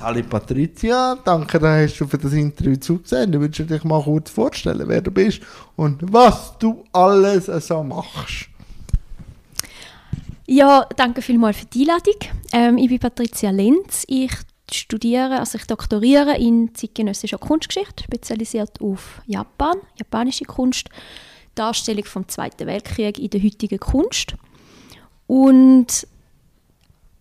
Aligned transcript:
Sali 0.00 0.22
Patricia, 0.22 1.14
danke, 1.22 1.58
dass 1.58 1.94
du 1.94 2.06
für 2.06 2.16
das 2.16 2.32
Interview 2.32 2.74
zugesehen. 2.76 3.32
Du 3.32 3.38
würdest 3.38 3.68
dich 3.68 3.84
mal 3.84 4.02
kurz 4.02 4.30
vorstellen, 4.30 4.88
wer 4.88 5.02
du 5.02 5.10
bist 5.10 5.42
und 5.76 6.00
was 6.10 6.56
du 6.58 6.84
alles 6.90 7.44
so 7.44 7.82
machst. 7.82 8.48
Ja, 10.46 10.86
danke 10.96 11.20
vielmals 11.20 11.58
für 11.58 11.66
die 11.66 11.82
Einladung. 11.82 12.14
Ähm, 12.50 12.78
ich 12.78 12.88
bin 12.88 12.98
Patricia 12.98 13.50
Lenz. 13.50 14.04
Ich 14.08 14.32
studiere, 14.72 15.38
also 15.38 15.58
ich 15.58 15.66
doktoriere 15.66 16.38
in 16.38 16.74
zeitgenössischer 16.74 17.36
Kunstgeschichte, 17.36 18.04
spezialisiert 18.04 18.80
auf 18.80 19.20
Japan, 19.26 19.76
japanische 19.96 20.46
Kunst, 20.46 20.88
Darstellung 21.54 22.06
vom 22.06 22.26
Zweiten 22.26 22.66
Weltkrieg 22.66 23.18
in 23.18 23.28
der 23.28 23.42
heutigen 23.42 23.78
Kunst. 23.78 24.34
Und 25.26 26.06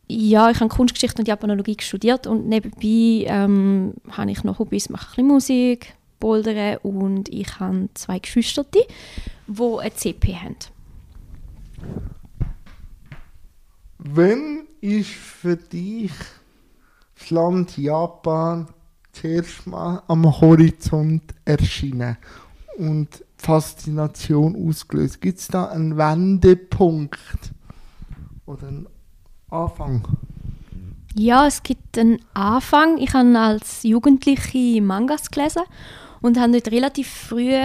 ja, 0.09 0.49
ich 0.49 0.59
habe 0.59 0.69
Kunstgeschichte 0.69 1.21
und 1.21 1.27
Japanologie 1.27 1.77
studiert 1.79 2.25
und 2.25 2.47
nebenbei 2.47 3.25
ähm, 3.27 3.93
habe 4.09 4.31
ich 4.31 4.43
noch 4.43 4.57
Hobbys, 4.57 4.89
mache 4.89 5.05
ein 5.05 5.09
bisschen 5.09 5.27
Musik, 5.27 5.93
Bouldern 6.19 6.77
und 6.77 7.29
ich 7.29 7.59
habe 7.59 7.89
zwei 7.93 8.17
Geschwister, 8.17 8.65
die 8.65 8.83
eine 9.47 9.93
CP 9.93 10.35
haben. 10.35 10.55
Wann 13.99 14.67
ist 14.81 15.11
für 15.11 15.57
dich 15.57 16.11
das 17.17 17.29
Land 17.29 17.77
Japan 17.77 18.67
zuerst 19.11 19.67
mal 19.67 20.01
am 20.07 20.25
Horizont 20.41 21.23
erschienen 21.45 22.17
und 22.77 23.23
Faszination 23.37 24.67
ausgelöst? 24.67 25.21
Gibt 25.21 25.39
es 25.39 25.47
da 25.47 25.65
einen 25.65 25.97
Wendepunkt 25.97 27.19
oder 28.45 28.67
einen 28.67 28.87
Anfang? 29.49 30.07
Ja, 31.15 31.47
es 31.47 31.63
gibt 31.63 31.97
einen 31.97 32.19
Anfang. 32.33 32.97
Ich 32.97 33.13
habe 33.13 33.37
als 33.37 33.83
Jugendliche 33.83 34.81
Mangas 34.81 35.31
gelesen 35.31 35.63
und 36.21 36.39
habe 36.39 36.53
dort 36.53 36.71
relativ 36.71 37.09
früh 37.09 37.55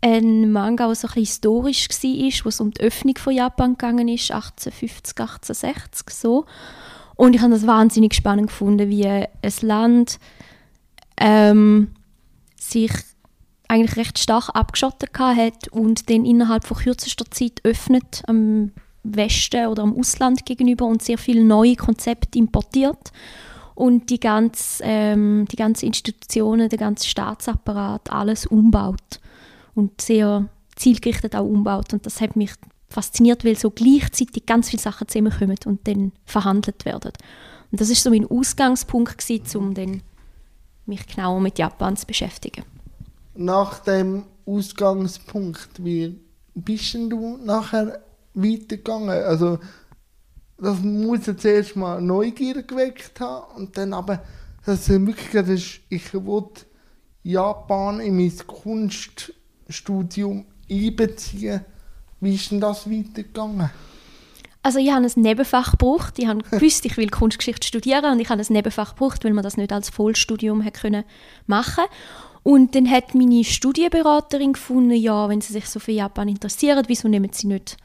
ein 0.00 0.52
Manga, 0.52 0.86
der 0.86 0.94
so 0.94 1.08
ein 1.08 1.14
historisch 1.14 1.88
war, 1.88 2.44
wo 2.44 2.48
es 2.48 2.60
um 2.60 2.70
die 2.70 2.80
Öffnung 2.80 3.16
von 3.16 3.34
Japan 3.34 3.72
gegangen 3.72 4.08
ist, 4.08 4.30
1850, 4.30 5.18
1860 5.18 6.10
so. 6.10 6.46
Und 7.16 7.34
ich 7.34 7.40
habe 7.40 7.52
das 7.52 7.66
wahnsinnig 7.66 8.14
spannend 8.14 8.48
gefunden, 8.48 8.88
wie 8.90 9.06
ein 9.06 9.28
Land 9.62 10.18
ähm, 11.18 11.92
sich 12.60 12.92
eigentlich 13.68 13.96
recht 13.96 14.18
stark 14.18 14.50
abgeschottet 14.54 15.10
hat 15.18 15.68
und 15.68 16.08
dann 16.10 16.24
innerhalb 16.24 16.64
von 16.64 16.76
kürzester 16.76 17.24
Zeit 17.30 17.60
öffnet 17.64 18.22
am 18.26 18.72
Westen 19.14 19.66
oder 19.66 19.82
am 19.82 19.98
Ausland 19.98 20.44
gegenüber 20.44 20.86
und 20.86 21.02
sehr 21.02 21.18
viele 21.18 21.44
neue 21.44 21.76
Konzepte 21.76 22.38
importiert 22.38 23.12
und 23.74 24.10
die 24.10 24.18
ganze, 24.18 24.82
ähm, 24.84 25.46
die 25.50 25.56
ganze 25.56 25.86
Institutionen, 25.86 26.68
der 26.68 26.78
ganze 26.78 27.06
Staatsapparat, 27.08 28.10
alles 28.10 28.46
umbaut 28.46 29.20
und 29.74 30.00
sehr 30.00 30.48
zielgerichtet 30.74 31.36
auch 31.36 31.44
umbaut. 31.44 31.92
Und 31.92 32.06
das 32.06 32.20
hat 32.20 32.36
mich 32.36 32.52
fasziniert, 32.88 33.44
weil 33.44 33.56
so 33.56 33.70
gleichzeitig 33.70 34.46
ganz 34.46 34.70
viele 34.70 34.82
Sachen 34.82 35.08
zusammenkommen 35.08 35.58
und 35.66 35.86
dann 35.86 36.12
verhandelt 36.24 36.84
werden. 36.84 37.12
Und 37.70 37.80
das 37.80 37.90
ist 37.90 38.02
so 38.02 38.10
mein 38.10 38.26
Ausgangspunkt 38.26 39.18
gewesen, 39.18 39.58
um 39.58 39.74
dann 39.74 40.02
mich 40.86 41.06
genauer 41.06 41.40
mit 41.40 41.58
Japan 41.58 41.96
zu 41.96 42.06
beschäftigen. 42.06 42.64
Nach 43.34 43.80
dem 43.80 44.24
Ausgangspunkt, 44.46 45.68
wie 45.78 46.18
bist 46.54 46.94
du 46.94 47.38
nachher 47.44 48.00
weitergegangen? 48.36 49.10
Also 49.10 49.58
das 50.58 50.80
muss 50.80 51.26
ja 51.26 51.36
zuerst 51.36 51.76
mal 51.76 52.00
Neugier 52.00 52.62
geweckt 52.62 53.18
haben 53.20 53.56
und 53.56 53.76
dann 53.76 53.92
aber, 53.92 54.22
dass 54.64 54.86
du 54.86 55.06
wirklich 55.06 55.34
hast, 55.34 55.80
ich 55.88 56.14
will 56.14 56.44
Japan 57.22 58.00
in 58.00 58.16
mein 58.16 58.36
Kunst 58.46 59.32
Studium 59.68 60.46
einbeziehen. 60.70 61.60
Wie 62.20 62.34
ist 62.34 62.50
denn 62.50 62.60
das 62.60 62.88
weitergegangen? 62.88 63.70
Also 64.62 64.80
ich 64.80 64.90
habe 64.90 65.06
ein 65.06 65.22
Nebenfach 65.22 65.72
gebraucht. 65.72 66.18
Ich 66.18 66.26
gewusst, 66.26 66.84
ich 66.86 66.96
will 66.96 67.08
Kunstgeschichte 67.08 67.66
studieren 67.66 68.12
und 68.12 68.20
ich 68.20 68.30
habe 68.30 68.40
ein 68.40 68.52
Nebenfach 68.52 68.94
gebraucht, 68.96 69.24
weil 69.24 69.32
man 69.32 69.44
das 69.44 69.56
nicht 69.56 69.72
als 69.72 69.90
Vollstudium 69.90 70.60
hätte 70.60 70.80
können 70.80 71.04
machen 71.46 71.84
Und 72.42 72.74
dann 72.74 72.90
hat 72.90 73.14
meine 73.14 73.44
Studienberaterin 73.44 74.54
gefunden, 74.54 74.94
ja, 74.94 75.28
wenn 75.28 75.40
sie 75.40 75.52
sich 75.52 75.66
so 75.66 75.78
für 75.78 75.92
Japan 75.92 76.28
interessieren, 76.28 76.84
wieso 76.88 77.06
nehmen 77.06 77.30
sie 77.32 77.46
nicht 77.46 77.76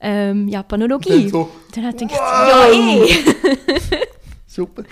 ähm, 0.00 0.48
Japanologie? 0.48 1.28
So, 1.28 1.48
dann 1.74 1.86
hat 1.86 1.98
sie 1.98 2.06
gedacht, 2.06 2.20
wow. 2.20 2.72
ja 2.72 2.72
eh. 2.72 4.06
Super. 4.46 4.84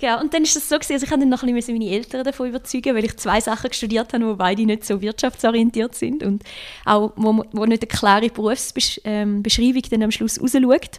Genau, 0.00 0.20
und 0.20 0.34
dann 0.34 0.42
ist 0.42 0.56
das 0.56 0.68
so 0.68 0.76
gewesen, 0.76 0.94
also 0.94 1.04
ich 1.04 1.10
dann 1.10 1.28
noch 1.28 1.42
ein 1.42 1.54
bisschen 1.54 1.78
meine 1.78 1.90
Eltern 1.90 2.24
davon 2.24 2.48
überzeugen, 2.48 2.94
weil 2.96 3.04
ich 3.04 3.16
zwei 3.16 3.40
Sachen 3.40 3.72
studiert 3.72 4.12
habe, 4.12 4.24
die 4.24 4.34
beide 4.34 4.66
nicht 4.66 4.84
so 4.84 5.00
wirtschaftsorientiert 5.00 5.94
sind 5.94 6.22
und 6.22 6.42
auch, 6.84 7.12
wo, 7.16 7.44
wo 7.52 7.64
nicht 7.64 7.82
eine 7.82 7.88
klare 7.88 8.28
Berufsbeschreibung 8.28 9.44
ähm, 9.44 9.82
dann 9.90 10.02
am 10.02 10.10
Schluss 10.10 10.40
rausschaut. 10.40 10.98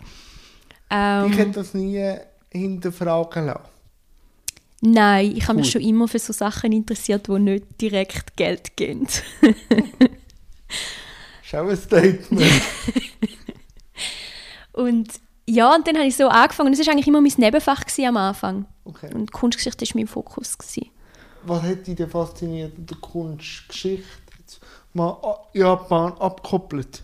Ähm, 0.90 1.32
ich 1.32 1.38
hätte 1.38 1.52
das 1.52 1.74
nie 1.74 2.16
hinterfragen 2.52 3.48
lassen. 3.48 3.62
Nein, 4.82 5.36
ich 5.36 5.48
habe 5.48 5.60
mich 5.60 5.72
schon 5.72 5.82
immer 5.82 6.08
für 6.08 6.20
so 6.20 6.32
Sachen 6.32 6.72
interessiert, 6.72 7.28
die 7.28 7.40
nicht 7.40 7.82
direkt 7.82 8.38
Geld 8.38 8.78
geben. 8.78 9.08
Schau 11.44 11.68
ein 11.68 11.78
Statement. 11.78 12.42
und 14.76 15.08
ja, 15.48 15.76
und 15.76 15.88
dann 15.88 15.96
habe 15.96 16.08
ich 16.08 16.16
so 16.16 16.28
angefangen. 16.28 16.74
Es 16.74 16.86
war 16.86 16.92
eigentlich 16.92 17.08
immer 17.08 17.22
mein 17.22 17.34
Nebenfach 17.38 17.84
am 18.00 18.18
Anfang. 18.18 18.66
Okay. 18.84 19.14
Und 19.14 19.32
Kunstgeschichte 19.32 19.86
war 19.86 19.92
mein 19.96 20.08
Fokus. 20.08 20.58
Gewesen. 20.58 20.90
Was 21.44 21.62
hat 21.62 21.86
dich 21.86 21.96
denn 21.96 22.10
fasziniert 22.10 22.78
in 22.78 22.86
der 22.86 22.98
Kunstgeschichte? 22.98 24.06
Mal 24.94 25.18
Japan 25.54 26.14
abgekoppelt. 26.14 27.04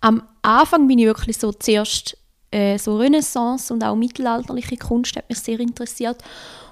Am 0.00 0.22
Anfang 0.42 0.86
bin 0.86 0.98
ich 0.98 1.06
wirklich 1.06 1.38
so 1.38 1.52
zuerst 1.52 2.16
äh, 2.50 2.78
so 2.78 2.96
Renaissance 2.96 3.72
und 3.72 3.82
auch 3.82 3.96
mittelalterliche 3.96 4.76
Kunst 4.76 5.16
hat 5.16 5.28
mich 5.28 5.38
sehr 5.38 5.58
interessiert. 5.58 6.22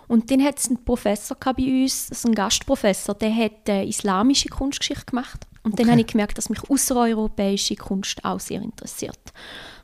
Und 0.08 0.30
dann 0.30 0.42
hat 0.42 0.58
es 0.58 0.68
einen 0.68 0.84
Professor 0.84 1.36
bei 1.36 1.82
uns, 1.82 2.10
also 2.10 2.28
einen 2.28 2.34
Gastprofessor, 2.34 3.14
der 3.14 3.34
hat 3.34 3.68
äh, 3.68 3.84
islamische 3.84 4.48
Kunstgeschichte 4.48 5.06
gemacht. 5.06 5.46
Und 5.62 5.72
okay. 5.72 5.82
dann 5.82 5.92
habe 5.92 6.00
ich 6.02 6.06
gemerkt, 6.06 6.36
dass 6.36 6.50
mich 6.50 6.68
außereuropäische 6.68 7.76
Kunst 7.76 8.24
auch 8.24 8.38
sehr 8.38 8.60
interessiert. 8.60 9.18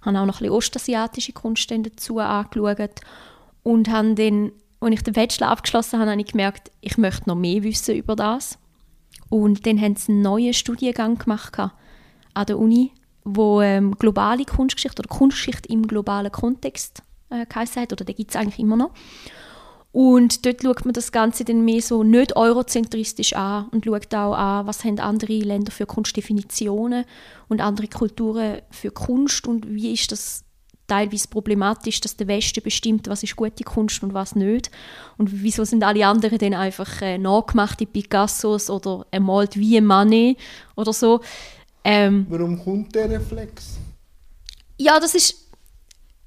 Ich 0.01 0.07
habe 0.07 0.19
auch 0.19 0.27
noch 0.27 0.37
ein 0.37 0.45
bisschen 0.45 0.51
ostasiatische 0.51 1.33
Kunst 1.33 1.71
dazu 1.71 2.19
angeschaut 2.19 3.01
und 3.63 3.89
habe 3.91 4.15
dann, 4.15 4.53
als 4.81 4.95
ich 4.95 5.03
den 5.03 5.15
Bachelor 5.15 5.49
abgeschlossen 5.49 5.99
habe, 5.99 6.11
habe 6.11 6.21
ich 6.21 6.33
gemerkt, 6.33 6.71
ich 6.83 6.99
möchte 6.99 7.29
noch 7.29 7.37
mehr 7.37 7.63
wissen 7.63 7.97
über 7.97 8.15
das. 8.15 8.59
Und 9.31 9.67
dann 9.67 9.81
haben 9.81 9.97
sie 9.97 10.13
einen 10.13 10.23
neuen 10.23 10.53
Studiengang 10.53 11.17
gemacht 11.17 11.59
an 11.59 12.47
der 12.47 12.59
Uni, 12.59 12.93
wo 13.25 13.61
ähm, 13.63 13.97
globale 13.97 14.45
Kunstgeschichte 14.45 15.01
oder 15.01 15.09
Kunstgeschichte 15.09 15.69
im 15.69 15.87
globalen 15.87 16.33
Kontext 16.33 17.03
äh, 17.31 17.47
geheißen 17.47 17.83
hat, 17.83 17.93
oder 17.93 18.05
den 18.05 18.17
gibt 18.17 18.31
es 18.31 18.37
eigentlich 18.37 18.59
immer 18.59 18.77
noch. 18.77 18.91
Und 19.93 20.47
dort 20.47 20.63
schaut 20.63 20.85
man 20.85 20.95
das 20.95 21.11
Ganze 21.11 21.45
dann 21.45 21.65
mehr 21.65 21.83
so 21.83 22.05
nicht 22.05 22.37
eurozentristisch 22.37 23.33
an 23.33 23.69
und 23.71 23.85
schaut 23.85 24.15
auch 24.15 24.35
an, 24.35 24.67
was 24.67 24.85
haben 24.85 25.01
andere 25.01 25.33
Länder 25.33 25.73
für 25.73 25.87
Kunstdefinitionen 25.87 27.05
und 27.49 27.61
andere 27.61 27.89
Kulturen 27.89 28.63
für 28.71 28.93
Kunst 28.93 29.49
und 29.49 29.69
wie 29.69 29.93
ist 29.93 30.13
das 30.13 30.45
teilweise 30.87 31.29
problematisch, 31.29 32.01
dass 32.01 32.17
der 32.17 32.29
Westen 32.29 32.63
bestimmt, 32.63 33.09
was 33.09 33.23
ist 33.23 33.37
gute 33.37 33.65
Kunst 33.65 34.03
und 34.03 34.13
was 34.13 34.35
nicht. 34.35 34.71
Und 35.19 35.43
wieso 35.43 35.65
sind 35.65 35.85
alle 35.85 36.07
anderen 36.07 36.39
dann 36.39 36.55
einfach 36.55 37.01
äh, 37.01 37.17
nachgemachte 37.17 37.87
Picassos 37.87 38.71
oder 38.71 39.07
ermalt 39.11 39.57
wie 39.57 39.77
ein 39.77 39.87
Manet 39.87 40.37
oder 40.75 40.93
so. 40.93 41.21
Ähm, 41.85 42.27
Warum 42.29 42.63
kommt 42.63 42.95
der 42.95 43.09
Reflex? 43.09 43.79
Ja, 44.79 44.99
das 44.99 45.15
ist 45.15 45.40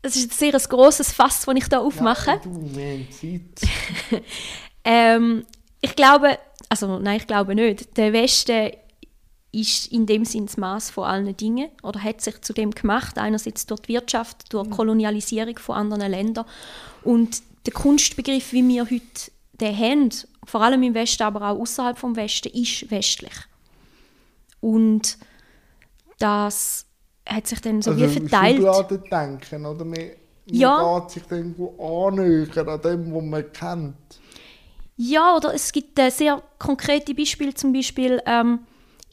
das 0.04 0.18
ist 0.18 0.32
ein 0.32 0.38
sehr 0.38 0.52
grosses 0.52 1.14
Fass, 1.14 1.46
das 1.46 1.56
ich 1.56 1.66
hier 1.66 1.82
aufmache. 1.82 2.32
Ja, 2.32 2.38
du, 2.38 3.08
Zeit. 3.10 4.22
ähm, 4.84 5.46
ich 5.82 5.96
glaube, 5.96 6.38
also 6.68 7.00
nein, 7.00 7.18
ich 7.18 7.28
glaube 7.28 7.56
nicht. 7.56 7.96
Der 7.98 8.12
Westen 8.12 8.74
ist 9.54 9.92
in 9.94 10.06
dem 10.06 10.26
Sinne 10.26 10.48
das 10.48 10.58
Maß 10.58 10.92
von 10.92 11.06
allen 11.06 11.38
Dingen 11.38 11.70
oder 11.84 12.04
hat 12.04 12.20
sich 12.20 12.42
zu 12.42 12.52
dem 12.52 12.72
gemacht. 12.72 13.18
Einerseits 13.18 13.66
durch 13.66 13.80
die 13.82 13.94
Wirtschaft, 13.94 14.52
durch 14.52 14.64
die 14.66 14.70
mhm. 14.72 14.76
Kolonialisierung 14.76 15.58
von 15.58 15.76
anderen 15.76 16.12
Ländern. 16.12 16.46
Und 17.04 17.42
der 17.66 17.74
Kunstbegriff, 17.74 18.52
wie 18.52 18.68
wir 18.68 18.84
heute 18.84 19.32
den 19.54 19.78
haben, 19.78 20.10
vor 20.46 20.62
allem 20.62 20.84
im 20.84 20.94
Westen, 20.94 21.24
aber 21.24 21.50
auch 21.50 21.60
außerhalb 21.60 21.98
vom 21.98 22.18
Westen, 22.18 22.50
ist 22.50 22.92
westlich. 22.92 23.36
Und 24.60 25.18
das 26.20 26.88
hat 27.26 27.48
sich 27.48 27.62
dann 27.62 27.82
so 27.82 27.92
also, 27.92 28.04
wie 28.04 28.08
verteilt. 28.08 28.66
Also 28.66 28.98
denken, 28.98 29.66
oder? 29.66 29.86
Man, 29.86 30.00
ja. 30.46 31.00
geht 31.00 31.12
sich 31.12 31.24
irgendwo 31.32 32.08
annähern 32.08 32.70
an 32.70 32.82
dem, 32.82 33.14
was 33.14 33.24
man 33.24 33.54
kennt. 33.54 34.20
Ja, 34.96 35.36
oder 35.36 35.54
es 35.54 35.72
gibt 35.72 35.98
äh, 35.98 36.10
sehr 36.10 36.42
konkrete 36.60 37.16
Beispiele, 37.16 37.54
zum 37.54 37.74
Beispiel 37.74 38.22
ähm, 38.26 38.60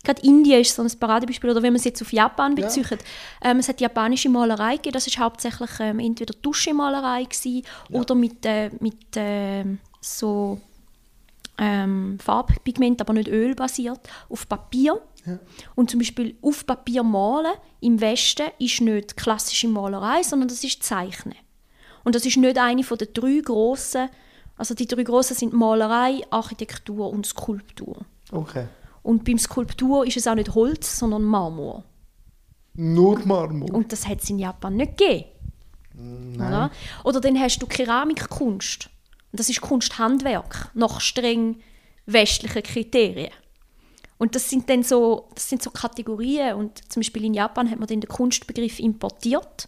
gerade 0.02 0.22
Indien 0.22 0.60
ist 0.60 0.74
so 0.74 0.82
ein 0.82 0.90
Paradebeispiel, 0.98 1.50
oder 1.50 1.62
wenn 1.62 1.72
man 1.72 1.78
es 1.78 1.84
jetzt 1.84 2.02
auf 2.02 2.12
Japan 2.12 2.54
bezieht. 2.54 2.98
Ähm, 3.42 3.58
es 3.58 3.68
hat 3.68 3.80
japanische 3.80 4.28
Malerei 4.28 4.76
gegeben, 4.76 4.94
das 4.94 5.06
war 5.06 5.24
hauptsächlich 5.24 5.70
ähm, 5.80 5.98
entweder 5.98 6.34
Tuschemalerei 6.40 7.24
gewesen, 7.24 7.62
oder 7.90 8.14
mit, 8.14 8.44
äh, 8.44 8.70
mit 8.80 9.16
äh, 9.16 9.64
so 10.00 10.60
ähm, 11.58 12.18
Farbpigment, 12.22 13.00
aber 13.00 13.12
nicht 13.12 13.28
ölbasiert, 13.28 14.00
auf 14.28 14.48
Papier. 14.48 15.00
Ja. 15.26 15.38
Und 15.74 15.90
zum 15.90 16.00
Beispiel 16.00 16.36
auf 16.42 16.66
Papier 16.66 17.02
malen 17.02 17.52
im 17.80 18.00
Westen 18.00 18.46
ist 18.58 18.80
nicht 18.80 19.16
klassische 19.16 19.68
Malerei, 19.68 20.22
sondern 20.22 20.48
das 20.48 20.64
ist 20.64 20.82
Zeichnen. 20.82 21.36
Und 22.04 22.14
das 22.14 22.24
ist 22.24 22.36
nicht 22.36 22.58
eine 22.58 22.82
von 22.82 22.98
den 22.98 23.12
drei 23.12 23.40
grossen, 23.44 24.08
also 24.56 24.74
die 24.74 24.86
drei 24.86 25.04
grossen 25.04 25.34
sind 25.34 25.54
Malerei, 25.54 26.20
Architektur 26.30 27.10
und 27.10 27.24
Skulptur. 27.26 28.04
Okay. 28.30 28.66
Und 29.02 29.24
beim 29.24 29.38
Skulptur 29.38 30.06
ist 30.06 30.18
es 30.18 30.26
auch 30.26 30.34
nicht 30.34 30.54
Holz, 30.54 30.98
sondern 30.98 31.22
Marmor. 31.22 31.84
Nur 32.74 33.18
Marmor. 33.24 33.72
Und 33.72 33.90
das 33.90 34.06
hat 34.06 34.22
es 34.22 34.28
in 34.28 34.38
Japan 34.38 34.76
nicht 34.76 34.98
gegeben. 34.98 35.24
Nein. 35.94 36.48
Oder? 36.48 36.70
Oder 37.04 37.20
dann 37.20 37.40
hast 37.40 37.58
du 37.58 37.66
Keramikkunst. 37.66 38.90
Und 39.32 39.40
das 39.40 39.48
ist 39.48 39.60
Kunsthandwerk 39.60 40.70
nach 40.74 41.00
streng 41.00 41.60
westlichen 42.06 42.62
Kriterien. 42.62 43.32
Und 44.20 44.34
das 44.34 44.50
sind 44.50 44.68
dann 44.68 44.82
so, 44.82 45.30
das 45.34 45.48
sind 45.48 45.62
so 45.62 45.70
Kategorien. 45.70 46.54
Und 46.54 46.92
zum 46.92 47.00
Beispiel 47.00 47.24
in 47.24 47.32
Japan 47.32 47.70
hat 47.70 47.78
man 47.78 47.88
den 47.88 48.02
Kunstbegriff 48.02 48.78
importiert 48.78 49.66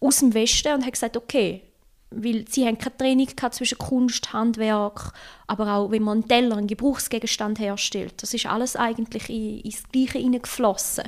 aus 0.00 0.20
dem 0.20 0.32
Westen 0.32 0.72
und 0.72 0.86
hat 0.86 0.94
gesagt, 0.94 1.18
okay, 1.18 1.60
weil 2.08 2.46
sie 2.48 2.66
haben 2.66 2.78
keine 2.78 3.26
gehabt 3.26 3.54
zwischen 3.54 3.76
Kunst, 3.76 4.32
Handwerk, 4.32 5.12
aber 5.46 5.74
auch 5.74 5.90
wenn 5.90 6.02
man 6.02 6.20
einen 6.20 6.28
Teller, 6.28 6.56
einen 6.56 6.66
Gebrauchsgegenstand 6.66 7.58
herstellt. 7.58 8.22
Das 8.22 8.32
ist 8.32 8.46
alles 8.46 8.74
eigentlich 8.74 9.28
in, 9.28 9.60
ins 9.60 9.82
Gleiche 9.92 10.18
hineingeflossen. 10.18 11.04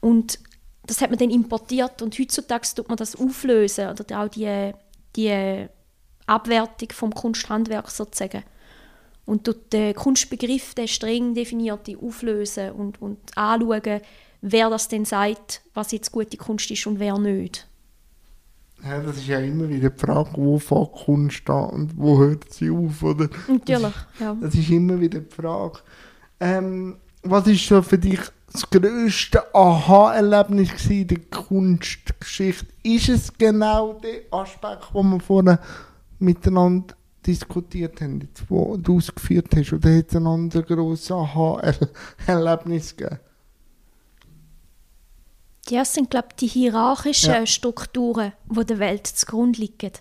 Und 0.00 0.38
das 0.86 1.02
hat 1.02 1.10
man 1.10 1.18
dann 1.18 1.30
importiert 1.30 2.00
und 2.00 2.18
heutzutage 2.18 2.66
tut 2.74 2.88
man 2.88 2.96
das 2.96 3.16
auflösen 3.16 3.90
oder 3.90 4.22
auch 4.22 4.28
die, 4.28 4.72
die 5.14 5.66
Abwertung 6.24 6.88
vom 6.92 7.14
Kunsthandwerk 7.14 7.90
sozusagen. 7.90 8.44
Und 9.26 9.44
tut 9.44 9.72
den 9.72 9.94
Kunstbegriff, 9.94 10.74
den 10.74 10.88
streng 10.88 11.34
definierte, 11.34 11.96
auflösen 11.98 12.72
und, 12.72 13.00
und 13.00 13.18
anschauen, 13.36 14.00
wer 14.40 14.70
das 14.70 14.88
denn 14.88 15.04
sagt, 15.04 15.62
was 15.74 15.92
jetzt 15.92 16.10
gute 16.10 16.36
Kunst 16.36 16.70
ist 16.70 16.86
und 16.86 16.98
wer 16.98 17.18
nicht. 17.18 17.68
Ja, 18.82 18.98
das 19.00 19.18
ist 19.18 19.26
ja 19.26 19.38
immer 19.40 19.68
wieder 19.68 19.90
die 19.90 19.98
Frage, 19.98 20.30
wo 20.34 20.58
fängt 20.58 20.92
Kunst 20.92 21.50
an 21.50 21.70
und 21.70 21.98
wo 21.98 22.18
hört 22.18 22.50
sie 22.52 22.70
auf, 22.70 23.02
oder? 23.02 23.28
Natürlich, 23.46 23.94
ja. 24.18 24.36
Das 24.40 24.54
ist 24.54 24.70
immer 24.70 24.98
wieder 24.98 25.20
die 25.20 25.34
Frage. 25.34 25.80
Ähm, 26.40 26.96
was 27.22 27.46
ist 27.46 27.66
so 27.66 27.82
für 27.82 27.98
dich 27.98 28.20
das 28.50 28.68
grösste 28.68 29.54
Aha-Erlebnis 29.54 30.86
in 30.88 31.06
der 31.06 31.18
Kunstgeschichte? 31.18 32.66
Ist 32.82 33.10
es 33.10 33.32
genau 33.36 33.94
der 33.94 34.22
Aspekt, 34.30 34.94
den 34.94 35.10
wir 35.10 35.20
vorhin 35.20 35.58
miteinander 36.18 36.94
diskutiert 37.26 38.00
haben, 38.00 38.20
jetzt, 38.20 38.50
wo 38.50 38.76
du 38.76 38.96
ausgeführt 38.96 39.48
hast, 39.54 39.72
oder 39.72 39.96
hat 39.96 40.08
es 40.08 40.16
ein 40.16 40.26
anderes 40.26 40.66
grosses 40.66 41.10
Aha-Erlebnis 41.10 42.96
gegeben? 42.96 43.20
Ja, 45.68 45.82
es 45.82 45.94
sind, 45.94 46.10
glaube 46.10 46.28
ich, 46.30 46.36
die 46.36 46.46
hierarchischen 46.46 47.34
Ja. 47.34 47.46
Strukturen, 47.46 48.32
die 48.46 48.64
der 48.64 48.78
Welt 48.78 49.06
zugrunde 49.06 49.60
liegen. 49.60 49.92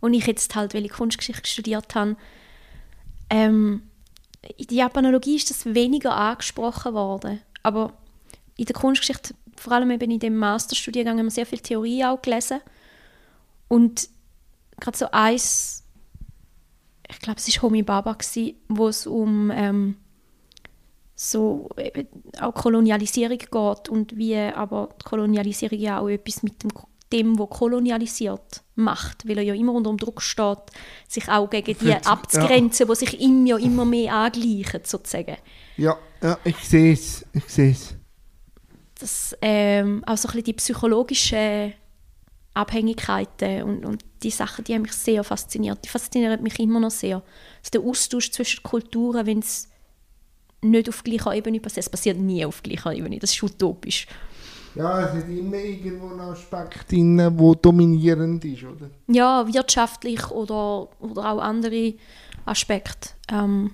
Und 0.00 0.14
ich 0.14 0.26
jetzt 0.26 0.54
halt, 0.54 0.74
weil 0.74 0.84
ich 0.84 0.92
Kunstgeschichte 0.92 1.48
studiert 1.48 1.94
habe, 1.94 2.16
ähm, 3.30 3.82
in 4.56 4.66
der 4.66 4.76
Japanologie 4.76 5.36
ist 5.36 5.50
das 5.50 5.64
weniger 5.66 6.14
angesprochen 6.16 6.94
worden. 6.94 7.40
Aber 7.62 7.94
in 8.56 8.66
der 8.66 8.76
Kunstgeschichte, 8.76 9.34
vor 9.56 9.72
allem 9.72 9.90
eben 9.90 10.10
in 10.10 10.20
dem 10.20 10.36
Masterstudiengang, 10.36 11.18
haben 11.18 11.26
wir 11.26 11.30
sehr 11.30 11.46
viel 11.46 11.58
Theorie 11.58 12.04
auch 12.04 12.22
gelesen. 12.22 12.60
Und 13.66 14.08
gerade 14.78 14.96
so 14.96 15.10
eins, 15.10 15.82
ich 17.10 17.20
glaube, 17.20 17.38
es 17.38 17.54
war 17.54 17.62
Homi 17.62 17.82
Baba, 17.82 18.12
gewesen, 18.12 18.54
wo 18.68 18.88
es 18.88 19.06
um 19.06 19.50
ähm, 19.54 19.96
so 21.14 21.68
auch 22.40 22.54
Kolonialisierung 22.54 23.38
geht 23.38 23.88
und 23.88 24.16
wie 24.16 24.36
aber 24.36 24.90
die 25.00 25.04
Kolonialisierung 25.04 25.78
ja 25.78 26.00
auch 26.00 26.08
etwas 26.08 26.42
mit 26.42 26.62
dem, 26.62 26.70
dem 27.12 27.38
wo 27.38 27.46
kolonialisiert 27.46 28.62
macht, 28.74 29.26
weil 29.26 29.38
er 29.38 29.44
ja 29.44 29.54
immer 29.54 29.72
unter 29.72 29.90
dem 29.90 29.96
Druck 29.96 30.20
steht, 30.20 30.58
sich 31.08 31.28
auch 31.28 31.48
gegen 31.48 31.78
die 31.78 31.86
Für- 31.86 32.06
abzugrenzen, 32.06 32.86
die 32.86 32.94
sich 32.94 33.18
ihm 33.20 33.46
ja 33.46 33.56
immer 33.56 33.84
mehr 33.84 34.12
angleichen, 34.12 34.80
sozusagen. 34.84 35.36
Ja, 35.78 35.96
ja 36.22 36.38
ich 36.44 36.58
sehe 36.58 36.92
es. 36.92 37.24
Ich 37.32 37.44
sehe 37.44 37.70
es. 37.70 37.94
Das, 38.98 39.36
ähm, 39.40 40.02
auch 40.06 40.16
so 40.16 40.28
ein 40.28 40.32
bisschen 40.32 40.44
die 40.44 40.52
psychologischen 40.54 41.74
Abhängigkeiten 42.56 43.62
und, 43.62 43.84
und 43.84 44.04
die 44.22 44.30
Sachen, 44.30 44.64
die 44.64 44.74
haben 44.74 44.82
mich 44.82 44.92
sehr 44.92 45.22
fasziniert. 45.22 45.84
Die 45.84 45.88
faszinieren 45.88 46.42
mich 46.42 46.58
immer 46.58 46.80
noch 46.80 46.90
sehr. 46.90 47.22
Also 47.58 47.70
der 47.72 47.80
Austausch 47.82 48.30
zwischen 48.30 48.62
Kulturen, 48.62 49.26
wenn 49.26 49.40
es 49.40 49.68
nicht 50.62 50.88
auf 50.88 51.04
gleicher 51.04 51.34
Ebene 51.34 51.60
passiert. 51.60 51.84
Es 51.84 51.90
passiert 51.90 52.18
nie 52.18 52.44
auf 52.44 52.62
gleicher 52.62 52.94
Ebene, 52.94 53.18
das 53.18 53.32
ist 53.32 53.42
utopisch. 53.42 54.06
Ja, 54.74 55.00
es 55.00 55.12
hat 55.12 55.28
immer 55.28 55.56
irgendwo 55.56 56.08
einen 56.08 56.20
Aspekt 56.20 56.90
drin, 56.90 57.16
der 57.16 57.30
dominierend 57.30 58.44
ist, 58.44 58.64
oder? 58.64 58.90
Ja, 59.08 59.46
wirtschaftlich 59.50 60.30
oder, 60.30 60.88
oder 61.00 61.32
auch 61.32 61.40
andere 61.40 61.94
Aspekte. 62.44 63.10
Ähm, 63.32 63.70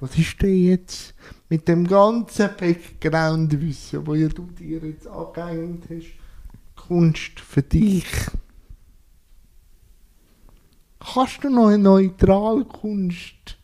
Was 0.00 0.18
ist 0.18 0.42
denn 0.42 0.64
jetzt 0.64 1.14
mit 1.48 1.68
dem 1.68 1.86
ganzen 1.86 2.50
Background-Wissen, 2.58 4.04
das 4.04 4.18
ja 4.18 4.28
du 4.28 4.42
dir 4.58 4.80
jetzt 4.80 5.06
angeeignet 5.06 5.84
hast, 5.88 6.21
Kunst 6.86 7.40
für 7.40 7.62
dich? 7.62 8.06
Kannst 11.00 11.42
du 11.42 11.50
noch 11.50 11.68
eine 11.68 11.78
neutrale 11.78 12.64
Kunst 12.64 13.56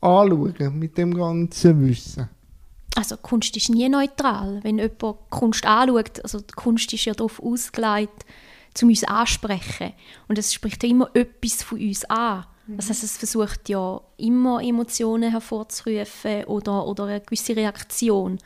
anschauen 0.00 0.78
mit 0.78 0.98
dem 0.98 1.14
ganzen 1.14 1.86
Wissen? 1.86 2.28
also 2.94 3.16
Kunst 3.16 3.56
ist 3.56 3.70
nie 3.70 3.88
neutral. 3.88 4.60
Wenn 4.62 4.78
jemand 4.78 5.18
Kunst 5.30 5.66
anschaut, 5.66 6.22
also 6.22 6.40
die 6.40 6.54
Kunst 6.54 6.92
ist 6.92 7.04
ja 7.04 7.14
darauf 7.14 7.42
ausgelegt, 7.42 8.24
um 8.82 8.88
uns 8.88 9.04
ansprechen. 9.04 9.92
Und 10.28 10.38
es 10.38 10.52
spricht 10.54 10.82
ja 10.82 10.88
immer 10.88 11.10
etwas 11.14 11.62
von 11.62 11.78
uns 11.78 12.04
an. 12.06 12.44
Das 12.66 12.88
heißt, 12.88 13.04
es 13.04 13.18
versucht 13.18 13.68
ja 13.68 14.00
immer 14.16 14.62
Emotionen 14.62 15.30
hervorzurufen 15.30 16.44
oder, 16.44 16.86
oder 16.86 17.04
eine 17.04 17.20
gewisse 17.20 17.54
Reaktion. 17.54 18.38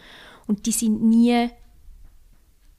Und 0.47 0.67
die 0.67 0.73
sind 0.73 1.03
nie, 1.03 1.51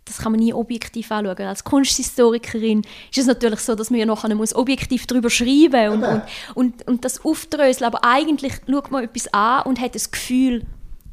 das 0.10 0.18
kann 0.18 0.32
man 0.32 0.40
nie 0.40 0.54
objektiv 0.54 1.12
anschauen. 1.12 1.46
Als 1.46 1.64
Kunsthistorikerin 1.64 2.82
ist 3.12 3.18
es 3.18 3.28
natürlich 3.28 3.60
so, 3.60 3.76
dass 3.76 3.90
man 3.90 4.00
ja 4.00 4.06
nachher 4.06 4.34
muss 4.36 4.56
objektiv 4.56 5.06
darüber 5.08 5.30
schreiben 5.30 5.94
und, 5.94 6.04
und, 6.04 6.22
und, 6.56 6.88
und 6.88 7.06
das 7.06 7.24
aufdröseln. 7.24 7.88
Aber 7.88 8.04
eigentlich 8.04 8.54
schaut 8.68 8.92
man 8.92 9.04
etwas 9.04 9.34
an 9.34 9.64
und 9.64 9.80
hat 9.80 9.96
das 9.96 10.12
Gefühl, 10.12 10.66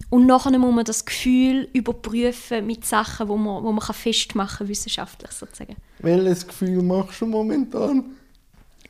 und 0.08 0.26
nachher 0.26 0.56
muss 0.58 0.74
man 0.74 0.84
das 0.84 1.04
Gefühl 1.04 1.68
überprüfen 1.72 2.66
mit 2.66 2.84
Sachen, 2.84 3.28
wo 3.28 3.36
man, 3.36 3.62
wo 3.64 3.72
man 3.72 3.84
kann 3.84 3.94
festmachen 3.94 4.58
kann, 4.58 4.68
wissenschaftlich 4.68 5.32
sozusagen. 5.32 5.76
Welches 5.98 6.46
Gefühl 6.46 6.82
machst 6.82 7.20
du 7.20 7.26
momentan 7.26 8.04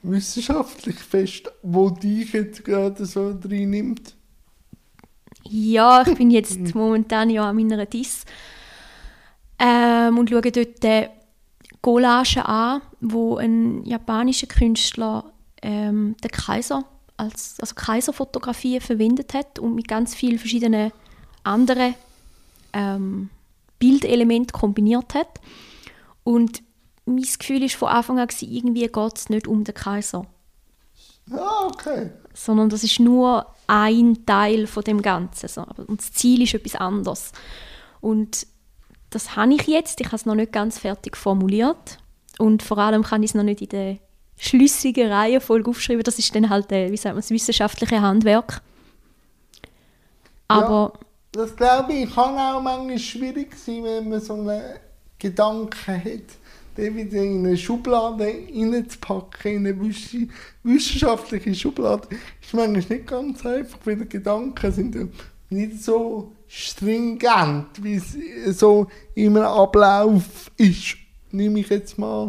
wissenschaftlich 0.02 0.96
fest, 0.96 1.50
wo 1.62 1.90
dich 1.90 2.32
jetzt 2.32 2.64
gerade 2.64 3.04
so 3.06 3.34
drin 3.38 3.70
nimmt? 3.70 4.14
Ja, 5.48 6.04
ich 6.06 6.16
bin 6.16 6.30
jetzt 6.30 6.74
momentan 6.74 7.30
ja 7.30 7.48
an 7.48 7.56
meiner 7.56 7.86
DIS 7.86 8.24
ähm, 9.58 10.18
und 10.18 10.30
schaue 10.30 10.42
dort 10.42 11.10
Collagen 11.80 12.42
an, 12.42 12.82
wo 13.00 13.36
ein 13.36 13.84
japanischer 13.84 14.46
Künstler 14.46 15.24
ähm, 15.62 16.16
den 16.22 16.30
Kaiser 16.30 16.84
als 17.16 17.58
also 17.60 17.74
Kaiserfotografie 17.74 18.80
verwendet 18.80 19.34
hat 19.34 19.58
und 19.58 19.74
mit 19.74 19.88
ganz 19.88 20.14
vielen 20.14 20.38
verschiedenen 20.38 20.92
anderen 21.44 21.94
ähm, 22.72 23.30
Bildelementen 23.78 24.52
kombiniert 24.52 25.14
hat. 25.14 25.40
Und 26.24 26.62
mein 27.06 27.22
Gefühl 27.22 27.62
war 27.62 27.68
von 27.68 27.88
Anfang 27.88 28.18
an, 28.18 28.28
gewesen, 28.28 28.52
irgendwie 28.52 28.86
geht 28.86 29.16
es 29.16 29.28
nicht 29.28 29.46
um 29.46 29.64
den 29.64 29.74
Kaiser 29.74 30.26
Ah, 31.30 31.66
okay. 31.66 32.10
sondern 32.34 32.68
das 32.68 32.84
ist 32.84 33.00
nur 33.00 33.46
ein 33.66 34.26
Teil 34.26 34.66
von 34.66 34.84
dem 34.84 35.02
Ganzen. 35.02 35.48
So. 35.48 35.64
Und 35.86 36.00
das 36.00 36.12
Ziel 36.12 36.42
ist 36.42 36.54
etwas 36.54 36.76
anderes. 36.76 37.32
Und 38.00 38.46
das 39.16 39.34
habe 39.34 39.54
ich 39.54 39.66
jetzt. 39.66 39.98
Ich 40.00 40.06
habe 40.08 40.16
es 40.16 40.26
noch 40.26 40.34
nicht 40.34 40.52
ganz 40.52 40.78
fertig 40.78 41.16
formuliert. 41.16 41.98
Und 42.38 42.62
vor 42.62 42.76
allem 42.76 43.02
kann 43.02 43.22
ich 43.22 43.30
es 43.30 43.34
noch 43.34 43.42
nicht 43.42 43.62
in 43.62 43.68
der 43.70 43.96
schlüssigen 44.36 45.10
Reihenfolge 45.10 45.70
aufschreiben. 45.70 46.02
Das 46.02 46.18
ist 46.18 46.34
dann 46.34 46.50
halt, 46.50 46.70
äh, 46.70 46.92
wie 46.92 46.96
sagt 46.98 47.14
man, 47.14 47.22
das 47.22 47.30
wissenschaftliche 47.30 48.02
Handwerk. 48.02 48.60
Aber 50.48 50.92
Das 51.32 51.56
glaube 51.56 51.94
ich 51.94 52.14
kann 52.14 52.36
auch 52.36 52.60
manchmal 52.60 52.98
schwierig 52.98 53.56
sein, 53.56 53.84
wenn 53.84 54.08
man 54.08 54.20
so 54.20 54.34
einen 54.34 54.62
Gedanken 55.18 56.04
hat, 56.04 56.28
den 56.76 56.96
wieder 56.96 57.22
in 57.22 57.46
eine 57.46 57.56
Schublade 57.56 58.24
reinzupacken, 58.24 59.52
in 59.52 59.66
eine 59.66 59.80
wissenschaftliche 60.62 61.54
Schublade, 61.54 62.06
ist 62.42 62.52
manchmal 62.52 62.98
nicht 62.98 63.06
ganz 63.06 63.44
einfach, 63.46 63.78
weil 63.84 63.96
die 63.96 64.08
Gedanken 64.08 64.72
sind 64.72 64.94
ja 64.94 65.06
nicht 65.48 65.82
so 65.82 66.32
stringent, 66.56 67.66
wie 67.82 67.94
es 67.96 68.58
so 68.58 68.86
einem 69.16 69.36
Ablauf 69.38 70.50
ist. 70.56 70.96
Nehme 71.30 71.60
ich 71.60 71.68
jetzt 71.68 71.98
mal. 71.98 72.28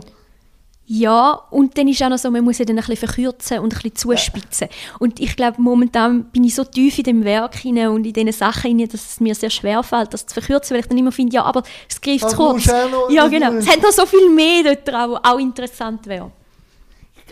Ja, 0.89 1.31
und 1.51 1.77
dann 1.77 1.89
ist 1.89 2.01
auch 2.01 2.07
noch 2.09 2.17
so, 2.17 2.31
man 2.31 2.43
muss 2.45 2.59
ja 2.59 2.65
dann 2.65 2.77
ein 2.77 2.85
bisschen 2.85 2.97
verkürzen 3.09 3.59
und 3.59 3.73
ein 3.73 3.81
bisschen 3.81 3.95
zuspitzen. 3.95 4.69
Und 4.99 5.19
ich 5.19 5.35
glaube, 5.35 5.61
momentan 5.61 6.23
bin 6.25 6.45
ich 6.45 6.55
so 6.55 6.63
tief 6.63 6.97
in 6.97 7.03
dem 7.03 7.23
Werk 7.25 7.55
hinein 7.57 7.89
und 7.89 8.05
in 8.05 8.13
diesen 8.13 8.31
Sachen 8.31 8.69
hinein, 8.69 8.87
dass 8.87 9.11
es 9.11 9.19
mir 9.19 9.35
sehr 9.35 9.49
schwer 9.49 9.83
fällt, 9.83 10.13
das 10.13 10.25
zu 10.25 10.33
verkürzen, 10.33 10.73
weil 10.75 10.79
ich 10.81 10.87
dann 10.87 10.97
immer 10.97 11.11
finde, 11.11 11.35
ja, 11.35 11.43
aber 11.43 11.63
es 11.89 11.99
greift 11.99 12.29
zu 12.29 12.37
kurz. 12.37 12.65
noch- 12.67 13.09
Ja, 13.09 13.27
genau. 13.27 13.51
Es 13.53 13.67
hat 13.67 13.81
noch 13.81 13.91
so 13.91 14.05
viel 14.05 14.29
mehr 14.29 14.63
dort 14.63 14.87
dran, 14.87 15.11
was 15.11 15.23
auch 15.25 15.39
interessant 15.39 16.07
wäre. 16.07 16.31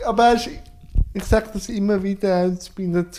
Aber 0.05 0.35
ich 1.13 1.23
sage 1.23 1.49
das 1.53 1.69
immer 1.69 2.03
wieder 2.03 2.47
auch 2.47 2.69
bei 2.75 2.85
der 2.87 3.09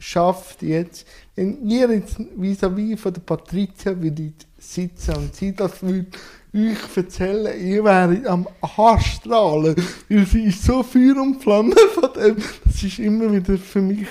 Zuhörerschaft 0.00 0.62
jetzt. 0.62 1.06
Wenn 1.36 1.68
ihr 1.68 1.90
jetzt 1.90 2.18
vis-à-vis 2.36 2.98
von 2.98 3.12
der 3.12 3.20
Patricia 3.20 4.00
würdet 4.00 4.46
sitzen 4.58 5.14
und 5.16 5.36
sie 5.36 5.54
das 5.54 5.82
würde 5.82 6.06
euch 6.54 6.96
erzählen, 6.96 7.58
ihr 7.64 7.84
wäret 7.84 8.26
am 8.26 8.48
Haarstrahlen, 8.62 9.76
weil 10.08 10.26
sie 10.26 10.44
ist 10.44 10.64
so 10.64 10.82
Feuer 10.82 11.20
und 11.22 11.42
Flamme 11.42 11.76
von 11.94 12.12
dem. 12.14 12.36
Das 12.64 12.82
ist 12.82 12.98
immer 12.98 13.32
wieder 13.32 13.56
für 13.56 13.80
mich, 13.80 14.08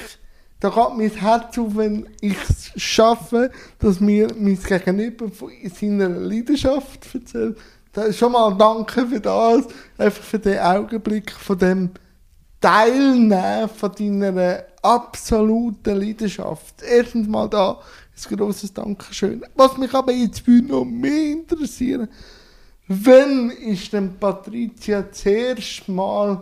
da 0.61 0.69
geht 0.69 1.11
das 1.13 1.21
Herz 1.21 1.57
auf, 1.57 1.75
wenn 1.75 2.07
ich 2.21 2.37
es 2.47 2.71
schaffe, 2.81 3.51
dass 3.79 3.99
mir 3.99 4.27
mein 4.37 4.61
Gegenüber 4.61 5.29
von 5.29 5.51
seiner 5.73 6.09
Leidenschaft 6.09 7.13
erzählt. 7.13 7.57
Da 7.93 8.13
schon 8.13 8.33
mal 8.33 8.55
danke 8.57 9.07
für 9.07 9.19
das, 9.19 9.65
einfach 9.97 10.23
für 10.23 10.39
den 10.39 10.59
Augenblick 10.59 11.31
von 11.31 11.57
dem 11.57 11.89
Teilnehmen 12.59 13.69
von 13.69 13.91
deiner 13.97 14.63
absoluten 14.81 15.99
Leidenschaft. 15.99 16.81
Erstens 16.81 17.27
mal 17.27 17.47
da 17.49 17.79
ein 18.29 18.37
grosses 18.37 18.73
Dankeschön. 18.73 19.45
Was 19.55 19.77
mich 19.77 19.93
aber 19.93 20.11
jetzt 20.11 20.45
noch 20.47 20.85
mehr 20.85 21.31
interessieren, 21.31 22.09
wann 22.87 23.51
ist 23.51 23.93
denn 23.93 24.17
Patricia 24.19 25.09
zuerst 25.11 25.87
mal 25.87 26.41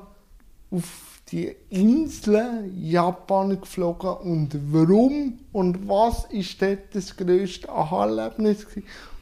auf 0.71 1.21
die 1.31 1.55
Insel 1.69 2.71
Japan 2.75 3.59
geflogen 3.59 4.09
und 4.09 4.57
warum 4.71 5.39
und 5.51 5.87
was 5.87 6.25
ist 6.31 6.61
dort 6.61 6.93
das 6.93 7.15
grösste 7.15 7.69
Aha-Erlebnis 7.69 8.65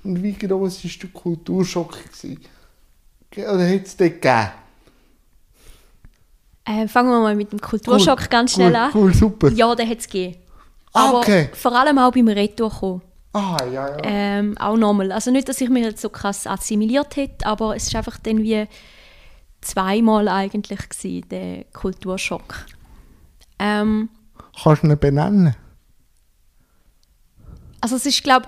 und 0.03 0.21
wie 0.21 0.33
groß 0.33 0.85
ist 0.85 1.01
der 1.01 1.09
Kulturschock 1.09 1.97
gewesen? 2.03 2.39
Oder 3.35 3.67
hat 3.67 3.85
es 3.85 3.97
dort 3.97 4.21
gegeben? 4.21 4.64
Äh, 6.65 6.87
fangen 6.87 7.09
wir 7.09 7.19
mal 7.19 7.35
mit 7.35 7.51
dem 7.51 7.61
Kulturschock 7.61 8.29
ganz 8.29 8.53
schnell 8.53 8.71
cool, 8.71 8.75
an. 8.75 8.91
Cool, 8.93 9.13
super. 9.13 9.51
Ja, 9.51 9.73
den 9.75 9.89
hat 9.89 9.99
es 9.99 10.07
gegeben. 10.07 10.37
Ah, 10.93 11.09
Aber 11.09 11.19
okay. 11.19 11.49
vor 11.53 11.73
allem 11.73 11.97
auch 11.99 12.11
beim 12.11 12.27
Retour 12.27 12.71
kommen. 12.71 13.01
Ah, 13.33 13.57
ja, 13.71 13.89
ja. 13.89 13.97
Ähm, 14.03 14.57
auch 14.57 14.77
nochmal. 14.77 15.11
Also 15.11 15.29
nicht, 15.29 15.47
dass 15.47 15.61
ich 15.61 15.69
mich 15.69 15.83
jetzt 15.83 16.01
so 16.01 16.09
krass 16.09 16.47
assimiliert 16.47 17.15
hätte, 17.17 17.45
aber 17.45 17.75
es 17.75 17.87
ist 17.87 17.95
einfach 17.95 18.17
dann 18.17 18.41
wie 18.41 18.65
zweimal 19.61 20.27
eigentlich 20.27 20.89
gewesen, 20.89 21.27
der 21.29 21.65
Kulturschock. 21.65 22.65
Ähm, 23.59 24.09
Kannst 24.63 24.83
du 24.83 24.87
ihn 24.87 24.97
benennen? 24.97 25.55
also 27.85 27.97
es 27.97 28.05
ist, 28.07 28.23
glaube 28.23 28.47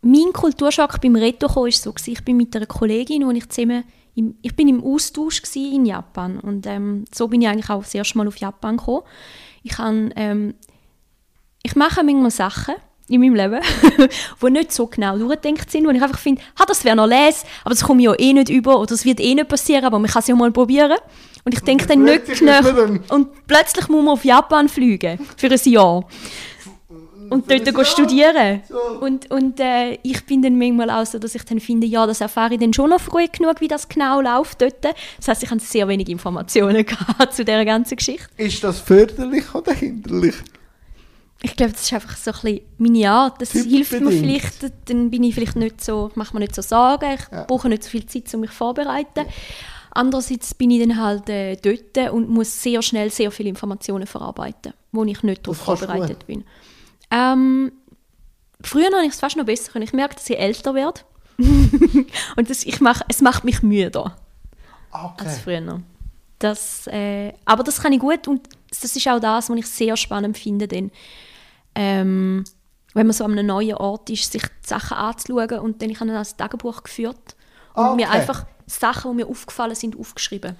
mein 0.00 0.32
Kulturschock 0.32 1.00
beim 1.00 1.16
Retour 1.16 1.54
war 1.54 1.70
so, 1.70 1.92
gewesen. 1.92 2.12
ich 2.12 2.24
bin 2.24 2.36
mit 2.38 2.54
einer 2.56 2.66
Kollegin, 2.66 3.24
und 3.24 3.36
ich 3.36 3.48
zusammen 3.48 3.84
im, 4.16 4.34
ich 4.42 4.56
bin 4.56 4.66
im 4.66 4.82
Austausch 4.82 5.40
in 5.54 5.86
Japan 5.86 6.40
und 6.40 6.66
ähm, 6.66 7.04
so 7.14 7.28
bin 7.28 7.42
ich 7.42 7.48
eigentlich 7.48 7.70
auch 7.70 7.82
das 7.84 7.94
erste 7.94 8.18
Mal 8.18 8.26
auf 8.26 8.38
Japan 8.38 8.76
gekommen. 8.78 9.02
Ich, 9.62 9.72
kann, 9.72 10.12
ähm, 10.16 10.54
ich 11.62 11.76
mache 11.76 12.02
manchmal 12.02 12.30
Sachen 12.30 12.74
in 13.08 13.20
meinem 13.20 13.34
Leben, 13.34 13.60
die 14.42 14.50
nicht 14.50 14.72
so 14.72 14.86
genau 14.86 15.16
durchgedacht 15.16 15.70
sind, 15.70 15.86
wo 15.86 15.90
ich 15.90 16.02
einfach 16.02 16.18
finde, 16.18 16.42
ha, 16.58 16.64
das 16.66 16.84
wäre 16.84 16.96
noch 16.96 17.06
les, 17.06 17.44
aber 17.62 17.70
das 17.74 17.84
komme 17.84 18.00
ich 18.00 18.06
ja 18.06 18.14
eh 18.18 18.32
nicht 18.32 18.48
über 18.48 18.78
oder 18.78 18.86
das 18.86 19.04
wird 19.04 19.20
eh 19.20 19.34
nicht 19.34 19.48
passieren, 19.48 19.84
aber 19.84 19.98
man 20.00 20.10
kann 20.10 20.20
es 20.20 20.26
ja 20.28 20.34
mal 20.34 20.50
probieren. 20.50 20.98
Und 21.44 21.52
ich 21.54 21.60
denke 21.60 21.86
dann 21.86 22.02
nicht 22.02 22.26
dann- 22.64 22.64
Und 23.10 23.46
plötzlich 23.46 23.86
muss 23.88 24.02
man 24.04 24.14
auf 24.14 24.24
Japan 24.24 24.68
fliegen 24.68 25.20
für 25.36 25.46
ein 25.48 25.60
Jahr. 25.70 26.04
Und 27.30 27.50
dort 27.50 27.66
Jahr? 27.66 27.84
studieren. 27.84 28.62
So. 28.68 28.78
Und, 29.00 29.30
und 29.30 29.60
äh, 29.60 29.98
ich 30.02 30.24
bin 30.26 30.42
dann 30.42 30.58
manchmal 30.58 30.90
auch 30.90 31.06
so, 31.06 31.18
dass 31.18 31.34
ich 31.34 31.44
dann 31.44 31.60
finde, 31.60 31.86
ja, 31.86 32.06
das 32.06 32.20
erfahre 32.20 32.54
ich 32.54 32.60
dann 32.60 32.72
schon 32.72 32.90
noch 32.90 33.00
früh 33.00 33.26
genug, 33.28 33.60
wie 33.60 33.68
das 33.68 33.88
genau 33.88 34.20
läuft 34.20 34.62
dort. 34.62 34.84
Das 34.84 35.28
heisst, 35.28 35.42
ich 35.42 35.50
habe 35.50 35.60
sehr 35.60 35.86
wenig 35.88 36.08
Informationen 36.08 36.84
gehabt 36.86 37.34
zu 37.34 37.44
dieser 37.44 37.64
ganzen 37.64 37.96
Geschichte. 37.96 38.28
Ist 38.36 38.62
das 38.64 38.80
förderlich 38.80 39.54
oder 39.54 39.72
hinderlich? 39.72 40.34
Ich 41.42 41.54
glaube, 41.54 41.72
das 41.72 41.82
ist 41.82 41.92
einfach 41.92 42.16
so 42.16 42.30
ein 42.30 42.40
bisschen 42.40 42.60
meine 42.78 43.10
Art. 43.10 43.40
Das 43.42 43.52
hilft 43.52 44.00
mir 44.00 44.10
vielleicht, 44.10 44.72
dann 44.86 45.10
bin 45.10 45.22
ich 45.22 45.34
vielleicht 45.34 45.56
nicht 45.56 45.84
so, 45.84 46.10
mache 46.14 46.32
mir 46.34 46.40
nicht 46.40 46.54
so 46.54 46.62
Sorgen, 46.62 47.12
ich 47.14 47.20
Ja. 47.30 47.44
brauche 47.44 47.68
nicht 47.68 47.84
so 47.84 47.90
viel 47.90 48.06
Zeit, 48.06 48.32
um 48.34 48.40
mich 48.40 48.50
vorzubereiten. 48.50 49.26
Andererseits 49.90 50.54
bin 50.54 50.70
ich 50.70 50.80
dann 50.80 51.00
halt 51.00 51.28
äh, 51.28 51.56
dort 51.56 52.12
und 52.12 52.28
muss 52.28 52.62
sehr 52.62 52.82
schnell 52.82 53.10
sehr 53.10 53.30
viele 53.30 53.48
Informationen 53.48 54.06
verarbeiten, 54.06 54.72
wo 54.92 55.04
ich 55.04 55.22
nicht 55.22 55.46
darauf 55.46 55.58
vorbereitet 55.58 56.26
bin. 56.26 56.44
Ähm, 57.10 57.72
früher 58.60 58.86
habe 58.86 59.04
ich 59.06 59.12
es 59.12 59.20
fast 59.20 59.36
noch 59.36 59.44
besser 59.44 59.72
können. 59.72 59.84
Ich 59.84 59.92
merke, 59.92 60.14
dass 60.16 60.28
ich 60.28 60.38
älter 60.38 60.74
werde. 60.74 61.00
und 61.38 62.50
das, 62.50 62.64
ich 62.64 62.80
mach, 62.80 63.02
es 63.08 63.20
macht 63.20 63.44
mich 63.44 63.62
müder 63.62 64.16
Okay. 64.90 65.24
als 65.26 65.38
früher. 65.40 65.82
Das, 66.38 66.86
äh, 66.86 67.32
aber 67.44 67.62
das 67.62 67.80
kann 67.80 67.92
ich 67.92 68.00
gut 68.00 68.26
und 68.28 68.48
das 68.70 68.96
ist 68.96 69.08
auch 69.08 69.20
das, 69.20 69.48
was 69.50 69.56
ich 69.58 69.66
sehr 69.66 69.96
spannend 69.96 70.36
finde, 70.38 70.68
denn 70.68 70.90
ähm, 71.74 72.44
wenn 72.94 73.06
man 73.06 73.12
so 73.14 73.24
an 73.24 73.32
einem 73.32 73.46
neuen 73.46 73.74
Ort 73.74 74.08
ist, 74.10 74.32
sich 74.32 74.42
die 74.42 74.68
Sachen 74.68 74.96
anzuschauen 74.96 75.58
und 75.60 75.80
dann 75.82 75.90
ich 75.90 76.00
habe 76.00 76.08
dann 76.08 76.16
als 76.16 76.36
Tagebuch 76.36 76.82
geführt 76.82 77.36
und 77.74 77.84
Ah, 77.84 77.94
mir 77.94 78.06
okay. 78.08 78.18
einfach 78.18 78.46
Sachen, 78.66 79.10
die 79.12 79.16
mir 79.24 79.28
aufgefallen 79.28 79.74
sind, 79.74 79.98
aufgeschrieben. 79.98 80.56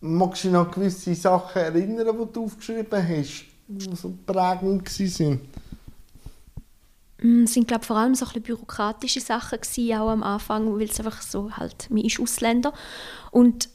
Magst 0.00 0.44
du 0.44 0.48
dich 0.48 0.54
noch 0.54 0.66
an 0.66 0.72
gewisse 0.72 1.14
Sachen 1.14 1.58
erinnern, 1.60 2.06
die 2.18 2.32
du 2.32 2.44
aufgeschrieben 2.44 2.86
hast, 3.08 3.44
die 3.66 3.96
so 3.96 4.14
prägend 4.26 4.98
waren? 5.00 5.40
Mm, 7.20 7.44
Es 7.44 7.54
sind 7.54 7.68
glaube 7.68 7.84
vor 7.84 7.96
allem 7.96 8.14
so 8.14 8.26
ein 8.26 8.42
bürokratische 8.42 9.20
Sachen 9.20 9.60
gewesen, 9.60 9.94
auch 9.98 10.10
am 10.10 10.22
Anfang, 10.22 10.78
weil 10.78 10.88
es 10.88 10.98
einfach 10.98 11.22
so 11.22 11.52
halt, 11.52 11.90
man 11.90 12.04
ist 12.04 12.20
Ausländer. 12.20 12.72
Und 13.30 13.68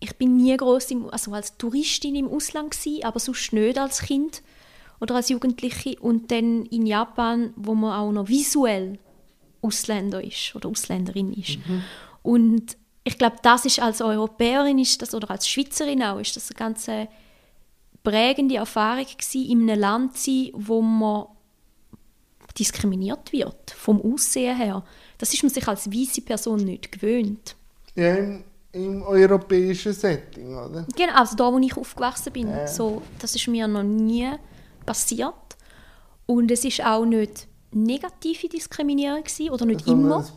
ich 0.00 0.16
bin 0.16 0.36
nie 0.36 0.56
groß 0.56 0.88
also 1.10 1.32
als 1.32 1.56
Touristin 1.56 2.14
im 2.14 2.28
Ausland 2.28 2.72
gewesen, 2.72 3.04
aber 3.04 3.18
sonst 3.18 3.52
nicht 3.52 3.78
als 3.78 4.00
Kind 4.02 4.42
oder 5.00 5.14
als 5.16 5.28
Jugendliche. 5.30 5.98
Und 6.00 6.30
dann 6.30 6.66
in 6.66 6.86
Japan, 6.86 7.52
wo 7.56 7.74
man 7.74 7.98
auch 7.98 8.12
noch 8.12 8.28
visuell 8.28 8.98
Ausländer 9.62 10.22
ist 10.22 10.54
oder 10.54 10.68
Ausländerin 10.68 11.32
ist. 11.32 11.58
Und 12.22 12.76
ich 13.02 13.18
glaube, 13.18 13.36
das 13.42 13.64
ist 13.64 13.80
als 13.80 14.00
Europäerin 14.02 14.78
ist 14.78 15.00
das, 15.00 15.14
oder 15.14 15.30
als 15.30 15.48
Schweizerin 15.48 16.02
auch, 16.02 16.18
ist 16.18 16.36
das 16.36 16.50
eine 16.50 16.56
ganz 16.58 16.88
äh, 16.88 17.06
prägende 18.02 18.56
Erfahrung 18.56 19.04
gewesen, 19.06 19.50
in 19.50 19.70
einem 19.70 19.80
Land 19.80 20.16
zu 20.18 20.30
sein, 20.30 20.50
wo 20.54 20.82
man 20.82 21.26
diskriminiert 22.58 23.32
wird, 23.32 23.70
vom 23.70 24.00
Aussehen 24.00 24.56
her. 24.56 24.84
Das 25.18 25.32
ist 25.32 25.42
man 25.42 25.50
sich 25.50 25.66
als 25.66 25.90
weiße 25.90 26.22
Person 26.22 26.60
nicht 26.64 26.90
gewöhnt. 26.92 27.56
Ja, 27.94 28.14
im, 28.16 28.44
im 28.72 29.02
europäischen 29.02 29.92
Setting, 29.92 30.56
oder? 30.56 30.86
Genau, 30.96 31.12
also 31.14 31.36
da, 31.36 31.52
wo 31.52 31.58
ich 31.58 31.76
aufgewachsen 31.76 32.32
bin, 32.32 32.48
Ja. 32.48 32.66
so, 32.66 33.02
das 33.18 33.34
ist 33.34 33.46
mir 33.48 33.66
noch 33.68 33.82
nie 33.82 34.28
passiert. 34.84 35.34
Und 36.26 36.50
es 36.50 36.64
ist 36.64 36.84
auch 36.84 37.04
nicht 37.04 37.46
negative 37.72 38.48
Diskriminierung 38.48 39.22
gewesen, 39.24 39.50
oder 39.50 39.66
nicht 39.66 39.84
Sondern 39.84 40.04
immer. 40.06 40.20
es- 40.20 40.32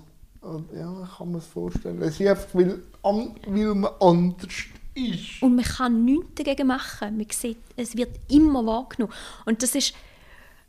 Ja, 0.77 1.09
kann 1.17 1.31
mir 1.31 1.37
das 1.37 1.47
vorstellen. 1.47 2.01
Es 2.01 2.19
ist 2.19 2.27
einfach, 2.27 2.47
weil, 2.53 2.79
weil 3.03 3.75
man 3.75 3.91
anders 3.99 4.53
ist. 4.93 5.41
Und 5.41 5.55
man 5.55 5.65
kann 5.65 6.05
nichts 6.05 6.35
dagegen 6.35 6.67
machen. 6.67 7.17
Man 7.17 7.25
sieht, 7.31 7.57
es 7.75 7.95
wird 7.97 8.11
immer 8.29 8.65
wahrgenommen. 8.65 9.13
Und 9.45 9.61
das 9.61 9.75
ist, 9.75 9.93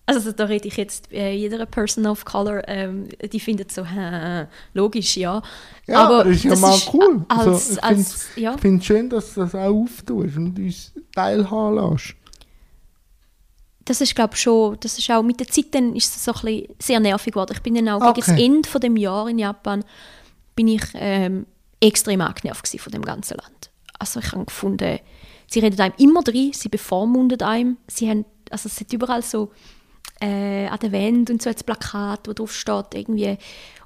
also 0.09 0.33
da 0.33 0.45
rede 0.45 0.69
ich 0.69 0.77
jetzt 0.77 1.13
äh, 1.13 1.33
jeder 1.33 1.67
Person 1.67 2.07
of 2.07 2.25
Color, 2.25 2.67
ähm, 2.67 3.09
die 3.31 3.41
findet 3.41 3.71
so, 3.71 3.85
hä, 3.85 4.47
logisch, 4.73 5.17
ja. 5.19 5.43
Ja, 5.87 6.07
aber 6.07 6.27
ist 6.27 6.45
ja 6.45 6.57
mal 6.57 6.79
cool. 6.93 7.25
Als, 7.29 7.47
Also, 7.47 7.73
ich 7.75 7.85
als, 7.85 8.27
ja. 8.37 8.55
Ich 8.55 8.61
finde 8.61 8.79
es 8.81 8.87
schön, 8.87 9.11
dass 9.11 9.35
du 9.35 9.41
das 9.41 9.55
auch 9.55 9.83
auftust 9.83 10.37
und 10.37 10.59
uns 10.59 10.93
teilhaben 11.15 11.93
lässt. 11.93 12.15
das 13.85 14.01
ist 14.01 14.15
glaube 14.15 14.37
schon, 14.37 14.77
das 14.81 14.99
ist 14.99 15.11
auch 15.11 15.23
mit 15.23 15.41
der 15.41 15.49
Zeit 15.49 15.67
dann 15.73 15.95
ist 15.95 16.15
es 16.15 16.25
so 16.25 16.33
ein 16.33 16.41
bisschen 16.41 16.75
sehr 16.79 17.01
nervig 17.01 17.33
geworden. 17.33 17.53
Ich 17.55 17.63
bin 17.63 17.75
dann 17.75 17.89
auch 17.89 18.15
gegen 18.15 18.27
das 18.27 18.29
Okay. 18.31 18.45
Ende 18.45 18.69
von 18.69 18.81
dem 18.81 18.97
Jahr 18.97 19.29
in 19.29 19.39
Japan 19.39 19.85
bin 20.55 20.69
ich 20.69 20.83
ähm, 20.95 21.47
extrem 21.81 22.21
angenervt 22.21 22.69
von 22.81 22.93
dem 22.93 23.03
ganzen 23.03 23.37
Land. 23.37 23.71
Also 23.99 24.21
ich 24.21 24.33
habe 24.33 24.45
gefunden, 24.45 24.99
sie 25.47 25.61
reden 25.61 25.81
einem 25.81 25.95
immer 25.99 26.23
drin, 26.23 26.53
sie 26.53 26.69
bevormunden 26.69 27.41
einem, 27.43 27.77
sie 27.89 28.09
haben, 28.09 28.25
also 28.51 28.69
es 28.69 28.81
hat 28.81 28.93
überall 28.93 29.23
so 29.23 29.51
äh, 30.21 30.67
an 30.67 30.79
der 30.81 30.93
Wand 30.93 31.31
und 31.31 31.43
so 31.43 31.51
als 31.51 31.63
Plakat, 31.63 32.29
wo 32.29 32.33
drauf 32.33 32.53
steht, 32.53 32.95
irgendwie, 32.95 33.37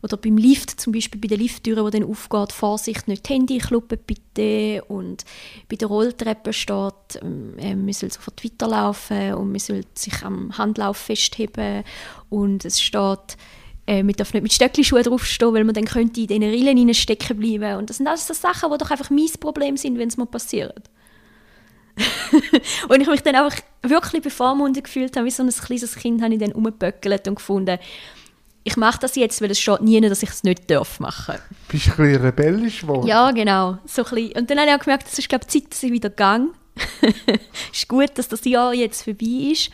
oder 0.02 0.16
beim 0.16 0.36
Lift 0.36 0.80
zum 0.80 0.92
Beispiel, 0.92 1.20
bei 1.20 1.28
der 1.28 1.38
Lifttüre, 1.38 1.84
wo 1.84 1.90
dann 1.90 2.04
aufgeht, 2.04 2.52
Vorsicht, 2.52 3.06
nicht 3.06 3.28
die 3.28 3.34
Handy 3.34 3.58
kluppen 3.58 3.98
bitte. 4.06 4.82
Und 4.86 5.24
bei 5.68 5.76
der 5.76 5.88
Rolltreppe 5.88 6.52
steht, 6.52 7.20
ähm, 7.22 7.58
äh, 7.58 7.74
man 7.74 7.92
soll 7.92 8.10
sofort 8.10 8.44
weiterlaufen 8.44 9.34
und 9.34 9.50
man 9.50 9.60
soll 9.60 9.82
sich 9.94 10.22
am 10.22 10.56
Handlauf 10.56 10.96
festheben. 10.96 11.84
Und 12.30 12.64
es 12.64 12.80
steht, 12.80 13.36
äh, 13.86 14.02
man 14.02 14.14
darf 14.14 14.32
nicht 14.32 14.42
mit 14.42 14.52
Stöckelschuhen 14.52 15.02
draufstehen, 15.02 15.54
weil 15.54 15.64
man 15.64 15.74
dann 15.74 15.84
könnte 15.84 16.20
in 16.20 16.26
diesen 16.26 16.42
Rillen 16.44 16.94
stecken 16.94 17.36
bleiben. 17.38 17.78
Und 17.78 17.90
das 17.90 17.98
sind 17.98 18.06
alles 18.06 18.26
so 18.26 18.34
Sachen, 18.34 18.70
die 18.72 18.78
doch 18.78 18.90
einfach 18.90 19.10
mein 19.10 19.28
Problem 19.38 19.76
sind, 19.76 19.98
wenn 19.98 20.08
es 20.08 20.16
mal 20.16 20.26
passiert. 20.26 20.90
und 22.88 23.00
ich 23.00 23.08
mich 23.08 23.22
dann 23.22 23.34
einfach 23.34 23.58
wirklich 23.82 24.22
bevormundet 24.22 24.84
gefühlt 24.84 25.16
habe, 25.16 25.26
wie 25.26 25.30
so 25.30 25.42
ein 25.42 25.50
kleines 25.50 25.94
Kind, 25.96 26.22
habe 26.22 26.34
ich 26.34 26.40
dann 26.40 26.52
umgeböckelt 26.52 27.28
und 27.28 27.34
gefunden, 27.36 27.78
ich 28.64 28.76
mache 28.76 29.00
das 29.00 29.16
jetzt, 29.16 29.40
weil 29.42 29.50
es 29.50 29.60
steht 29.60 29.80
nie, 29.82 30.00
dass 30.00 30.22
ich 30.22 30.30
es 30.30 30.44
nicht 30.44 30.70
darf 30.70 31.00
machen. 31.00 31.34
Bist 31.68 31.86
du 31.86 31.90
ein 31.90 31.96
bisschen 31.96 32.22
rebellisch 32.22 32.80
geworden? 32.82 33.06
Ja, 33.08 33.30
genau. 33.32 33.78
So 33.86 34.04
ein 34.04 34.10
bisschen. 34.10 34.38
Und 34.38 34.50
dann 34.50 34.58
habe 34.58 34.70
ich 34.70 34.74
auch 34.76 34.80
gemerkt, 34.80 35.08
es 35.10 35.18
ist 35.18 35.28
glaube 35.28 35.46
Zeit, 35.46 35.70
dass 35.70 35.82
ich 35.82 35.92
wieder 35.92 36.10
gang. 36.10 36.50
Es 37.02 37.40
ist 37.80 37.88
gut, 37.88 38.10
dass 38.14 38.28
das 38.28 38.44
Jahr 38.44 38.72
jetzt 38.72 39.02
vorbei 39.02 39.50
ist. 39.52 39.70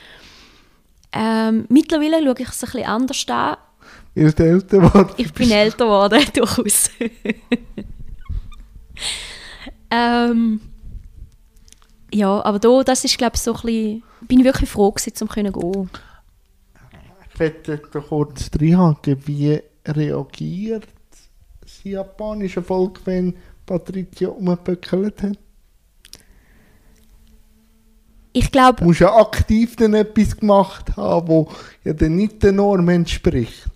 Ähm, 1.13 1.67
mittlerweile 1.69 2.23
schaue 2.23 2.35
ich 2.39 2.49
es 2.49 2.65
ein 2.65 2.71
bisschen 2.71 2.87
anders 2.87 3.27
an. 3.29 3.57
Du 4.15 4.23
älter 4.23 4.79
geworden 4.79 5.15
Ich 5.17 5.33
bin 5.33 5.51
älter 5.51 5.85
geworden, 5.85 6.23
durchaus. 6.35 6.91
ähm, 9.91 10.61
ja, 12.13 12.45
aber 12.45 12.59
da, 12.59 12.83
das 12.83 13.05
ist 13.05 13.19
glaube 13.19 13.37
ich 13.37 13.43
so 13.43 13.53
ein 13.55 13.61
bisschen, 13.63 14.03
bin 14.23 14.39
ich 14.41 14.45
wirklich 14.45 14.71
froh 14.71 14.91
gewesen, 14.93 15.13
um 15.21 15.29
zu 15.29 15.35
gehen. 15.35 15.91
Ich 17.35 17.39
möchte 17.41 17.79
da 17.93 18.01
kurz 18.01 18.51
reinhaken, 18.61 19.17
wie 19.27 19.61
reagiert 19.87 20.89
das 21.61 21.85
japanische 21.85 22.63
Volk, 22.63 23.01
wenn 23.05 23.35
Patricia 23.67 24.29
umgeböckelt 24.29 25.23
hat? 25.23 25.39
Ich 28.33 28.51
glaube, 28.53 28.79
Du 28.79 28.85
musst 28.85 29.01
ja 29.01 29.15
aktiv 29.17 29.77
dann 29.77 29.95
etwas 29.95 30.37
gemacht 30.37 30.97
haben, 30.97 31.29
wo 31.29 31.51
ja 31.85 31.93
dann 31.93 32.17
nicht 32.17 32.43
der 32.43 32.53
Norm 32.53 32.89
entspricht. 32.89 33.67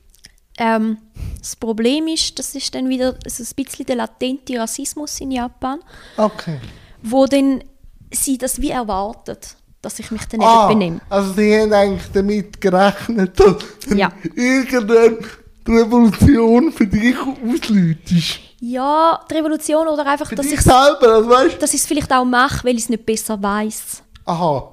ähm, 0.58 0.98
das 1.40 1.56
Problem 1.56 2.06
ist, 2.08 2.38
das 2.38 2.54
ist 2.54 2.74
dann 2.74 2.88
wieder 2.88 3.16
so 3.26 3.42
ein 3.42 3.64
bisschen 3.64 3.86
der 3.86 3.96
latente 3.96 4.58
Rassismus 4.58 5.20
in 5.20 5.30
Japan, 5.32 5.80
Okay. 6.16 6.58
wo 7.02 7.26
dann 7.26 7.64
sie 8.12 8.38
das 8.38 8.60
wie 8.60 8.70
erwartet, 8.70 9.56
dass 9.80 9.98
ich 9.98 10.10
mich 10.10 10.24
dann 10.26 10.40
Ah, 10.42 10.68
eben 10.70 10.78
benehme. 10.78 11.00
also 11.10 11.32
sie 11.34 11.58
haben 11.60 11.72
eigentlich 11.72 12.10
damit 12.12 12.60
gerechnet, 12.60 13.38
dass 13.40 13.56
Ja. 13.94 14.10
irgendeine 14.34 15.18
Revolution 15.66 16.72
für 16.72 16.86
dich 16.86 17.16
auslöst. 17.18 18.40
Ja, 18.60 19.20
die 19.30 19.34
Revolution 19.34 19.88
oder 19.88 20.06
einfach, 20.06 20.28
Für 20.28 20.36
dass 20.36 20.46
ich 20.46 20.60
selber, 20.60 21.08
also 21.14 21.28
weißt 21.28 21.60
dass 21.60 21.74
ich 21.74 21.80
es 21.80 21.86
vielleicht 21.86 22.12
auch 22.12 22.24
mache, 22.24 22.64
weil 22.64 22.76
ich 22.76 22.82
es 22.84 22.88
nicht 22.88 23.04
besser 23.06 23.40
weiß. 23.42 24.02
Aha. 24.24 24.72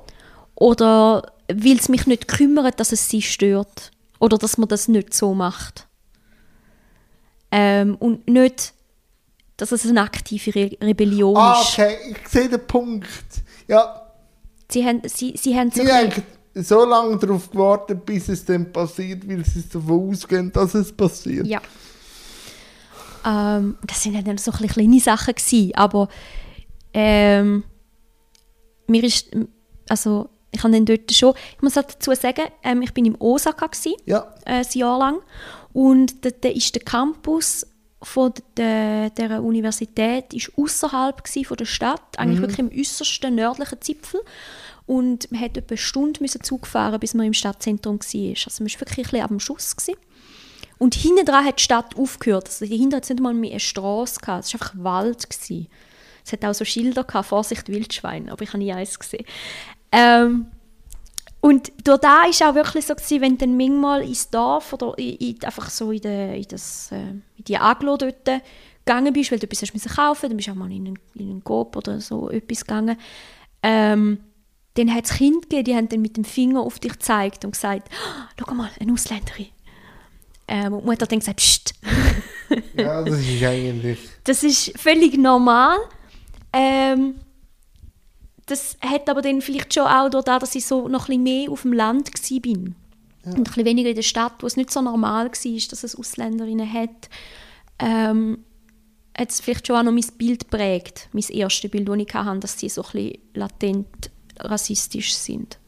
Oder 0.56 1.32
weil 1.52 1.78
es 1.78 1.90
mich 1.90 2.06
nicht 2.06 2.28
kümmert, 2.28 2.80
dass 2.80 2.92
es 2.92 3.10
sie 3.10 3.22
stört. 3.22 3.92
Oder 4.20 4.38
dass 4.38 4.58
man 4.58 4.68
das 4.68 4.88
nicht 4.88 5.14
so 5.14 5.34
macht. 5.34 5.88
Ähm, 7.52 7.96
und 8.00 8.28
nicht, 8.28 8.74
dass 9.62 9.72
es 9.72 9.86
eine 9.88 10.02
aktive 10.02 10.54
Re 10.56 10.72
Rebellion 10.82 11.36
Ah, 11.38 11.60
ist. 11.62 11.74
okay, 11.74 11.98
ich 12.12 12.28
sehe 12.28 12.50
den 12.50 12.66
Punkt. 12.66 13.08
Ja, 13.68 14.02
Sie 14.72 14.86
haben, 14.86 15.02
sie, 15.06 15.36
sie 15.36 15.56
haben 15.58 15.72
so 15.72 15.82
sie 15.84 15.92
haben 15.92 16.12
so 16.56 16.86
lange 16.86 17.18
darauf 17.18 17.50
gewartet, 17.50 18.06
bis 18.06 18.30
es 18.30 18.46
dann 18.46 18.72
passiert, 18.72 19.28
weil 19.28 19.44
sie 19.46 19.64
davon 19.68 20.10
ausgehen, 20.12 20.52
dass 20.52 20.74
es 20.76 20.92
passiert. 20.92 21.48
Ja. 21.48 21.60
Ähm, 23.26 23.78
das 23.86 24.04
sind 24.04 24.28
dann 24.28 24.38
so 24.38 24.52
kleine 24.52 25.00
Sachen 25.00 25.36
gewesen, 25.36 25.72
aber 25.76 26.08
ähm, 26.94 27.64
mir 28.88 29.04
ist, 29.04 29.28
also 29.90 30.30
ich 30.52 30.64
habe 30.64 30.74
dann 30.74 30.86
dort 30.86 31.12
schon, 31.12 31.34
ich 31.56 31.62
muss 31.62 31.76
halt 31.76 31.94
dazu 31.96 32.14
sagen, 32.16 32.46
ähm, 32.64 32.82
ich 32.82 32.94
bin 32.94 33.06
im 33.06 33.16
Osaka 33.20 33.68
gewesen, 33.68 33.96
Ja. 34.06 34.34
äh, 34.46 34.60
ein 34.64 34.66
Jahr 34.74 34.98
lang 35.00 35.18
und 35.74 36.24
dort 36.26 36.44
ist 36.46 36.74
der 36.76 36.84
Campus 36.84 37.66
von 38.02 38.34
der, 38.56 39.10
der 39.10 39.44
Universität 39.44 40.34
ist 40.34 40.52
außerhalb 40.58 41.28
von 41.28 41.58
der 41.58 41.66
Stadt, 41.66 42.18
eigentlich 42.18 42.40
wirklich 42.40 42.60
im 42.60 42.72
äußersten 42.72 43.36
nördlichen 43.36 43.82
Zipfel 43.82 44.22
und 44.90 45.32
man 45.32 45.42
musste 45.42 45.60
etwa 45.60 45.74
eine 45.74 45.78
Stunde 45.78 46.20
müssen 46.22 46.44
Zug 46.44 46.66
fahren, 46.66 47.00
bis 47.00 47.14
man 47.14 47.28
im 47.28 47.34
Stadtzentrum 47.34 48.00
war. 48.00 48.30
Also 48.46 48.64
man 48.64 48.74
war 48.74 48.80
wirklich 48.80 49.06
ein 49.06 49.12
bisschen 49.12 49.30
am 49.30 49.40
Schuss. 49.40 49.76
Gewesen. 49.76 50.00
Und 50.80 50.96
hinten 50.96 51.26
dran 51.26 51.46
hat 51.46 51.60
die 51.60 51.64
Stadt 51.64 51.96
aufgehört. 51.96 52.48
Also 52.48 52.66
hinten 52.66 52.96
hat 52.96 53.04
es 53.04 53.10
nicht 53.10 53.22
mal 53.22 53.36
mehr 53.36 53.52
eine 53.52 53.60
Straße 53.60 54.20
gehabt. 54.20 54.46
Es 54.46 54.54
war 54.54 54.62
einfach 54.62 54.74
Wald. 54.84 55.30
Gewesen. 55.30 55.68
Es 56.26 56.32
hat 56.32 56.44
auch 56.44 56.56
so 56.56 56.66
Schilder 56.66 57.04
gehabt, 57.04 57.28
Vorsicht 57.28 57.68
Wildschwein, 57.68 58.30
aber 58.30 58.42
ich 58.42 58.50
habe 58.50 58.58
nie 58.58 58.74
eins 58.74 58.98
gesehen. 58.98 59.26
Ähm, 59.92 60.48
und 61.42 61.72
dort 61.84 62.04
da 62.04 62.24
ist 62.26 62.44
auch 62.44 62.56
wirklich 62.56 62.86
so 62.86 62.96
gewesen, 62.96 63.22
wenn 63.22 63.38
dann 63.38 63.56
manchmal 63.56 64.04
ins 64.04 64.30
Dorf 64.30 64.74
oder 64.74 64.98
in, 64.98 65.16
in, 65.16 65.44
einfach 65.44 65.70
so 65.70 65.92
in, 65.92 66.02
de, 66.02 66.38
in, 66.38 66.48
das, 66.50 66.92
äh, 66.92 67.12
in 67.38 67.44
die 67.48 67.58
Aglo 67.58 67.96
dort 67.96 68.26
gegangen 68.86 69.14
bist, 69.14 69.32
weil 69.32 69.40
du 69.40 69.46
etwas 69.46 69.62
hast 69.62 69.96
kaufen, 69.96 70.30
dann 70.30 70.38
bist 70.38 70.48
du 70.48 70.52
auch 70.52 70.56
mal 70.56 70.72
in 70.72 70.88
einen, 70.88 71.00
in 71.16 71.30
einen 71.30 71.44
Coop 71.44 71.76
oder 71.76 72.02
so 72.02 72.30
etwas 72.30 72.66
gegangen. 72.66 72.98
Ähm, 73.64 74.20
dann 74.74 74.94
hat 74.94 75.06
es 75.06 75.12
Kinder 75.12 75.42
gegeben, 75.42 75.64
die 75.64 75.76
haben 75.76 75.90
dann 75.90 76.02
mit 76.02 76.18
dem 76.18 76.24
Finger 76.24 76.62
auf 76.62 76.80
dich 76.80 76.94
gezeigt 76.94 77.46
und 77.46 77.52
gesagt, 77.52 77.90
«Ah, 77.92 78.30
schau 78.38 78.54
mal, 78.54 78.70
eine 78.80 78.94
Ausländerin. 78.94 79.48
Ähm, 80.48 80.74
und 80.74 80.82
die 80.82 80.86
Mutter 80.88 81.04
hat 81.04 81.12
dann 81.12 81.20
gesagt, 81.20 81.38
Psst. 81.38 81.74
ja, 82.76 83.04
das 83.04 83.20
ist 83.20 83.44
eigentlich. 83.44 84.00
Das 84.24 84.44
ist 84.44 84.78
völlig 84.78 85.18
normal. 85.18 85.78
Ähm, 86.52 87.16
das 88.50 88.78
hat 88.82 89.10
aber 89.10 89.22
dann 89.22 89.42
vielleicht 89.42 89.74
schon 89.74 89.88
auch 89.88 90.10
durch 90.10 90.26
das, 90.26 90.40
dass 90.40 90.56
ich 90.56 90.66
so 90.66 90.88
noch 90.88 91.10
ein 91.10 91.24
bisschen 91.24 91.24
mehr 91.24 91.52
auf 91.52 91.62
dem 91.64 91.74
Land 91.74 92.10
war. 92.12 92.74
Und 93.26 93.38
ein 93.38 93.44
bisschen 93.44 93.66
weniger 93.66 93.90
in 93.90 93.96
der 93.96 94.02
Stadt, 94.02 94.42
wo 94.42 94.48
es 94.48 94.58
nicht 94.58 94.72
so 94.72 94.82
normal 94.82 95.26
war, 95.26 95.60
dass 95.70 95.84
es 95.84 95.96
Ausländerinnen 95.96 96.72
hat. 96.72 97.10
Ähm, 97.80 98.40
hat 99.18 99.30
es 99.30 99.42
vielleicht 99.42 99.68
schon 99.68 99.76
auch 99.76 99.84
noch 99.84 99.92
mein 99.92 100.06
Bild 100.18 100.50
prägt, 100.50 101.10
mein 101.12 101.24
erstes 101.30 101.70
Bild, 101.70 101.90
das 101.90 101.98
ich 101.98 102.14
hatte, 102.14 102.40
dass 102.40 102.60
sie 102.60 102.70
so 102.70 102.82
ein 102.84 102.92
bisschen 102.92 103.18
latent 103.34 104.12
rassistisch 104.40 105.14
sind. 105.14 105.60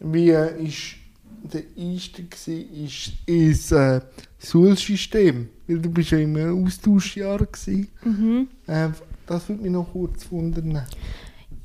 Wie 0.00 0.30
äh, 0.30 0.62
ist 0.62 0.96
der 1.42 1.62
Einstieg 1.78 2.36
ist 2.46 3.12
ins 3.26 3.72
äh, 3.72 4.00
Schulsystem? 4.38 5.48
Weil 5.66 5.78
du 5.78 5.90
bist 5.90 6.10
ja 6.10 6.18
im 6.18 6.36
Austauschjahr 6.64 7.38
gewesen. 7.38 7.88
Mhm. 8.04 8.48
Äh, 8.66 8.88
das 9.26 9.48
würde 9.48 9.62
mich 9.62 9.72
noch 9.72 9.90
kurz 9.92 10.30
wundern. 10.30 10.86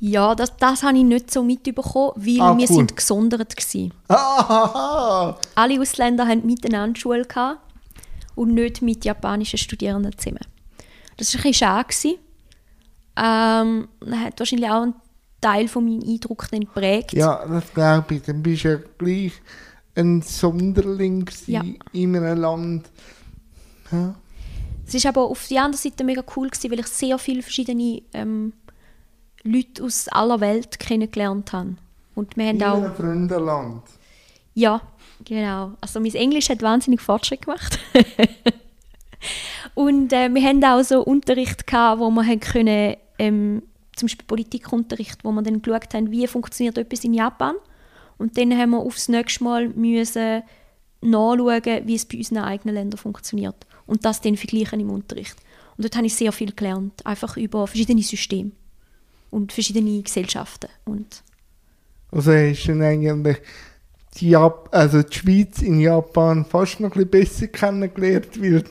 Ja, 0.00 0.34
das, 0.34 0.56
das 0.56 0.82
habe 0.82 0.96
ich 0.96 1.04
nicht 1.04 1.30
so 1.30 1.42
mitbekommen, 1.42 2.12
weil 2.16 2.40
Ah, 2.40 2.56
wir 2.56 2.68
cool. 2.70 2.76
sind 2.76 2.96
gesondert 2.96 3.54
waren. 3.56 3.92
Ah, 4.08 5.36
Alle 5.54 5.80
Ausländer 5.80 6.26
hatten 6.26 6.46
miteinander 6.46 6.98
Schule 6.98 7.24
gehabt 7.26 7.60
und 8.34 8.54
nicht 8.54 8.80
mit 8.80 9.04
japanischen 9.04 9.58
Studierenden 9.58 10.16
zusammen. 10.16 10.40
Das 11.18 11.34
war 11.34 11.40
ein 11.40 11.50
bisschen 11.50 11.54
schade. 11.54 12.18
Ähm, 13.16 13.88
das 14.00 14.18
hat 14.18 14.38
wahrscheinlich 14.40 14.70
auch 14.70 14.82
einen 14.82 14.94
Teil 15.40 15.68
von 15.68 15.84
meinem 15.84 16.02
Eindruck 16.08 16.48
dann 16.50 16.60
geprägt. 16.60 17.12
ja, 17.12 17.44
das 17.46 17.72
glaube 17.74 18.14
ich. 18.14 18.22
Dann 18.22 18.42
bist 18.42 18.64
du 18.64 18.68
ja 18.72 18.78
gleich 18.98 19.32
ein 19.96 20.22
Sonderling 20.22 21.28
Ja. 21.46 21.62
in 21.92 22.16
einem 22.16 22.38
Land. 22.38 22.86
Ja. 23.92 24.14
Es 24.86 25.04
war 25.04 25.08
aber 25.10 25.22
auf 25.24 25.46
der 25.48 25.64
anderen 25.64 25.82
Seite 25.82 26.04
mega 26.04 26.22
cool, 26.36 26.48
gewesen, 26.48 26.70
weil 26.70 26.80
ich 26.80 26.86
sehr 26.86 27.18
viele 27.18 27.42
verschiedene 27.42 28.02
ähm, 28.12 28.52
Leute 29.42 29.82
aus 29.82 30.08
aller 30.08 30.40
Welt 30.40 30.78
kennengelernt 30.78 31.52
habe. 31.52 31.76
Und 32.14 32.36
wir 32.36 32.46
haben 32.46 32.56
In 32.56 32.62
auch... 32.64 32.76
einem 32.76 32.94
Freundenland. 32.94 33.82
Ja, 34.54 34.80
genau. 35.24 35.72
Also 35.80 36.00
mein 36.00 36.14
Englisch 36.14 36.50
hat 36.50 36.62
wahnsinnig 36.62 37.00
Fortschritt 37.00 37.42
gemacht. 37.42 37.78
und 39.74 40.12
äh, 40.12 40.32
wir 40.32 40.42
hatten 40.42 40.64
auch 40.64 40.82
so 40.82 41.02
Unterricht 41.02 41.66
gehabt, 41.66 42.00
wo 42.00 42.10
wir 42.10 42.26
haben 42.26 42.40
können, 42.40 42.96
ähm, 43.18 43.62
zum 43.96 44.06
Beispiel 44.06 44.26
Politikunterricht, 44.26 45.24
wo 45.24 45.32
wir 45.32 45.42
dann 45.42 45.62
geschaut 45.62 45.94
haben, 45.94 46.10
wie 46.10 46.26
funktioniert 46.26 46.78
etwas 46.78 47.04
in 47.04 47.14
Japan. 47.14 47.54
Und 48.18 48.36
dann 48.36 48.56
haben 48.56 48.70
wir 48.70 48.80
aufs 48.80 49.08
nächste 49.08 49.44
Mal 49.44 49.68
müssen 49.68 50.42
nachschauen, 51.00 51.86
wie 51.86 51.94
es 51.94 52.04
bei 52.04 52.18
unseren 52.18 52.44
eigenen 52.44 52.74
Ländern 52.74 52.98
funktioniert. 52.98 53.66
Und 53.86 54.04
das 54.04 54.20
dann 54.20 54.36
vergleichen 54.36 54.80
im 54.80 54.90
Unterricht. 54.90 55.36
Und 55.76 55.84
dort 55.84 55.96
habe 55.96 56.06
ich 56.06 56.14
sehr 56.14 56.32
viel 56.32 56.52
gelernt, 56.52 57.04
einfach 57.06 57.38
über 57.38 57.66
verschiedene 57.66 58.02
Systeme 58.02 58.52
und 59.30 59.52
verschiedene 59.52 60.02
Gesellschaften. 60.02 60.68
Und 60.84 61.22
Also 62.10 62.32
hast 62.32 62.66
du 62.66 62.72
eigentlich 62.84 63.38
die, 64.16 64.30
Jap 64.30 64.68
also 64.72 65.02
die 65.02 65.16
Schweiz 65.16 65.62
in 65.62 65.80
Japan 65.80 66.44
fast 66.44 66.80
noch 66.80 66.94
ein 66.96 67.06
bisschen 67.06 67.10
besser 67.10 67.46
kennengelernt, 67.46 68.40
weil 68.42 68.64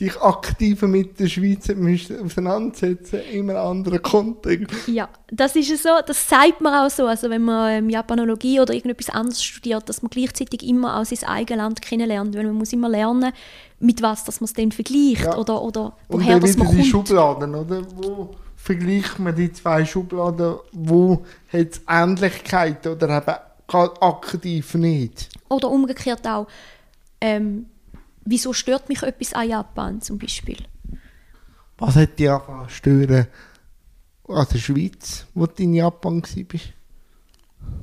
dich 0.00 0.16
aktiver 0.20 0.88
mit 0.88 1.20
der 1.20 1.26
Schweiz 1.28 1.68
auseinandersetzen 2.24 3.20
in 3.32 3.50
einem 3.50 3.58
anderen 3.58 4.02
Kontext. 4.02 4.88
Ja, 4.88 5.08
das 5.30 5.54
ist 5.56 5.82
so, 5.82 5.90
das 6.06 6.26
sagt 6.28 6.60
man 6.62 6.72
auch 6.74 6.90
so, 6.90 7.06
also 7.06 7.28
wenn 7.28 7.42
man 7.44 7.70
ähm, 7.70 7.90
Japanologie 7.90 8.60
oder 8.60 8.72
irgendetwas 8.72 9.14
anderes 9.14 9.44
studiert, 9.44 9.88
dass 9.88 10.00
man 10.02 10.08
gleichzeitig 10.10 10.62
immer 10.66 10.98
auch 10.98 11.04
sein 11.04 11.28
eigenes 11.28 11.58
Land 11.58 11.82
kennenlernt, 11.82 12.34
weil 12.34 12.44
man 12.46 12.54
muss 12.54 12.72
immer 12.72 12.88
lernen, 12.88 13.32
mit 13.78 14.00
was 14.02 14.24
dass 14.24 14.40
man 14.40 14.46
es 14.46 14.54
dann 14.54 14.72
vergleicht 14.72 15.24
Ja. 15.24 15.36
oder, 15.36 15.62
oder 15.62 15.92
Und 16.08 16.20
woher 16.20 16.32
dann 16.40 16.40
das 16.40 16.56
man 16.56 16.68
die 16.70 16.76
kommt. 16.78 16.86
Schubladen, 16.86 17.54
oder? 17.54 17.82
Wo 17.96 18.30
vergleicht 18.62 19.18
man 19.18 19.34
die 19.34 19.52
zwei 19.52 19.84
Schubladen, 19.84 20.56
wo 20.72 21.24
hat 21.52 21.68
es 21.72 21.80
Ähnlichkeiten 21.88 22.92
oder 22.92 23.16
eben 23.18 23.36
aktiv 24.00 24.74
nicht? 24.74 25.28
Oder 25.48 25.70
umgekehrt 25.70 26.26
auch, 26.26 26.46
ähm, 27.20 27.66
wieso 28.24 28.52
stört 28.52 28.88
mich 28.88 29.02
etwas 29.02 29.32
an 29.32 29.48
Japan 29.48 30.00
zum 30.02 30.18
Beispiel? 30.18 30.58
Was 31.78 31.96
hat 31.96 32.18
dich 32.18 32.30
angefangen 32.30 32.68
stören 32.68 33.26
an 34.28 34.46
der 34.52 34.58
Schweiz, 34.58 35.26
wo 35.34 35.46
du 35.46 35.62
in 35.62 35.74
Japan 35.74 36.22
warst? 36.22 36.72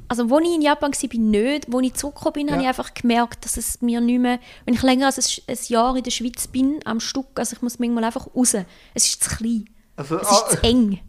Also, 0.10 0.24
als 0.24 0.46
ich 0.48 0.56
in 0.56 0.62
Japan 0.62 0.92
war, 0.92 1.20
nicht. 1.20 1.74
Als 1.74 1.84
ich 1.86 1.94
zurückgekommen 1.96 2.34
bin, 2.34 2.48
Ja. 2.48 2.54
habe 2.54 2.62
ich 2.62 2.68
einfach 2.68 2.94
gemerkt, 2.94 3.44
dass 3.46 3.58
es 3.58 3.82
mir 3.82 4.00
nicht 4.00 4.20
mehr, 4.20 4.40
wenn 4.66 4.74
ich 4.76 4.82
länger 4.84 5.08
als 5.08 5.18
ein, 5.18 5.44
ein 5.48 5.58
Jahr 5.68 5.96
in 5.98 6.04
der 6.04 6.12
Schweiz 6.12 6.48
bin, 6.48 6.80
am 6.86 7.00
Stück, 7.00 7.28
also 7.36 7.56
ich 7.56 7.62
muss 7.62 7.80
manchmal 7.80 8.04
einfach 8.06 8.28
raus. 8.36 8.56
Es 8.94 9.06
ist 9.06 9.24
zu 9.24 9.36
klein. 9.36 9.70
Also, 9.98 10.18
Es 10.20 10.32
ist 10.32 10.50
zu 10.52 10.64
eng. 10.64 11.00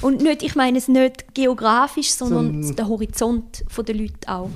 Und 0.00 0.22
nicht, 0.22 0.42
ich 0.42 0.54
meine 0.54 0.78
es 0.78 0.88
nicht 0.88 1.34
geografisch, 1.34 2.12
sondern 2.12 2.62
So- 2.62 2.74
der 2.74 2.88
Horizont 2.88 3.64
der 3.76 3.94
Leute 3.94 4.28
auch. 4.28 4.50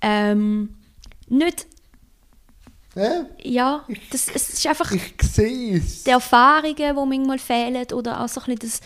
Ähm, 0.00 0.76
nicht, 1.28 1.66
ja, 2.94 3.26
ja, 3.42 3.84
das, 4.10 4.28
es 4.28 4.48
ist 4.54 4.66
einfach 4.66 4.90
ich 4.92 5.14
sehe 5.22 5.76
es. 5.78 6.04
die 6.04 6.10
Erfahrungen, 6.10 6.74
die 6.76 6.92
manchmal 6.92 7.38
fehlen 7.38 7.86
oder 7.92 8.20
auch 8.24 8.28
so 8.28 8.40
ein 8.40 8.54
bisschen 8.54 8.58
das, 8.60 8.80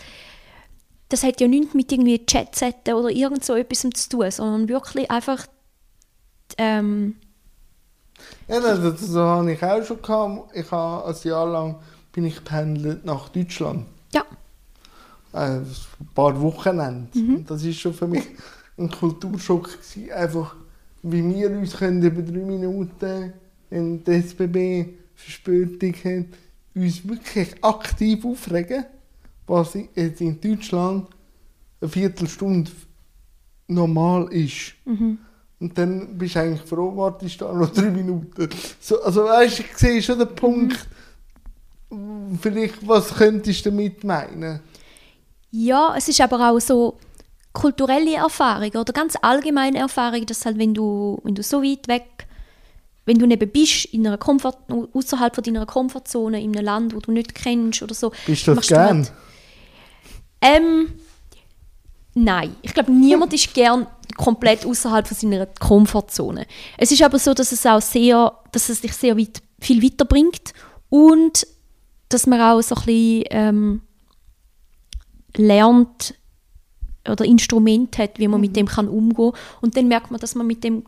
das 1.09 1.23
hat 1.23 1.39
ja 1.41 1.47
nichts 1.47 1.73
mit 1.73 1.91
irgendwie 1.91 2.23
Chatsetten 2.25 2.93
oder 2.95 3.09
irgend 3.09 3.43
so 3.45 3.53
etwas 3.55 3.79
zu 3.81 4.09
tun, 4.09 4.29
sondern 4.31 4.69
wirklich 4.69 5.09
einfach 5.09 5.45
ähm, 6.57 7.15
Ja, 8.47 8.59
das, 8.59 8.81
das, 8.81 9.01
das 9.01 9.15
habe 9.15 9.51
ich 9.53 9.63
auch 9.63 9.83
schon 9.83 10.01
gehabt. 10.01 10.55
Ich 10.55 10.69
habe 10.71 11.07
ein 11.07 11.27
Jahr 11.27 11.47
lang 11.47 11.75
bin 12.13 12.25
ich 12.25 12.43
pendelt 12.43 13.03
nach 13.05 13.27
Deutschland. 13.29 13.85
ja, 14.13 14.23
Äh, 15.33 15.57
ein 15.57 15.65
paar 16.15 16.39
Wochenende. 16.39 17.09
Und 17.35 17.49
das 17.49 17.63
ist 17.63 17.79
schon 17.79 17.93
für 17.93 18.07
mich 18.07 18.23
ein 18.77 18.89
Kulturschock 18.89 19.63
gewesen. 19.73 20.11
Einfach, 20.11 20.55
wie 21.01 21.23
wir 21.27 21.49
uns 21.51 21.75
können 21.75 22.01
über 22.01 22.21
drei 22.21 22.39
Minuten, 22.45 23.33
wenn 23.69 24.03
die 24.03 24.11
SBB 24.11 24.85
Verspätung 25.15 25.93
hat, 25.93 26.25
uns 26.75 27.07
wirklich 27.07 27.55
aktiv 27.63 28.23
aufregen, 28.25 28.85
was 29.47 29.75
jetzt 29.95 30.21
in 30.21 30.39
Deutschland 30.39 31.07
eine 31.81 31.89
Viertelstunde 31.89 32.71
normal 33.67 34.31
ist. 34.31 34.73
Und 35.59 35.77
dann 35.77 36.17
bist 36.17 36.35
du 36.35 36.39
eigentlich 36.41 36.61
froh, 36.61 36.95
wartest 36.95 37.41
da 37.41 37.51
noch 37.53 37.71
drei 37.71 37.89
Minuten. 37.89 38.49
So, 38.79 39.01
also 39.01 39.23
weißt 39.25 39.59
du, 39.59 39.63
ich 39.63 39.77
sehe 39.77 40.01
schon 40.01 40.19
den 40.19 40.35
Punkt, 40.35 40.87
vielleicht, 42.41 42.87
was 42.87 43.13
könntest 43.15 43.65
du 43.65 43.69
damit 43.71 44.03
meinen? 44.03 44.59
ja, 45.51 45.93
es 45.95 46.07
ist 46.07 46.19
aber 46.19 46.49
auch 46.49 46.59
so 46.59 46.97
kulturelle 47.51 48.15
Erfahrung 48.15 48.71
oder 48.71 48.91
ganz 48.91 49.15
allgemeine 49.21 49.77
Erfahrung, 49.77 50.25
dass 50.25 50.45
halt, 50.45 50.57
wenn 50.57 50.73
du, 50.73 51.19
wenn 51.23 51.35
du 51.35 51.43
so 51.43 51.61
weit 51.61 51.87
weg, 51.87 52.25
wenn 53.05 53.19
du 53.19 53.27
neben 53.27 53.47
bist, 53.51 53.85
in 53.85 54.07
einer 54.07 54.17
Komfort, 54.17 54.57
außerhalb 54.93 55.35
von 55.35 55.43
deiner 55.43 55.65
Komfortzone, 55.67 56.41
in 56.41 56.55
einem 56.55 56.65
Land, 56.65 56.95
wo 56.95 56.99
du 56.99 57.11
nicht 57.11 57.35
kennst 57.35 57.83
oder 57.83 57.93
so, 57.93 58.11
Bist 58.25 58.47
du 58.47 58.51
das 58.51 58.55
machst 58.55 58.71
du 58.71 58.75
gern? 58.75 58.97
halt- 58.97 59.13
Ähm, 60.41 60.93
nein. 62.15 62.55
Ich 62.61 62.73
glaube, 62.73 62.91
niemand 62.91 63.33
ist 63.33 63.53
gern 63.53 63.87
komplett 64.17 64.65
außerhalb 64.65 65.07
von 65.07 65.17
seiner 65.17 65.45
Komfortzone. 65.45 66.45
Es 66.77 66.91
ist 66.91 67.01
aber 67.03 67.19
so, 67.19 67.33
dass 67.33 67.51
es 67.51 67.65
auch 67.65 67.81
sehr, 67.81 68.33
dass 68.51 68.69
es 68.69 68.81
dich 68.81 68.93
sehr 68.93 69.17
weit, 69.17 69.41
viel 69.59 69.81
weiterbringt 69.83 70.53
und 70.89 71.45
dass 72.13 72.27
man 72.27 72.39
auch 72.41 72.61
so 72.61 72.75
ein 72.75 72.81
bisschen 72.85 73.23
ähm, 73.31 73.81
lernt 75.35 76.15
oder 77.09 77.25
Instrument 77.25 77.97
hat, 77.97 78.19
wie 78.19 78.27
man 78.27 78.39
mit 78.41 78.55
dem 78.55 78.67
kann 78.67 78.87
umgehen 78.87 79.31
und 79.61 79.75
dann 79.75 79.87
merkt 79.87 80.11
man, 80.11 80.19
dass 80.19 80.35
man 80.35 80.47
mit 80.47 80.63
dem 80.63 80.83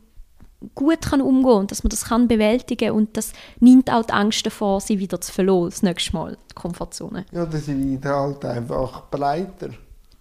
gut 0.74 1.02
kann 1.02 1.22
umgehen 1.22 1.60
und 1.60 1.72
dass 1.72 1.84
man 1.84 1.90
das 1.90 2.06
kann 2.06 2.28
bewältigen 2.28 2.92
und 2.92 3.18
das 3.18 3.34
nimmt 3.60 3.92
auch 3.92 4.06
die 4.06 4.14
Angst 4.14 4.46
davor, 4.46 4.80
sie 4.82 4.98
wieder 5.00 5.20
zu 5.20 5.32
verlieren, 5.32 5.70
das 5.70 5.84
nächste 5.84 6.14
Mal, 6.14 6.38
die 6.50 6.56
Komfortzone. 6.56 7.26
Ja, 7.32 7.46
das 7.46 7.66
sind 7.66 8.04
halt 8.06 8.46
einfach 8.46 9.04
breiter. 9.10 9.70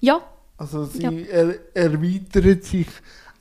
Ja, 0.01 0.21
Also 0.57 0.85
sie 0.85 1.03
Ja. 1.03 1.11
er, 1.11 1.55
erweitern 1.75 2.61
sich 2.63 2.87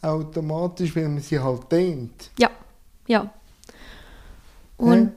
automatisch, 0.02 0.95
wenn 0.95 1.13
man 1.15 1.21
sie 1.23 1.39
halt 1.39 1.71
dehnt. 1.71 2.32
Ja, 2.39 2.49
ja. 3.08 3.32
Und 4.78 4.93
Ja. 5.06 5.12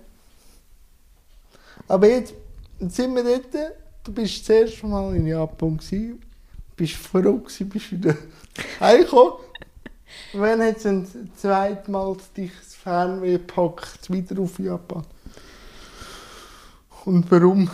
Aber 1.89 2.09
jetzt 2.09 2.35
sind 2.81 3.15
wir 3.15 3.23
dort, 3.23 3.55
du 4.05 4.13
bist 4.13 4.41
das 4.41 4.49
erste 4.49 4.87
Mal 4.87 5.17
in 5.17 5.27
Japan 5.27 5.77
gewesen, 5.77 6.21
bist 6.77 6.95
froh 6.95 7.21
gewesen, 7.39 7.69
bist 7.69 7.93
wieder 7.93 8.17
heimgekommen. 8.81 9.35
Wann 10.33 10.63
hat 10.63 10.77
es 10.77 10.83
das 10.83 11.41
zweite 11.41 11.91
Mal 11.91 12.17
dich 12.37 12.53
das 12.59 12.75
Fernweh 12.75 13.33
gepackt, 13.33 14.11
wieder 14.11 14.41
auf 14.41 14.59
Japan? 14.59 15.05
Und 17.05 17.31
warum? 17.31 17.71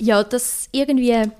ja, 0.00 0.24
das 0.24 0.68
irgendwie 0.72 1.30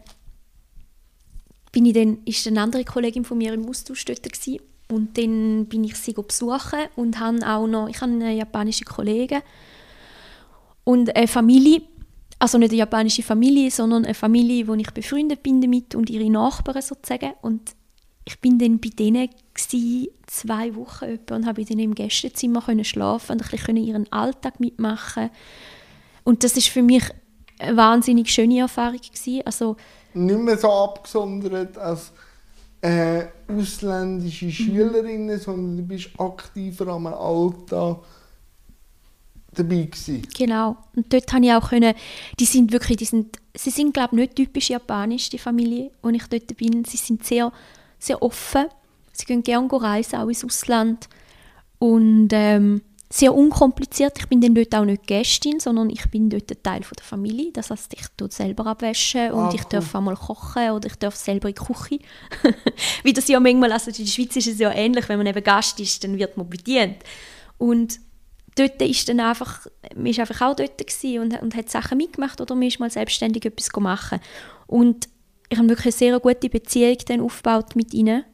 bin 1.73 1.87
ich 1.87 1.94
dann, 1.94 2.18
ist 2.25 2.46
eine 2.46 2.61
andere 2.61 2.85
Kollegin 2.85 3.25
von 3.25 3.38
mir 3.38 3.55
im 3.55 3.68
Austausch 3.68 4.05
dort 4.05 4.23
gewesen. 4.23 4.61
und 4.88 5.16
dann 5.16 5.66
bin 5.66 5.85
ich 5.85 5.96
sie 5.96 6.12
besuchen 6.12 6.87
und 6.96 7.18
habe 7.18 7.46
auch 7.46 7.66
noch, 7.66 7.88
ich 7.88 8.01
habe 8.01 8.12
eine 8.12 8.33
japanische 8.33 8.85
Kollegin 8.85 9.42
und 10.90 11.14
eine 11.14 11.29
Familie, 11.29 11.83
also 12.40 12.59
nicht 12.59 12.70
eine 12.70 12.79
japanische 12.79 13.22
Familie, 13.22 13.70
sondern 13.70 14.05
eine 14.05 14.12
Familie, 14.12 14.66
wo 14.66 14.74
ich 14.74 14.90
befreundet 14.90 15.40
bin 15.40 15.61
damit 15.61 15.94
und 15.94 16.11
ihre 16.11 16.29
Nachbarn 16.29 16.83
sozusagen. 16.83 17.31
Und 17.42 17.76
ich 18.24 18.40
bin 18.40 18.59
dann 18.59 18.81
bei 18.81 18.88
denen 18.88 19.31
zwei 20.26 20.74
Wochen 20.74 21.05
etwa, 21.05 21.37
und 21.37 21.46
habe 21.46 21.64
dann 21.64 21.79
im 21.79 21.94
Gästezimmer 21.94 22.61
können 22.62 22.83
schlafen 22.83 23.35
und 23.35 23.42
ein 23.44 23.48
bisschen 23.48 23.76
ihren 23.76 24.12
Alltag 24.12 24.59
mitmachen. 24.59 25.31
Und 26.24 26.42
das 26.42 26.57
ist 26.57 26.70
für 26.70 26.83
mich 26.83 27.05
eine 27.61 27.76
wahnsinnig 27.76 28.29
schöne 28.29 28.59
Erfahrung 28.59 28.98
gewesen. 28.98 29.42
Also 29.44 29.76
Nicht 30.14 30.40
mehr 30.40 30.59
so 30.59 30.72
abgesondert 30.72 31.79
als 31.79 32.11
äh, 32.81 33.26
ausländische 33.46 34.50
Schülerinnen, 34.50 35.38
sondern 35.38 35.76
du 35.76 35.83
bist 35.85 36.11
aktiver 36.18 36.88
am 36.88 37.07
Alltag 37.07 37.98
dabei 39.54 39.82
gewesen. 39.84 40.22
Genau. 40.36 40.76
Und 40.94 41.12
dort 41.12 41.32
habe 41.32 41.44
ich 41.44 41.52
auch 41.52 41.68
können, 41.70 41.94
die 42.38 42.44
sind 42.44 42.72
wirklich, 42.72 42.96
die 42.98 43.04
sind, 43.04 43.36
sie 43.54 43.70
sind 43.70 43.94
glaube 43.94 44.10
ich 44.16 44.20
nicht 44.20 44.36
typisch 44.36 44.70
japanisch, 44.70 45.28
die 45.30 45.38
Familie, 45.38 45.90
wo 46.02 46.08
ich 46.10 46.24
dort 46.26 46.56
bin. 46.56 46.84
Sie 46.84 46.96
sind 46.96 47.24
sehr, 47.24 47.52
sehr 47.98 48.22
offen. 48.22 48.66
Sie 49.12 49.26
können 49.26 49.42
gerne 49.42 49.68
reisen, 49.72 50.16
auch 50.16 50.28
ins 50.28 50.44
Ausland. 50.44 51.08
Und 51.78 52.28
ähm, 52.32 52.82
sehr 53.12 53.34
unkompliziert. 53.34 54.16
Ich 54.20 54.28
bin 54.28 54.40
dann 54.40 54.54
dort 54.54 54.72
auch 54.74 54.84
nicht 54.84 55.06
Gästin, 55.06 55.58
sondern 55.58 55.90
ich 55.90 56.08
bin 56.10 56.30
dort 56.30 56.48
ein 56.48 56.62
Teil 56.62 56.82
von 56.84 56.94
der 56.96 57.04
Familie. 57.04 57.50
Das 57.52 57.70
heißt, 57.70 57.92
ich 57.94 58.06
tue 58.16 58.30
selber 58.30 58.66
abwaschen 58.66 59.32
und 59.32 59.46
Ah, 59.46 59.52
ich 59.52 59.62
cool. 59.62 59.68
darf 59.70 59.94
einmal 59.96 60.14
kochen 60.14 60.70
oder 60.70 60.86
ich 60.86 60.94
darf 60.94 61.16
selber 61.16 61.48
in 61.48 61.56
die 61.56 61.64
Küche. 61.64 61.98
Wie 63.02 63.12
das 63.12 63.26
ja 63.26 63.40
manchmal, 63.40 63.72
also 63.72 63.90
in 63.90 63.96
der 63.96 64.06
Schweiz 64.06 64.36
ist 64.36 64.46
es 64.46 64.58
ja 64.60 64.70
ähnlich, 64.72 65.08
wenn 65.08 65.18
man 65.18 65.26
eben 65.26 65.42
Gast 65.42 65.80
ist, 65.80 66.04
dann 66.04 66.18
wird 66.18 66.36
man 66.36 66.48
bedient. 66.48 66.98
Und 67.58 67.98
dort 68.61 68.83
ist 68.83 69.09
dann 69.09 69.20
einfach, 69.20 69.66
man 69.94 70.07
ist 70.07 70.18
einfach 70.18 70.40
auch 70.42 70.57
dort 70.57 70.79
gewesen 70.79 71.20
und, 71.20 71.42
und 71.42 71.55
hat 71.55 71.70
Sachen 71.70 71.99
mitgemacht 71.99 72.40
oder 72.40 72.55
man 72.55 72.68
ist 72.68 72.81
mal 72.81 72.90
selbstständig 72.90 73.44
etwas 73.44 73.70
machen. 73.79 74.20
Und 74.66 75.09
ich 75.49 75.59
habe 75.59 75.68
wirklich 75.68 75.87
eine 75.87 75.92
sehr 75.92 76.20
gute 76.20 76.49
Beziehung 76.49 76.99
dann 77.07 77.20
aufgebaut 77.20 77.75
mit 77.75 77.92
ihnen 77.94 78.25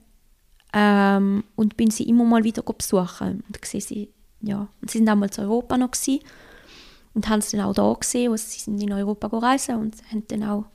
ähm, 0.73 1.45
und 1.55 1.77
bin 1.77 1.91
sie 1.91 2.05
immer 2.05 2.25
mal 2.25 2.45
wieder 2.45 2.62
besuchen. 2.62 3.45
Und 3.47 3.65
sehe 3.65 3.81
sie, 3.81 4.11
ja, 4.43 4.69
und 4.81 4.91
sie 4.91 4.99
sind 4.99 5.09
auch 5.09 5.15
mal 5.15 5.31
zu 5.31 5.43
Europa 5.43 5.79
noch 5.79 5.91
gewesen 5.91 6.21
und 7.15 7.29
haben 7.29 7.41
sie 7.41 7.57
dann 7.57 7.67
auch 7.67 7.75
da 7.75 7.93
gesehen, 7.99 8.31
also 8.31 8.45
sie 8.47 8.61
sind 8.61 8.83
in 8.83 8.93
Europa 8.93 9.29
reisen 9.29 9.77
und 9.77 9.95
haben 10.11 10.25
dann 10.29 10.43
auch, 10.43 10.67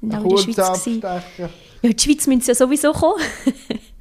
sind 0.00 0.14
auch 0.14 0.22
in 0.24 0.28
der 0.30 0.38
Schweiz 0.38 0.84
gewesen. 0.84 1.02
Ja, 1.02 1.50
in 1.82 1.96
die 1.96 2.02
Schweiz 2.02 2.26
müssen 2.28 2.40
sie 2.42 2.48
ja 2.52 2.54
sowieso 2.54 2.92
kommen. 2.92 3.20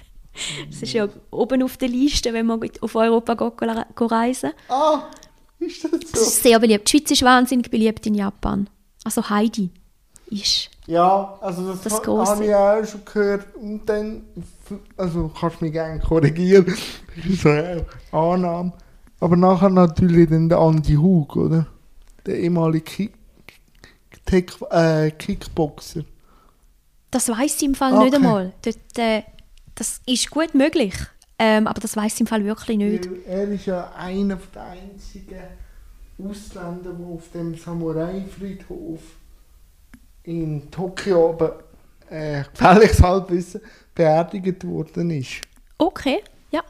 Das 0.70 0.82
ist 0.82 0.94
ja 0.94 1.08
oben 1.30 1.62
auf 1.64 1.78
der 1.78 1.90
Liste, 1.90 2.34
wenn 2.34 2.46
man 2.46 2.60
auf 2.82 2.96
Europa 2.96 3.34
reisen 4.06 4.52
Ah, 4.70 5.04
ist 5.60 5.84
das 5.84 5.92
Das 5.92 6.12
so? 6.12 6.20
ist 6.22 6.44
sehr 6.44 6.60
beliebt. 6.60 6.88
Die 6.92 6.98
Schweiz 6.98 7.12
ist 7.12 7.22
wahnsinnig 7.24 7.70
beliebt 7.70 8.06
in 8.08 8.16
Japan. 8.16 8.70
Also 9.04 9.30
Heidi 9.30 9.70
ist. 10.30 10.70
Ja, 10.88 11.38
also 11.42 11.74
das, 11.74 11.82
Das 11.82 12.02
habe 12.06 12.46
ich 12.46 12.56
auch 12.56 12.84
schon 12.86 13.06
gehört. 13.06 13.56
Und 13.56 13.86
dann, 13.88 14.24
also 14.98 15.32
kannst 15.40 15.60
du 15.62 15.66
mich 15.66 15.74
gerne 15.74 16.00
korrigieren, 16.00 16.66
das 17.16 17.26
ist 17.26 17.42
so 17.42 17.50
eine 17.50 17.86
Annahme. 18.12 18.74
Aber 19.20 19.36
nachher 19.36 19.70
natürlich 19.70 20.30
dann 20.30 20.50
der 20.50 20.58
Andi 20.60 20.96
Hug, 20.96 21.36
oder? 21.36 21.68
der 22.26 22.38
ehemalige 22.40 22.84
Kick, 22.86 23.14
Kick, 24.26 24.54
äh, 24.70 25.12
Kickboxer. 25.12 26.04
Das 27.10 27.28
weiß 27.30 27.56
ich 27.58 27.64
im 27.64 27.76
Fall 27.76 27.94
Okay. 27.94 28.04
nicht 28.06 28.16
einmal. 28.16 28.54
Dort, 28.62 28.78
äh, 28.98 29.24
das 29.76 30.02
ist 30.06 30.30
gut 30.30 30.54
möglich, 30.54 30.94
ähm, 31.40 31.68
aber 31.68 31.80
das 31.82 31.96
weiß 31.96 32.14
ich 32.16 32.22
im 32.22 32.28
Fall 32.28 32.44
wirklich 32.46 32.78
nicht. 32.78 33.10
Er 33.26 33.48
ist 33.50 33.66
ja 33.66 33.92
einer 33.96 34.38
der 34.54 34.64
einzigen 34.64 35.42
Ausländer, 36.20 36.94
der 36.94 37.08
auf 37.08 37.30
dem 37.32 37.56
Samurai-Friedhof 37.56 39.02
in 40.24 40.70
Tokio 40.72 41.30
aber 41.32 41.64
äh, 42.10 42.44
gefährliches 42.52 43.02
Halbwissen 43.02 43.62
beerdigt 43.96 44.64
worden 44.66 45.10
ist. 45.12 45.42
Okay, 45.78 46.24
ja. 46.52 46.62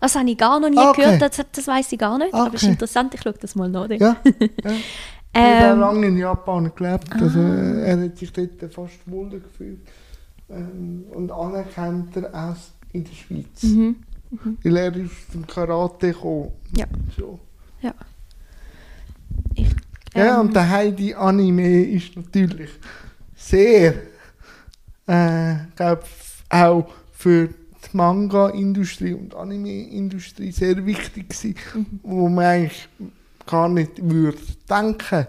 Das 0.00 0.14
habe 0.16 0.30
ich 0.30 0.38
gar 0.38 0.60
noch 0.60 0.70
nie 0.70 0.76
Ah, 0.78 0.90
okay. 0.90 1.18
gehört, 1.18 1.22
das, 1.22 1.46
das 1.52 1.66
weiß 1.66 1.92
ich 1.92 1.98
gar 1.98 2.18
nicht. 2.18 2.44
Aber 2.44 2.56
es 2.56 2.62
ist 2.62 2.68
Okay. 2.68 2.72
interessant, 2.72 3.14
ich 3.14 3.22
schaue 3.22 3.34
das 3.34 3.54
mal 3.54 3.68
nach. 3.68 3.88
Ja, 3.98 4.16
ja. 4.64 4.84
Er 5.34 5.58
hat 5.58 5.60
Ähm, 5.72 5.78
lange 5.78 6.08
in 6.08 6.18
Japan 6.18 6.72
gelebt, 6.74 7.20
also 7.20 7.40
er 7.40 7.98
hat 8.04 8.18
sich 8.18 8.32
dort 8.32 8.72
fast 8.72 9.00
wohl 9.10 9.30
gefühlt. 9.30 9.80
Ähm, 10.52 11.04
und 11.14 11.30
anerkennt 11.30 12.16
er 12.16 12.34
auch 12.34 12.56
in 12.92 13.04
der 13.04 13.12
Schweiz. 13.12 13.62
mhm. 13.62 13.96
Weil 14.62 14.76
er 14.76 14.90
aus 14.92 15.10
dem 15.34 15.46
Karate 15.46 16.08
gekommen. 16.12 16.52
Ja. 16.76 16.86
So. 17.16 17.38
Ja. 17.80 17.94
Ich, 19.54 19.68
Ja, 20.14 20.34
ähm, 20.40 20.46
und 20.48 20.54
der 20.54 20.68
Heidi 20.68 21.14
Anime 21.14 21.84
ist 21.84 22.14
natürlich 22.16 22.70
sehr, 23.34 23.94
äh, 25.06 25.54
glaub, 25.76 26.04
auch 26.50 26.88
für 27.12 27.48
die 27.48 27.96
Manga-Industrie 27.96 29.14
und 29.14 29.34
Anime-Industrie 29.34 30.52
sehr 30.52 30.84
wichtig 30.86 31.28
gewesen, 31.30 31.54
Mhm. 31.74 32.00
wo 32.02 32.28
man 32.28 32.44
eigentlich 32.44 32.88
gar 33.46 33.68
nicht 33.68 33.92
würde 34.02 34.38
denken. 34.68 35.26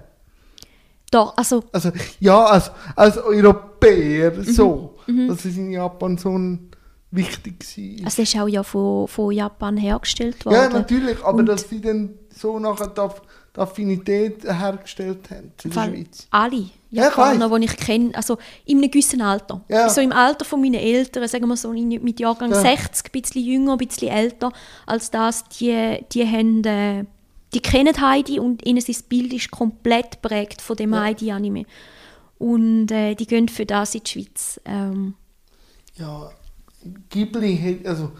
Doch, 1.12 1.36
also 1.38 1.64
Also 1.72 1.92
ja, 2.20 2.44
als, 2.46 2.72
als 2.96 3.18
Europäer 3.18 4.32
Mhm. 4.32 4.44
so, 4.44 4.93
dass 5.28 5.46
es 5.46 5.58
in 5.58 5.72
Japan 5.72 6.18
so 6.18 6.38
ein 6.38 6.70
wichtig 7.12 7.64
war. 8.02 8.08
es 8.08 8.18
ist 8.20 8.36
auch 8.38 8.48
ja 8.48 8.64
von, 8.64 9.08
von 9.08 9.32
Japan 9.32 9.78
hergestellt 9.78 10.46
worden. 10.46 10.56
ja, 10.56 10.70
natürlich, 10.70 11.24
aber 11.24 11.40
Und- 11.40 11.46
dass 11.46 11.70
sie 11.70 11.80
dann 11.82 12.12
so 12.30 12.58
nachher 12.60 12.88
die, 12.88 13.00
Aff- 13.02 13.22
die 13.56 13.60
Affinität 13.60 14.44
hergestellt 14.46 15.30
haben 15.30 15.52
zu 15.58 15.70
der 15.70 15.84
Schweiz. 15.84 16.28
alle 16.32 16.70
Ja, 16.90 17.04
Japaner, 17.06 17.60
die 17.60 17.66
ich 17.66 17.78
kenne, 17.78 18.12
also 18.16 18.38
in 18.66 18.80
einem 18.80 18.90
gewissen 18.90 19.22
Alter. 19.22 19.62
Ja. 19.70 19.90
So 19.90 20.02
im 20.02 20.12
Alter 20.12 20.44
von 20.46 20.60
meinen 20.62 20.74
Eltern, 20.76 21.28
sagen 21.28 21.48
wir 21.48 21.56
so 21.58 21.72
mit 21.72 22.20
Jahrgang 22.20 22.50
Ja. 22.52 22.62
60, 22.62 23.06
ein 23.14 23.22
bisschen 23.22 23.44
jünger, 23.44 23.74
ein 23.74 23.78
bisschen 23.78 24.08
älter 24.10 24.52
als 24.88 25.12
das, 25.12 25.44
die, 25.50 26.00
die 26.12 26.28
haben, 26.28 26.64
äh, 26.64 27.06
die 27.54 27.60
kennen 27.62 27.94
Heidi 28.02 28.40
und 28.40 28.66
ihnen 28.66 28.82
sein 28.82 28.96
Bild 29.08 29.32
ist 29.34 29.52
komplett 29.52 30.20
prägt 30.24 30.62
von 30.62 30.76
dem 30.76 30.94
Ja. 30.94 31.02
Heidi-Anime. 31.02 31.66
Und 32.44 32.92
äh, 32.92 33.16
die 33.16 33.26
gehen 33.26 33.48
für 33.48 33.66
das 33.66 33.96
in 33.96 34.02
die 34.04 34.12
Schweiz. 34.12 34.60
Ähm, 34.66 35.14
Ja, 35.96 36.30
Ghibli 37.10 37.58
hat, 37.58 37.88
also 37.88 38.12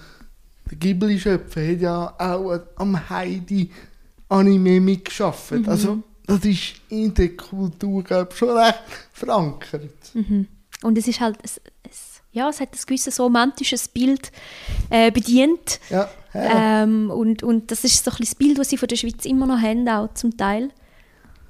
der 0.70 0.78
Ghibli-Schöpfer 0.78 1.68
hat 1.72 1.82
ja 1.82 2.16
auch 2.18 2.58
am 2.78 3.10
Heidi-Anime 3.10 4.80
mitgeschafft. 4.80 5.52
Mhm. 5.52 5.68
Also 5.68 6.04
das 6.26 6.46
ist 6.46 6.76
in 6.88 7.14
der 7.14 7.36
Kultur, 7.36 8.02
glaube 8.02 8.30
ich, 8.32 8.38
schon 8.38 8.58
recht 8.58 8.80
verankert. 9.12 9.92
Mhm. 10.14 10.48
Und 10.84 10.98
es 10.98 11.08
ist 11.10 11.20
halt, 11.20 11.38
es, 11.44 11.60
es, 11.90 12.22
ja, 12.32 12.48
es 12.48 12.62
hat 12.62 12.74
ein 12.74 12.80
gewisses 12.86 13.20
romantisches 13.20 13.90
Bild 13.90 14.32
äh, 14.90 15.12
bedient. 15.12 15.82
Ja, 15.90 16.10
ja. 16.34 16.84
Ähm, 16.84 17.12
und, 17.12 17.44
und 17.44 17.72
das 17.72 17.84
ist 17.84 18.06
so 18.06 18.12
ein 18.12 18.18
bisschen 18.18 18.26
das 18.26 18.36
Bild, 18.36 18.58
das 18.58 18.70
sie 18.70 18.78
von 18.78 18.88
der 18.88 18.96
Schweiz 18.96 19.26
immer 19.26 19.48
noch 19.48 19.60
haben, 19.60 19.88
auch 19.90 20.14
zum 20.14 20.38
Teil. 20.38 20.72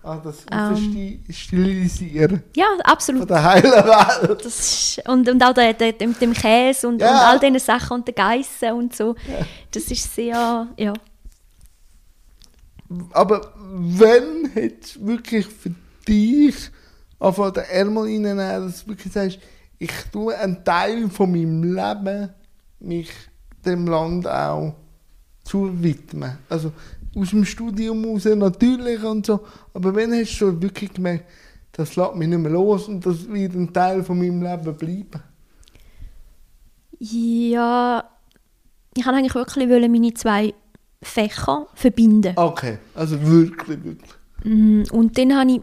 Ah, 0.03 0.17
das 0.23 0.45
ähm, 0.51 0.95
ähm, 1.27 1.33
Stilisieren 1.33 2.43
Ja, 2.55 2.65
von 2.71 2.81
absolut. 2.81 3.29
der 3.29 3.43
heilen 3.43 3.71
Welt. 3.71 4.45
Das 4.45 4.59
ist, 4.97 5.09
und, 5.09 5.27
und 5.29 5.43
auch 5.43 5.53
der, 5.53 5.73
der, 5.73 5.93
mit 6.07 6.21
dem 6.21 6.33
Käse 6.33 6.87
und, 6.87 7.01
Ja. 7.01 7.09
und 7.11 7.15
all 7.15 7.39
diesen 7.39 7.59
Sachen 7.59 7.95
und 7.95 8.07
den 8.07 8.15
Geissen 8.15 8.71
und 8.73 8.95
so. 8.95 9.15
Das 9.71 9.83
ist 9.85 10.13
sehr, 10.13 10.67
ja. 10.77 10.93
Aber 13.11 13.53
wenn 13.55 14.51
hat 14.53 14.99
wirklich 14.99 15.47
für 15.47 15.71
dich 16.07 16.55
einfach 17.19 17.51
den 17.51 17.63
Ärmel 17.63 18.03
reinnehmen, 18.03 18.37
dass 18.37 18.83
du 18.83 18.89
wirklich 18.91 19.13
sagst, 19.13 19.39
ich 19.79 19.91
tue 20.11 20.37
einen 20.37 20.63
Teil 20.63 21.09
von 21.09 21.31
meinem 21.31 21.63
Leben 21.75 22.29
mich 22.79 23.09
dem 23.65 23.87
Land 23.87 24.27
auch 24.27 24.75
zu 25.43 25.81
widmen. 25.81 26.37
Also 26.49 26.71
aus 27.15 27.29
dem 27.29 27.45
Studium 27.45 28.03
raus 28.05 28.25
natürlich 28.25 29.03
und 29.03 29.25
so, 29.25 29.41
aber 29.73 29.93
wenn 29.95 30.11
hast 30.13 30.31
du 30.31 30.35
schon 30.35 30.61
wirklich 30.61 30.93
gemerkt, 30.93 31.25
das 31.73 31.95
lässt 31.95 32.15
mich 32.15 32.27
nicht 32.27 32.39
mehr 32.39 32.51
los 32.51 32.87
und 32.87 33.05
das 33.05 33.27
wird 33.29 33.53
ein 33.55 33.71
Teil 33.73 34.03
von 34.03 34.17
meinem 34.17 34.41
Leben 34.41 34.75
bleiben? 34.77 35.23
Ja, 36.99 38.03
ich 38.95 39.05
wollte 39.05 39.17
eigentlich 39.17 39.35
wirklich 39.35 39.69
wollen 39.69 39.91
meine 39.91 40.13
zwei 40.13 40.53
Fächer 41.01 41.67
verbinden. 41.73 42.33
Okay, 42.35 42.77
also 42.95 43.21
wirklich, 43.21 43.83
wirklich. 43.83 44.11
Mm, 44.43 44.83
Und 44.91 45.17
dann 45.17 45.35
habe 45.37 45.51
ich 45.51 45.61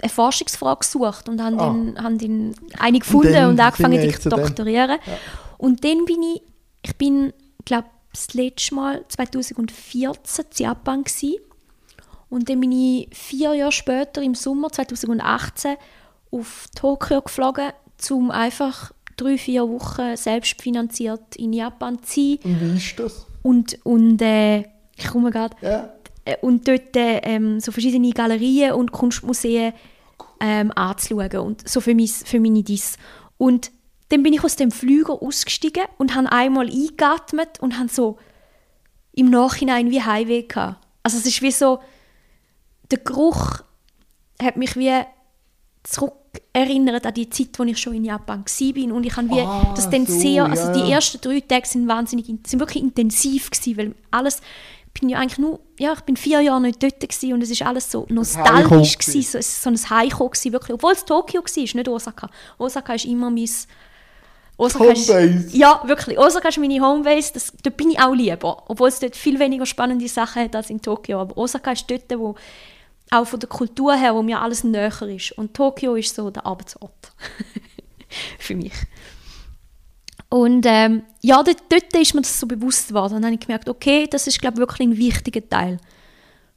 eine 0.00 0.08
Forschungsfrage 0.10 0.80
gesucht 0.80 1.28
und 1.28 1.42
habe 1.42 1.56
Ah. 1.58 1.66
dann, 1.66 2.02
habe 2.02 2.16
dann 2.16 2.54
eine 2.78 2.98
gefunden 2.98 3.32
dann 3.32 3.50
und 3.50 3.60
angefangen, 3.60 4.12
zu 4.20 4.28
doktorieren. 4.28 4.98
Und 5.58 5.84
dann 5.84 6.04
bin 6.04 6.22
ich, 6.22 6.42
ich 6.84 6.96
bin, 6.96 7.32
glaube 7.64 7.88
das 8.12 8.34
letzte 8.34 8.74
Mal 8.74 9.04
2014 9.08 10.44
in 10.58 10.64
Japan 10.64 11.04
gsi 11.04 11.40
und 12.30 12.48
dann 12.48 12.60
bin 12.60 12.72
ich 12.72 13.08
vier 13.12 13.54
Jahre 13.54 13.72
später 13.72 14.22
im 14.22 14.34
Sommer 14.34 14.70
2018 14.70 15.76
auf 16.30 16.66
Tokio 16.74 17.22
geflogen, 17.22 17.72
um 18.10 18.30
einfach 18.30 18.92
drei, 19.16 19.38
vier 19.38 19.68
Wochen 19.68 20.16
selbstfinanziert 20.16 21.36
in 21.36 21.52
Japan 21.52 22.02
zu 22.02 22.14
sein. 22.14 22.38
Und 22.44 22.60
wie 22.60 22.76
ist 22.76 22.98
das? 22.98 23.26
Und, 23.42 23.78
und 23.84 24.20
äh, 24.22 24.60
ich 24.96 25.08
komme 25.10 25.30
gerade 25.30 25.56
Ja. 25.62 25.92
äh, 26.24 26.36
und 26.42 26.68
dort 26.68 26.94
äh, 26.96 27.18
ähm, 27.22 27.60
so 27.60 27.72
verschiedene 27.72 28.10
Galerien 28.10 28.72
und 28.72 28.92
Kunstmuseen 28.92 29.72
ähm, 30.40 30.70
anzuschauen 30.74 31.36
und 31.38 31.68
so 31.68 31.80
für, 31.80 31.94
mein, 31.94 32.06
für 32.08 32.40
meine 32.40 32.62
Dis. 32.62 32.96
Und 33.38 33.70
dann 34.10 34.22
bin 34.22 34.32
ich 34.32 34.42
aus 34.44 34.56
dem 34.56 34.70
Flüger 34.70 35.20
ausgestiegen 35.22 35.84
und 35.98 36.14
habe 36.14 36.30
einmal 36.32 36.66
eingeatmet 36.68 37.60
und 37.60 37.78
habe 37.78 37.88
so 37.88 38.18
im 39.12 39.30
Nachhinein 39.30 39.90
wie 39.90 40.02
Heimweh 40.02 40.42
gehabt. 40.44 40.78
Also 41.02 41.18
es 41.18 41.26
ist 41.26 41.42
wie 41.42 41.50
so, 41.50 41.80
der 42.90 42.98
Geruch 42.98 43.60
hat 44.42 44.56
mich 44.56 44.76
wie 44.76 44.92
zurückerinnert 45.82 47.06
an 47.06 47.14
die 47.14 47.28
Zeit, 47.30 47.58
wo 47.58 47.64
ich 47.64 47.78
schon 47.78 47.94
in 47.94 48.04
Japan 48.04 48.44
war. 48.44 48.94
Und 48.94 49.04
ich 49.04 49.16
habe 49.16 49.28
wie 49.30 49.40
Ah, 49.40 49.72
das 49.74 49.88
dann 49.90 50.06
so, 50.06 50.18
sehr, 50.18 50.44
also 50.44 50.62
ja, 50.68 50.72
die 50.86 50.92
ersten 50.92 51.20
drei 51.20 51.40
Tage 51.40 51.66
sind 51.66 51.88
wahnsinnig, 51.88 52.28
in- 52.28 52.42
sind 52.46 52.60
wirklich 52.60 52.82
intensiv 52.82 53.50
gewesen, 53.50 53.76
weil 53.76 53.94
alles, 54.10 54.40
ich 54.94 55.00
bin 55.00 55.08
ja 55.08 55.18
eigentlich 55.18 55.38
nur, 55.38 55.60
ja, 55.78 55.92
ich 55.92 56.00
bin 56.00 56.16
vier 56.16 56.40
Jahre 56.40 56.60
nicht 56.60 56.82
dort 56.82 57.00
gewesen 57.00 57.32
und 57.32 57.42
es 57.42 57.50
ist 57.50 57.62
alles 57.62 57.90
so 57.90 58.06
nostalgisch 58.10 58.98
gewesen, 58.98 59.22
so, 59.22 59.38
so 59.40 59.70
ein 59.70 59.90
Heimkommen 59.98 60.30
gewesen, 60.32 60.52
wirklich, 60.52 60.74
obwohl 60.74 60.92
es 60.92 61.04
Tokio 61.04 61.40
war, 61.42 61.62
nicht 61.62 61.88
Osaka. 61.88 62.30
Osaka 62.58 62.94
ist 62.94 63.04
immer 63.04 63.30
mein 63.30 63.48
Osaka 64.58 64.84
ist, 64.86 65.08
Homebase. 65.08 65.56
ja, 65.56 65.80
wirklich. 65.86 66.18
Osaka 66.18 66.48
ist 66.48 66.58
meine 66.58 66.80
Homebase. 66.80 67.32
Das, 67.32 67.52
dort 67.62 67.76
bin 67.76 67.90
ich 67.92 68.00
auch 68.00 68.12
lieber. 68.12 68.64
Obwohl 68.66 68.88
es 68.88 68.98
dort 68.98 69.14
viel 69.14 69.38
weniger 69.38 69.64
spannende 69.64 70.08
Sachen 70.08 70.42
hat 70.42 70.56
als 70.56 70.68
in 70.68 70.82
Tokio. 70.82 71.20
Aber 71.20 71.36
Osaka 71.38 71.72
ist 71.72 71.88
dort, 71.88 72.10
wo 72.18 72.34
auch 73.10 73.24
von 73.24 73.38
der 73.38 73.48
Kultur 73.48 73.94
her, 73.94 74.14
wo 74.14 74.22
mir 74.22 74.40
alles 74.40 74.64
näher 74.64 75.02
ist. 75.02 75.32
Und 75.32 75.54
Tokio 75.54 75.94
ist 75.94 76.14
so 76.14 76.30
der 76.30 76.44
Arbeitsort. 76.44 77.12
Für 78.38 78.56
mich. 78.56 78.72
Und 80.28 80.66
ähm, 80.66 81.04
ja, 81.22 81.42
dort, 81.42 81.62
dort 81.70 81.94
ist 81.94 82.14
mir 82.14 82.22
das 82.22 82.38
so 82.38 82.46
bewusst 82.46 82.88
geworden. 82.88 83.14
Und 83.14 83.22
dann 83.22 83.32
habe 83.32 83.40
ich 83.40 83.46
gemerkt, 83.46 83.68
okay, 83.68 84.08
das 84.10 84.26
ist, 84.26 84.40
glaube 84.40 84.54
ich, 84.54 84.60
wirklich 84.60 84.88
ein 84.88 84.96
wichtiger 84.96 85.48
Teil 85.48 85.78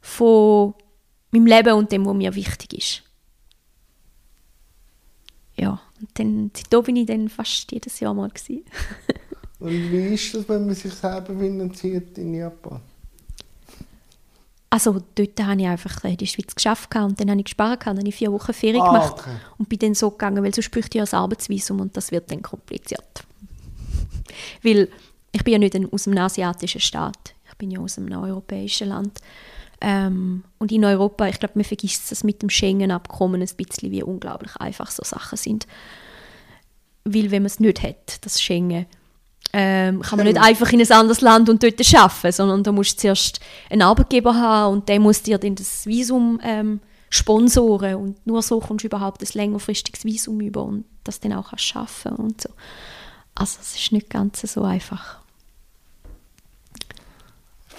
von 0.00 0.74
meinem 1.30 1.46
Leben 1.46 1.74
und 1.74 1.92
dem, 1.92 2.04
was 2.04 2.14
mir 2.14 2.34
wichtig 2.34 2.74
ist. 2.74 3.02
Ja, 5.54 5.80
und 6.02 6.10
dann, 6.18 6.50
seitdem 6.54 6.82
bin 6.82 6.96
ich 6.96 7.06
dann 7.06 7.28
fast 7.28 7.72
jedes 7.72 7.98
Jahr 8.00 8.12
mal. 8.14 8.28
Gewesen. 8.28 8.64
Und 9.58 9.92
wie 9.92 10.14
ist 10.14 10.34
das, 10.34 10.48
wenn 10.48 10.66
man 10.66 10.74
sich 10.74 10.92
selber 10.92 11.34
finanziert 11.38 12.18
in 12.18 12.34
Japan? 12.34 12.80
Also 14.70 15.02
dort 15.14 15.40
habe 15.42 15.60
ich 15.60 15.66
einfach 15.68 16.02
in 16.04 16.16
der 16.16 16.26
Schweiz 16.26 16.54
geschafft 16.54 16.94
und 16.96 17.20
dann 17.20 17.30
habe 17.30 17.40
ich 17.40 17.44
gespart 17.44 17.80
gehabt, 17.80 17.86
dann 17.96 17.98
habe 17.98 18.08
ich 18.08 18.14
vier 18.14 18.32
Wochen 18.32 18.52
Ferien 18.54 18.80
Ah, 18.82 18.86
gemacht 18.92 19.14
okay. 19.18 19.36
und 19.58 19.68
bin 19.68 19.78
dann 19.78 19.94
so 19.94 20.10
gegangen, 20.10 20.42
weil 20.42 20.54
sonst 20.54 20.70
bräuchte 20.70 20.96
ich 20.98 21.12
ein 21.12 21.18
Arbeitsvisum 21.18 21.78
und 21.80 21.94
das 21.96 22.10
wird 22.10 22.30
dann 22.30 22.40
kompliziert. 22.42 23.24
weil 24.62 24.88
ich 25.32 25.44
bin 25.44 25.52
ja 25.52 25.58
nicht 25.58 25.76
aus 25.92 26.06
einem 26.08 26.18
asiatischen 26.18 26.80
Staat, 26.80 27.34
ich 27.50 27.54
bin 27.58 27.70
ja 27.70 27.80
aus 27.80 27.98
einem 27.98 28.12
europäischen 28.18 28.88
Land. 28.88 29.20
Ähm, 29.84 30.44
und 30.58 30.70
in 30.70 30.84
Europa, 30.84 31.26
ich 31.26 31.40
glaube, 31.40 31.54
man 31.56 31.64
vergisst 31.64 32.12
es 32.12 32.22
mit 32.22 32.40
dem 32.40 32.50
Schengen-Abkommen 32.50 33.42
ein 33.42 33.56
bisschen, 33.56 33.90
wie 33.90 34.02
unglaublich 34.02 34.56
einfach 34.56 34.90
so 34.90 35.02
Sachen 35.02 35.36
sind. 35.36 35.66
Weil 37.04 37.32
wenn 37.32 37.42
man 37.42 37.46
es 37.46 37.58
nicht 37.58 37.82
hat, 37.82 38.24
das 38.24 38.40
Schengen, 38.40 38.86
ähm, 39.52 40.00
kann 40.00 40.18
man 40.18 40.26
nicht 40.26 40.40
einfach 40.40 40.72
in 40.72 40.80
ein 40.80 40.92
anderes 40.92 41.20
Land 41.20 41.48
und 41.50 41.62
dort 41.62 41.94
arbeiten, 41.94 42.32
sondern 42.32 42.62
da 42.62 42.70
musst 42.70 42.98
du 42.98 43.00
zuerst 43.02 43.40
einen 43.68 43.82
Arbeitgeber 43.82 44.34
haben 44.34 44.74
und 44.74 44.88
der 44.88 45.00
muss 45.00 45.22
dir 45.22 45.36
dann 45.36 45.56
das 45.56 45.84
Visum 45.84 46.40
ähm, 46.44 46.80
sponsoren 47.10 47.96
und 47.96 48.26
nur 48.26 48.40
so 48.40 48.60
kommst 48.60 48.84
du 48.84 48.86
überhaupt 48.86 49.20
ein 49.20 49.28
längerfristiges 49.34 50.04
Visum 50.04 50.40
über 50.40 50.62
und 50.62 50.84
das 51.04 51.20
dann 51.20 51.32
auch 51.32 51.50
kannst 51.50 51.76
arbeiten 51.76 52.22
und 52.22 52.40
so. 52.40 52.50
Also 53.34 53.58
es 53.60 53.74
ist 53.74 53.92
nicht 53.92 54.08
ganz 54.08 54.40
so 54.40 54.62
einfach. 54.62 55.21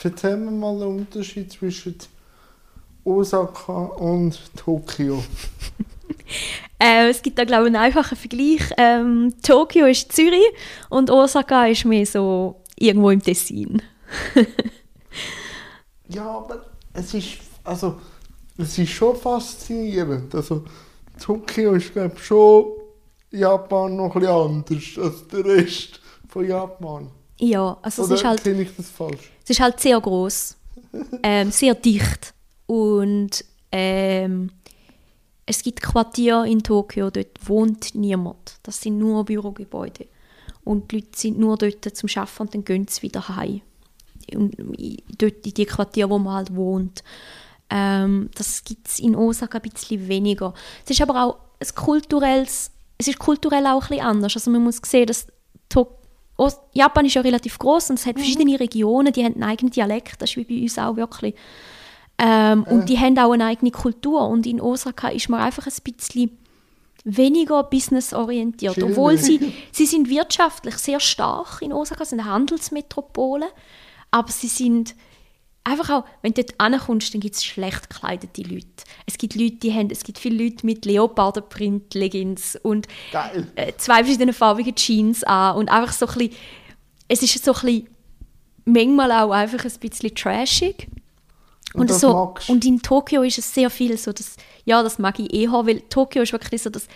Erzähl 0.04 0.38
mir 0.38 0.52
mal 0.52 0.78
den 0.80 1.00
Unterschied 1.00 1.52
zwischen 1.52 1.98
Osaka 3.04 3.86
und 3.86 4.40
Tokio. 4.56 5.24
Äh, 6.80 7.10
es 7.10 7.22
gibt 7.22 7.38
da 7.38 7.46
glaube 7.46 7.64
ich 7.64 7.68
einen 7.68 7.78
einfachen 7.78 8.18
Vergleich. 8.18 8.62
Ähm, 8.78 9.34
Tokio 9.42 9.86
ist 9.86 10.12
Zürich 10.12 10.44
und 10.90 11.10
Osaka 11.10 11.68
ist 11.68 11.86
mehr 11.86 12.06
so 12.06 12.62
irgendwo 12.78 13.10
im 13.10 13.22
Tessin. 13.22 13.82
Ja, 16.10 16.30
aber 16.30 16.66
es 16.94 17.14
ist, 17.14 17.40
also, 17.64 17.96
es 18.58 18.78
ist 18.78 18.92
schon 18.92 19.16
faszinierend. 19.16 20.34
Also, 20.36 20.64
Tokio 21.20 21.74
ist, 21.74 21.94
glaube 21.94 22.14
ich, 22.16 22.24
schon 22.24 22.66
Japan 23.32 23.96
noch 23.96 24.16
ein 24.16 24.64
bisschen 24.64 25.04
anders 25.04 25.14
als 25.16 25.28
der 25.28 25.46
Rest 25.46 26.00
von 26.28 26.48
Japan. 26.48 27.10
Ja, 27.40 27.78
also 27.82 28.04
es 28.04 28.10
Oder 28.10 28.18
ist 28.18 28.26
halt 28.26 28.48
ich 28.48 28.76
das 28.76 28.90
falsch? 28.90 29.32
Es 29.44 29.50
ist 29.50 29.60
halt 29.60 29.80
sehr 29.80 30.00
groß, 30.00 30.56
ähm, 31.24 31.52
sehr 31.52 31.76
dicht 31.76 32.34
und 32.66 33.44
ähm, 33.72 34.52
es 35.46 35.62
gibt 35.62 35.82
Quartiere 35.82 36.48
in 36.48 36.64
Tokio, 36.64 37.10
dort 37.10 37.48
wohnt 37.48 37.96
niemand. 37.96 38.60
Das 38.64 38.80
sind 38.80 38.98
nur 38.98 39.26
Bürogebäude 39.26 40.08
und 40.64 40.92
die 40.92 40.98
Leute 40.98 41.10
sind 41.16 41.40
nur 41.40 41.58
dort 41.58 41.84
zum 41.96 42.10
Arbeiten 42.16 42.42
und 42.42 42.54
dann 42.54 42.66
gehen 42.66 42.88
sie 42.88 43.02
wieder 43.02 43.28
heim. 43.28 43.62
Und 44.34 44.56
dort 45.18 45.46
in 45.46 45.54
die 45.54 45.66
Quartiere, 45.66 46.10
wo 46.10 46.18
man 46.18 46.36
halt 46.36 46.56
wohnt. 46.56 47.04
Ähm, 47.70 48.30
das 48.36 48.64
gibt 48.64 48.88
es 48.88 49.00
in 49.00 49.16
Osaka 49.16 49.58
ein 49.58 49.70
bisschen 49.70 50.08
weniger. 50.08 50.54
Es 50.86 50.92
ist 50.92 51.02
aber 51.02 51.24
auch 51.24 51.38
ein 51.60 51.76
kulturelles, 51.76 52.72
es 52.98 53.08
ist 53.08 53.20
kulturell 53.20 53.68
auch 53.68 53.84
ein 53.84 53.90
bisschen 53.90 54.06
anders. 54.06 54.36
Also 54.36 54.52
man 54.52 54.64
muss 54.64 54.80
sehen, 54.86 55.08
dass 55.08 55.28
Tok 55.68 56.03
Os 56.38 56.60
Japan 56.74 57.06
ist 57.06 57.14
ja 57.14 57.22
relativ 57.22 57.60
groß 57.60 57.92
und 57.92 58.00
es 58.00 58.06
hat 58.06 58.18
verschiedene 58.18 58.60
Regionen, 58.60 59.14
die 59.14 59.24
haben 59.24 59.36
einen 59.36 59.44
eigenen 59.44 59.72
Dialekt, 59.72 60.22
das 60.22 60.32
ist 60.32 60.38
wie 60.38 60.44
bei 60.44 60.62
uns 60.64 60.78
auch 60.80 60.96
wirklich. 60.96 61.36
Ähm, 62.18 62.64
Und 62.64 62.90
die 62.90 63.00
haben 63.00 63.18
auch 63.18 63.32
eine 63.32 63.46
eigene 63.46 63.72
Kultur 63.72 64.28
und 64.28 64.46
in 64.46 64.62
Osaka 64.62 65.10
ist 65.10 65.30
man 65.30 65.42
einfach 65.42 65.68
ein 65.68 65.74
bisschen 65.84 66.38
weniger 67.04 67.64
businessorientiert, 67.64 68.76
Schön. 68.76 68.84
obwohl 68.86 69.18
sie, 69.18 69.54
sie 69.72 69.86
sind 69.86 70.10
wirtschaftlich 70.10 70.76
sehr 70.78 71.00
stark 71.00 71.62
in 71.62 71.74
Osaka, 71.74 72.06
sind 72.06 72.20
eine 72.20 72.30
Handelsmetropole, 72.30 73.48
aber 74.12 74.32
sie 74.32 74.48
sind 74.48 74.96
einfach 75.64 75.90
auch, 75.90 76.06
wenn 76.22 76.34
du 76.34 76.44
dort 76.44 76.60
ankommst, 76.60 77.14
dann 77.14 77.22
gibt 77.22 77.36
es 77.36 77.44
schlecht 77.44 77.90
gekleidete 77.90 78.42
Leute. 78.42 78.68
Es 79.06 79.18
gibt 79.18 79.36
Leute, 79.36 79.56
die 79.56 79.74
haben, 79.74 79.90
es 79.90 80.04
gibt 80.04 80.20
viele 80.20 80.44
Leute 80.44 80.66
mit 80.66 80.86
Leopardenprint-Leggings 80.86 82.58
und 82.62 82.88
Geil. 83.12 83.48
äh, 83.56 83.74
zwei 83.78 84.04
verschiedene 84.04 84.34
farbige 84.34 84.74
Jeans 84.74 85.24
an 85.24 85.56
und 85.58 85.70
einfach 85.70 85.94
so 85.94 86.06
ein 86.08 86.14
bisschen, 86.14 86.36
es 87.08 87.24
ist 87.24 87.44
so 87.44 87.54
ein 87.54 87.62
bisschen, 87.62 87.90
manchmal 88.66 89.12
auch 89.12 89.32
einfach 89.32 89.64
ein 89.64 89.80
bisschen 89.80 90.16
trashig. 90.16 90.88
Und 91.74 91.90
Und, 91.90 92.00
so, 92.00 92.14
magst 92.14 92.50
und 92.50 92.66
in 92.66 92.82
Tokio 92.82 93.24
ist 93.24 93.40
es 93.40 93.54
sehr 93.54 93.70
viel 93.70 93.98
so, 93.98 94.12
dass, 94.12 94.36
ja, 94.66 94.84
das 94.84 95.00
mag 95.00 95.18
ich 95.20 95.34
eh 95.34 95.48
haben, 95.48 95.68
weil 95.68 95.82
Tokio 95.82 96.22
ist 96.22 96.32
wirklich 96.32 96.62
so 96.62 96.70
das, 96.70 96.88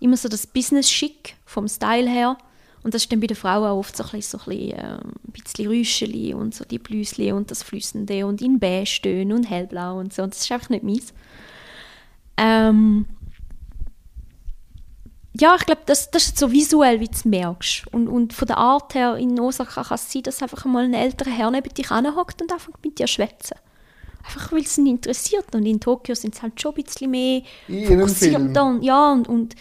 immer 0.00 0.16
so 0.16 0.28
das 0.28 0.46
Business-Schick 0.46 1.36
vom 1.44 1.68
Style 1.68 2.08
her. 2.10 2.36
Und 2.84 2.92
das 2.92 3.02
ist 3.02 3.12
dann 3.12 3.20
bei 3.20 3.26
den 3.26 3.36
Frauen 3.36 3.66
auch 3.66 3.78
oft 3.78 3.96
so 3.96 4.04
ein 4.04 4.10
bisschen, 4.10 4.38
so 4.38 4.50
ein 4.50 4.58
bisschen, 4.58 4.78
ähm, 4.78 5.12
ein 5.26 5.32
bisschen 5.32 5.66
Rüscheli 5.68 6.34
und 6.34 6.54
so 6.54 6.64
die 6.64 6.78
Blüsli 6.78 7.32
und 7.32 7.50
das 7.50 7.62
Flüssende 7.62 8.26
und 8.26 8.42
in 8.42 8.60
beige 8.60 8.86
stehen 8.86 9.32
und 9.32 9.44
hellblau 9.44 9.98
und 9.98 10.12
so. 10.12 10.22
Und 10.22 10.34
das 10.34 10.42
ist 10.42 10.52
einfach 10.52 10.68
nicht 10.68 10.84
meins. 10.84 11.14
Ähm, 12.36 13.06
ja, 15.40 15.56
ich 15.58 15.64
glaube, 15.64 15.80
das, 15.86 16.10
das 16.10 16.26
ist 16.26 16.38
so 16.38 16.52
visuell, 16.52 17.00
wie 17.00 17.06
du 17.06 17.12
es 17.12 17.24
merkst. 17.24 17.86
Und, 17.90 18.06
und 18.06 18.34
von 18.34 18.46
der 18.46 18.58
Art 18.58 18.94
her 18.94 19.16
in 19.16 19.40
Osaka 19.40 19.82
kann 19.82 19.94
es 19.94 20.12
sein, 20.12 20.22
dass 20.22 20.42
einfach 20.42 20.66
mal 20.66 20.84
ein 20.84 20.94
älterer 20.94 21.30
Herr 21.30 21.50
neben 21.50 21.72
dich 21.72 21.90
anhockt 21.90 22.42
und 22.42 22.52
einfach 22.52 22.70
mit 22.84 22.98
dir 22.98 23.06
schwätzen. 23.06 23.56
Einfach, 24.24 24.52
weil 24.52 24.60
es 24.60 24.76
ihn 24.76 24.86
interessiert. 24.86 25.54
Und 25.54 25.64
in 25.64 25.80
Tokio 25.80 26.14
sind 26.14 26.34
es 26.34 26.42
halt 26.42 26.60
schon 26.60 26.74
ein 26.74 26.84
bisschen 26.84 27.10
mehr 27.10 27.40
In. 27.66 28.76
Und, 28.76 28.84
ja, 28.84 29.10
und, 29.10 29.26
und 29.26 29.54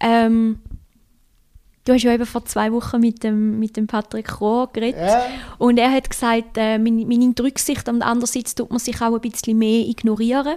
ähm, 0.00 0.60
du 1.84 1.92
hast 1.92 2.02
ja 2.02 2.12
eben 2.12 2.26
vor 2.26 2.44
zwei 2.44 2.72
Wochen 2.72 3.00
mit 3.00 3.22
dem, 3.24 3.58
mit 3.58 3.76
dem 3.76 3.86
Patrick 3.86 4.40
Rohr 4.40 4.68
geredet. 4.72 5.00
Ja. 5.00 5.24
Und 5.58 5.78
er 5.78 5.90
hat 5.92 6.08
gesagt, 6.10 6.56
äh, 6.56 6.78
meine, 6.78 7.04
meine 7.06 7.32
Rücksicht 7.40 7.88
am 7.88 8.02
anderen 8.02 8.26
Seite 8.26 8.54
tut 8.54 8.70
man 8.70 8.78
sich 8.78 9.00
auch 9.00 9.14
ein 9.14 9.20
bisschen 9.20 9.58
mehr 9.58 9.86
ignorieren. 9.86 10.56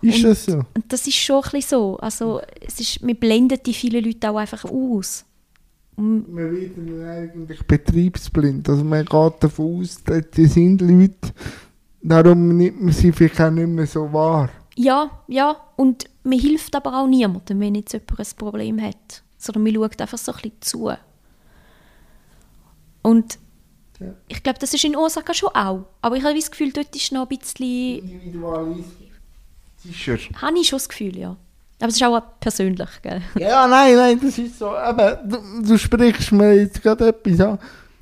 Ist 0.00 0.16
Und- 0.18 0.24
das 0.24 0.44
so? 0.44 0.52
Und 0.74 0.92
das 0.92 1.06
ist 1.06 1.16
schon 1.16 1.36
ein 1.42 1.50
bisschen 1.50 1.62
so. 1.78 1.96
Also, 1.98 2.40
es 2.66 2.78
ist, 2.80 3.02
man 3.02 3.16
blendet 3.16 3.66
die 3.66 3.74
vielen 3.74 4.04
Leute 4.04 4.30
auch 4.30 4.36
einfach 4.36 4.64
aus. 4.64 5.24
Und, 5.96 6.32
Man 6.32 6.52
wird 6.52 6.76
dann 6.78 7.04
eigentlich 7.08 7.60
betriebsblind. 7.66 8.68
Also 8.68 8.84
man 8.84 9.04
geht 9.04 9.32
davon 9.40 9.80
aus, 9.80 10.02
dass 10.04 10.22
die 10.30 10.46
sind 10.46 10.80
Leute, 10.80 11.16
darum 12.00 12.56
nimmt 12.56 12.80
man 12.82 12.92
sie 12.92 13.10
vielleicht 13.10 13.40
auch 13.40 13.50
nicht 13.50 13.66
mehr 13.68 13.86
so 13.86 14.12
wahr. 14.12 14.48
ja, 14.76 15.10
ja. 15.26 15.56
Und 15.76 16.04
man 16.22 16.38
hilft 16.38 16.74
aber 16.76 17.00
auch 17.02 17.06
niemandem, 17.08 17.58
wenn 17.58 17.74
jetzt 17.74 17.92
jemand 17.92 18.20
ein 18.20 18.26
Problem 18.36 18.80
hat. 18.80 19.22
Sondern 19.38 19.62
man 19.62 19.74
schaut 19.74 20.00
einfach 20.00 20.18
so 20.18 20.32
ein 20.32 20.36
bisschen 20.38 20.60
zu. 20.60 20.90
Und 23.02 23.38
Ja. 24.00 24.06
ich 24.28 24.42
glaube, 24.42 24.58
das 24.58 24.74
ist 24.74 24.84
in 24.84 24.96
Osaka 24.96 25.32
schon 25.34 25.50
auch. 25.54 25.84
Aber 26.02 26.16
ich 26.16 26.22
habe 26.24 26.34
das 26.34 26.50
Gefühl, 26.50 26.72
dort 26.72 26.94
ist 26.94 27.12
noch 27.12 27.28
ein 27.28 27.36
bisschen... 27.38 28.84
Sicher. 29.82 30.18
Habe 30.42 30.58
ich 30.58 30.68
schon 30.68 30.78
das 30.78 30.88
Gefühl, 30.88 31.16
ja. 31.16 31.36
Aber 31.80 31.88
es 31.88 31.94
ist 31.96 32.02
auch 32.02 32.20
persönlich, 32.40 32.88
gell? 33.02 33.22
Ja, 33.38 33.66
nein, 33.68 33.94
nein, 33.94 34.20
das 34.20 34.36
ist 34.38 34.58
so. 34.58 34.70
Aber 34.70 35.16
du, 35.16 35.62
du 35.62 35.78
sprichst 35.78 36.32
mir 36.32 36.54
jetzt 36.54 36.82
gerade 36.82 37.08
etwas 37.08 37.40
an. 37.40 37.58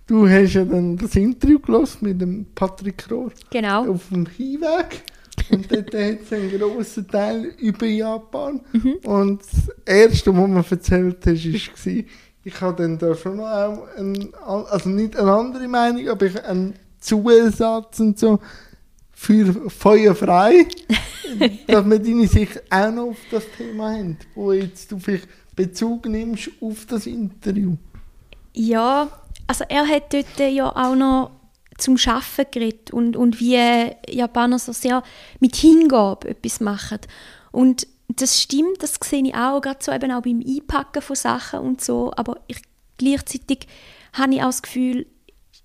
Du 0.07 0.27
hast 0.29 0.55
ja 0.55 0.64
dann 0.64 0.96
das 0.96 1.14
Interview 1.16 1.59
gelesen 1.59 1.99
mit 2.01 2.20
dem 2.20 2.46
Patrick 2.55 3.07
Rohr 3.11 3.31
Genau. 3.51 3.90
auf 3.92 4.09
dem 4.09 4.25
Hinweg. 4.27 5.03
Und 5.50 5.70
dort 5.70 5.94
hat 5.94 6.20
es 6.22 6.32
einen 6.32 6.50
grossen 6.50 7.09
Teil 7.09 7.44
über 7.59 7.87
Japan. 7.87 8.61
Mhm. 8.72 8.94
Und 9.04 9.42
das 9.42 9.74
Erste, 9.85 10.37
was 10.37 10.48
mir 10.48 10.64
erzählt 10.70 11.18
hast, 11.24 11.87
war, 11.87 12.04
ich 12.44 12.61
habe 12.61 12.82
dann 12.82 12.98
da 12.98 13.14
schon 13.14 13.38
noch 13.38 13.46
auch, 13.46 13.88
ein, 13.96 14.32
also 14.44 14.88
nicht 14.88 15.16
eine 15.16 15.32
andere 15.32 15.66
Meinung, 15.66 16.09
aber 16.09 16.26
ich, 16.26 16.44
einen 16.44 16.74
Zusatz 17.00 18.00
und 18.00 18.18
so 18.18 18.38
für 19.12 19.70
Feuer 19.70 20.14
frei, 20.14 20.66
dass 21.66 21.85
wir 21.85 21.98
deine 21.98 22.28
Sicht 22.28 22.62
auch 22.70 22.92
noch 22.92 23.09
auf 23.09 23.18
das 23.30 23.44
Thema 23.56 23.92
haben, 23.92 24.18
wo 24.35 24.52
jetzt 24.52 24.92
du 24.92 24.98
vielleicht 24.98 25.28
Bezug 25.56 26.06
nimmst 26.06 26.50
auf 26.61 26.85
das 26.87 27.06
Interview. 27.06 27.76
Ja, 28.52 29.09
also 29.46 29.64
er 29.68 29.87
hat 29.87 30.12
dort 30.12 30.38
ja 30.38 30.68
auch 30.68 30.94
noch 30.94 31.30
zum 31.78 31.96
Arbeiten 32.06 32.50
geredet 32.50 32.90
und, 32.90 33.16
und 33.16 33.40
wie 33.40 33.90
Japaner 34.08 34.58
so 34.58 34.72
sehr 34.72 35.02
mit 35.40 35.56
Hingabe 35.56 36.28
etwas 36.28 36.60
machen. 36.60 37.00
Und 37.52 37.86
das 38.08 38.40
stimmt, 38.40 38.82
das 38.82 38.98
sehe 39.02 39.24
ich 39.24 39.34
auch, 39.34 39.60
gerade 39.60 39.82
so 39.82 39.92
eben 39.92 40.12
auch 40.12 40.22
beim 40.22 40.42
Einpacken 40.46 41.02
von 41.02 41.16
Sachen 41.16 41.60
und 41.60 41.82
so, 41.82 42.12
aber 42.16 42.40
ich, 42.46 42.62
gleichzeitig 42.98 43.66
habe 44.12 44.34
ich 44.34 44.40
auch 44.42 44.46
das 44.46 44.62
Gefühl, 44.62 45.06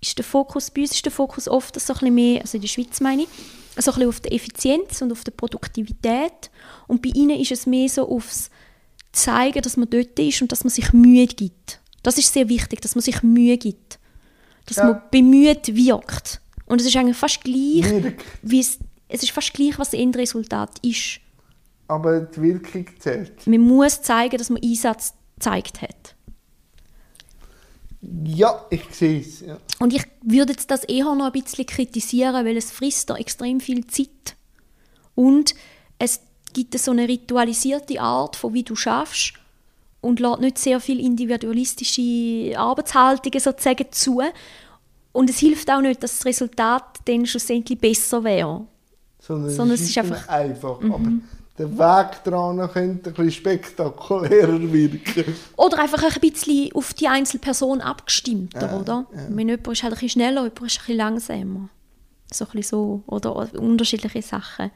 ist 0.00 0.18
der 0.18 0.24
Fokus, 0.24 0.70
bei 0.70 0.82
uns 0.82 0.92
ist 0.92 1.04
der 1.04 1.12
Fokus 1.12 1.48
oft 1.48 1.78
so 1.80 1.92
ein 1.92 1.98
bisschen 1.98 2.14
mehr, 2.14 2.40
also 2.40 2.56
in 2.56 2.62
der 2.62 2.68
Schweiz 2.68 3.00
meine 3.00 3.22
ich, 3.22 3.28
so 3.78 3.92
ein 3.92 3.94
bisschen 3.94 4.08
auf 4.08 4.20
der 4.20 4.32
Effizienz 4.32 5.00
und 5.00 5.12
auf 5.12 5.24
der 5.24 5.30
Produktivität 5.32 6.50
und 6.88 7.02
bei 7.02 7.10
ihnen 7.14 7.38
ist 7.38 7.52
es 7.52 7.66
mehr 7.66 7.88
so 7.88 8.08
aufs 8.08 8.50
zeigen, 9.12 9.62
dass 9.62 9.76
man 9.76 9.88
dort 9.88 10.18
ist 10.18 10.42
und 10.42 10.50
dass 10.50 10.64
man 10.64 10.70
sich 10.70 10.92
Mühe 10.92 11.26
gibt. 11.26 11.80
Das 12.02 12.18
ist 12.18 12.32
sehr 12.32 12.48
wichtig, 12.48 12.80
dass 12.80 12.94
man 12.94 13.02
sich 13.02 13.22
Mühe 13.22 13.58
gibt. 13.58 13.98
Dass 14.74 14.84
Ja. 14.84 14.92
man 14.92 15.02
bemüht 15.10 15.74
wirkt. 15.74 16.40
Und 16.66 16.80
es 16.80 16.86
ist 16.86 16.96
eigentlich 16.96 17.16
fast 17.16 17.42
gleich, 17.42 17.84
Wirkt. 17.90 18.24
wie 18.42 18.60
es, 18.60 18.78
es 19.08 19.22
ist 19.22 19.30
fast 19.32 19.52
gleich, 19.52 19.78
was 19.78 19.90
das 19.90 20.00
Endresultat 20.00 20.78
ist. 20.82 21.20
Aber 21.88 22.20
die 22.20 22.40
Wirkung 22.40 22.86
zählt. 22.98 23.46
Man 23.46 23.60
muss 23.60 24.00
zeigen, 24.02 24.38
dass 24.38 24.48
man 24.48 24.62
Einsatz 24.62 25.12
gezeigt 25.36 25.82
hat. 25.82 26.14
Ja, 28.24 28.64
ich 28.70 28.82
sehe 28.90 29.20
es. 29.20 29.40
Ja. 29.40 29.58
Und 29.78 29.92
ich 29.92 30.02
würde 30.22 30.52
jetzt 30.52 30.70
das 30.70 30.84
eher 30.84 31.14
noch 31.14 31.26
ein 31.26 31.32
bisschen 31.32 31.66
kritisieren, 31.66 32.44
weil 32.44 32.56
es 32.56 32.70
frisst 32.72 33.10
da 33.10 33.16
extrem 33.16 33.60
viel 33.60 33.86
Zeit. 33.86 34.34
Und 35.14 35.54
es 35.98 36.20
gibt 36.52 36.76
so 36.78 36.90
eine 36.90 37.06
ritualisierte 37.06 38.00
Art, 38.00 38.34
von 38.36 38.54
wie 38.54 38.64
du 38.64 38.74
schaffst 38.74 39.34
und 40.02 40.20
lässt 40.20 40.40
nicht 40.40 40.58
sehr 40.58 40.78
viel 40.80 41.00
individualistische 41.00 42.58
Arbeitshaltungen 42.58 43.40
sozusagen 43.40 43.86
zu. 43.90 44.20
Und 45.12 45.30
es 45.30 45.38
hilft 45.38 45.70
auch 45.70 45.80
nicht, 45.80 46.02
dass 46.02 46.18
das 46.18 46.26
Resultat 46.26 46.84
dann 47.06 47.24
schlussendlich 47.26 47.78
besser 47.78 48.22
wäre. 48.24 48.66
Sondern, 49.18 49.50
Sondern 49.50 49.74
es 49.76 49.82
ist 49.82 49.96
dann 49.96 50.12
einfach- 50.12 50.26
Mhm. 50.26 50.30
einfach. 50.34 50.80
Aber 50.82 51.12
der 51.58 51.78
Weg 51.78 52.24
dran 52.24 52.70
könnte 52.72 53.10
ein 53.10 53.14
bisschen 53.14 53.30
spektakulärer 53.30 54.72
wirken. 54.72 55.34
Oder 55.56 55.78
einfach 55.80 56.02
ein 56.02 56.20
bisschen 56.20 56.72
auf 56.74 56.94
die 56.94 57.08
Einzelperson 57.08 57.80
abgestimmt, 57.80 58.54
Ja, 58.54 58.76
oder? 58.78 59.06
ja. 59.14 59.18
Wenn 59.28 59.48
jemand 59.48 59.68
ist 59.68 59.82
halt 59.82 59.92
ein 59.92 59.96
bisschen 59.96 60.08
schneller, 60.20 60.42
jemand 60.44 60.62
ist 60.62 60.78
ein 60.78 60.80
bisschen 60.80 60.96
langsamer. 60.96 61.68
So 62.32 62.44
ein 62.46 62.50
bisschen 62.52 62.62
so. 62.78 63.02
Oder 63.06 63.36
unterschiedliche 63.60 64.22
Sachen. 64.22 64.70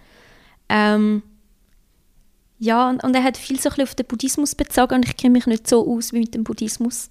Ähm, 0.69 1.23
ja, 2.59 2.89
und, 2.89 3.05
und 3.05 3.15
er 3.15 3.23
hat 3.23 3.37
viel 3.37 3.61
so 3.61 3.69
auf 3.69 3.95
den 3.95 4.07
Buddhismus 4.07 4.55
bezogen 4.55 4.95
und 4.95 5.07
ich 5.07 5.17
kenne 5.17 5.33
mich 5.33 5.47
nicht 5.47 5.69
so 5.69 5.87
aus 5.87 6.13
wie 6.13 6.21
mit 6.21 6.35
dem 6.35 6.45
Buddhismus. 6.45 7.11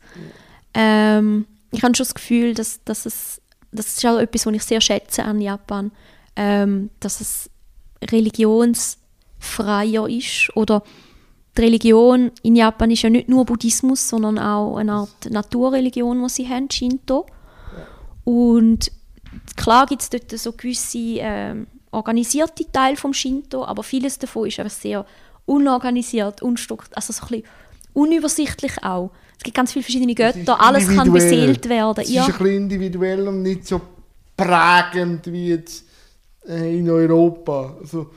Ähm, 0.74 1.46
ich 1.72 1.84
habe 1.84 1.96
schon 1.96 2.06
das 2.06 2.16
Gefühl, 2.16 2.54
dass, 2.54 2.84
dass 2.84 3.06
es, 3.06 3.42
das 3.72 3.98
ist 3.98 4.06
auch 4.06 4.18
etwas, 4.18 4.46
was 4.46 4.54
ich 4.54 4.64
sehr 4.64 4.82
schätze 4.82 5.24
an 5.24 5.42
Japan, 5.42 5.92
ähm, 6.36 6.90
dass 7.00 7.22
es 7.22 7.50
religionsfreier 8.02 10.10
ist 10.10 10.50
oder 10.56 10.84
die 11.58 11.62
Religion 11.62 12.32
in 12.44 12.56
Japan 12.56 12.92
ist 12.92 13.04
ja 13.04 13.10
nicht 13.10 13.30
nur 13.30 13.46
Buddhismus, 13.46 14.10
sondern 14.10 14.40
auch 14.40 14.78
eine 14.78 14.92
Art 14.92 15.30
Naturreligion, 15.30 16.22
die 16.22 16.30
sie 16.30 16.50
haben, 16.50 16.70
Shinto. 16.70 17.26
Und 18.26 18.92
klar 19.56 19.86
gibt 19.86 20.02
es 20.02 20.10
dort 20.10 20.32
so 20.32 20.52
gewisse 20.52 20.98
ähm, 20.98 21.68
organisierte 21.92 22.70
Teile 22.72 22.98
vom 22.98 23.14
Shinto, 23.14 23.64
aber 23.64 23.84
vieles 23.84 24.20
davon 24.20 24.48
ist 24.48 24.60
einfach 24.60 24.78
sehr 24.78 25.06
unorganisiert, 25.46 26.42
unstrukturiert, 26.42 26.98
also 26.98 27.14
so 27.14 27.24
ein 27.24 27.30
bisschen 27.30 27.44
unübersichtlich 27.94 28.84
auch. 28.84 29.12
Es 29.38 29.44
gibt 29.44 29.56
ganz 29.56 29.72
viele 29.72 29.84
verschiedene 29.84 30.16
Götter, 30.16 30.60
alles 30.62 30.88
kann 30.88 31.12
beseelt 31.12 31.68
werden. 31.70 32.04
Es 32.04 32.10
Ja, 32.10 32.24
ist 32.24 32.30
ein 32.30 32.38
bisschen 32.38 32.58
individuell 32.58 33.28
und 33.28 33.42
nicht 33.42 33.68
so 33.68 33.82
prägend 34.36 35.32
wie 35.32 35.50
jetzt 35.50 35.86
äh, 36.48 36.78
in 36.78 36.90
Europa. 36.90 37.76
Also, 37.82 38.12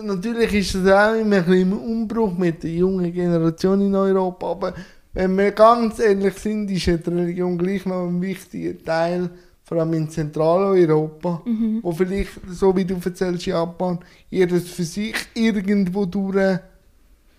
natürlich 0.00 0.54
ist 0.54 0.74
es 0.74 0.90
auch 0.90 1.14
immer 1.14 1.36
ein 1.36 1.44
bisschen 1.44 1.72
im 1.72 1.72
Umbruch 1.72 2.36
mit 2.36 2.62
der 2.62 2.70
jungen 2.70 3.12
Generation 3.12 3.80
in 3.80 3.94
Europa, 3.94 4.50
aber 4.50 4.74
wenn 5.12 5.36
wir 5.36 5.50
ganz 5.52 5.98
ehrlich 5.98 6.34
sind, 6.34 6.70
ist 6.70 6.86
die 6.86 7.10
Religion 7.10 7.58
gleich 7.58 7.84
noch 7.86 8.06
ein 8.06 8.20
wichtiger 8.20 8.82
Teil, 8.84 9.30
vor 9.68 9.78
allem 9.78 9.92
in 9.92 10.08
Zentraleuropa, 10.08 11.42
wo 11.82 11.92
vielleicht, 11.92 12.30
so 12.48 12.74
wie 12.74 12.86
du 12.86 12.98
erzählst, 13.04 13.44
Japan, 13.44 13.98
jedes 14.30 14.70
für 14.70 14.84
sich 14.84 15.14
irgendwo 15.34 16.06
durch 16.06 16.58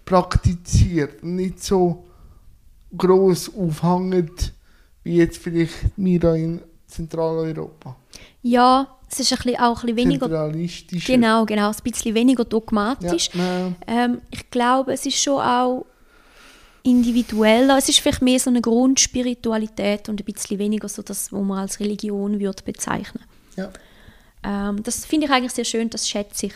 praktiziert 0.05 1.23
nicht 1.23 1.63
so 1.63 2.05
groß 2.95 3.51
aufhängt, 3.57 4.53
wie 5.03 5.17
jetzt 5.17 5.37
vielleicht 5.37 5.73
wir 5.95 6.35
in 6.35 6.61
Zentraleuropa. 6.85 7.95
ja 8.43 8.87
es 9.11 9.19
ist 9.19 9.31
ein 9.31 9.37
bisschen, 9.37 9.59
auch 9.59 9.83
ein 9.83 9.87
bisschen 9.87 9.97
weniger 9.97 10.27
Zentralistisch. 10.27 11.05
Genau, 11.05 11.45
genau, 11.45 11.69
ein 11.69 11.75
bisschen 11.83 12.13
weniger 12.13 12.45
dogmatisch. 12.45 13.31
Ja, 13.33 13.71
Ähm, 13.87 14.21
ich 14.29 14.51
glaube, 14.51 14.93
es 14.93 15.03
ist 15.03 15.17
schon 15.17 15.41
auch 15.41 15.85
individueller. 16.89 17.77
Es 17.77 17.89
ist 17.89 17.99
vielleicht 17.99 18.21
mehr 18.21 18.39
so 18.39 18.49
eine 18.49 18.61
Grundspiritualität 18.61 20.09
und 20.09 20.21
ein 20.21 20.25
bisschen 20.25 20.59
weniger 20.59 20.89
so 20.89 21.01
das, 21.01 21.31
was 21.31 21.41
man 21.41 21.59
als 21.59 21.79
Religion 21.79 22.39
würde 22.39 22.63
bezeichnen. 22.63 23.23
ja. 23.55 23.71
Ähm, 24.43 24.81
das 24.83 25.05
finde 25.05 25.27
ich 25.27 25.33
eigentlich 25.33 25.51
sehr 25.51 25.65
schön, 25.65 25.89
das 25.89 26.07
schätze 26.07 26.47
ich. 26.47 26.53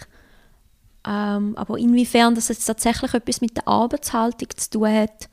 Ähm, 1.05 1.57
aber 1.57 1.77
inwiefern 1.77 2.33
das 2.33 2.47
jetzt 2.47 2.65
tatsächlich 2.65 3.13
etwas 3.13 3.41
mit 3.41 3.57
der 3.57 3.67
Arbeitshaltung 3.67 4.47
zu 4.55 4.69
tun 4.69 4.87
hat, 4.87 5.29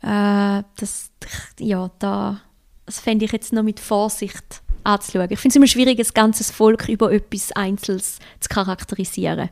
äh, 0.00 0.64
das, 0.76 1.10
ja, 1.58 1.90
da, 1.98 2.40
das 2.86 3.00
fände 3.00 3.26
ich 3.26 3.32
jetzt 3.32 3.52
noch 3.52 3.62
mit 3.62 3.80
Vorsicht 3.80 4.62
anzuschauen. 4.82 5.28
Ich 5.30 5.38
finde 5.38 5.52
es 5.52 5.56
immer 5.56 5.66
schwierig, 5.66 5.98
ein 5.98 6.14
ganzes 6.14 6.50
Volk 6.50 6.88
über 6.88 7.12
etwas 7.12 7.52
Einzelnes 7.52 8.18
zu 8.40 8.48
charakterisieren. 8.48 9.50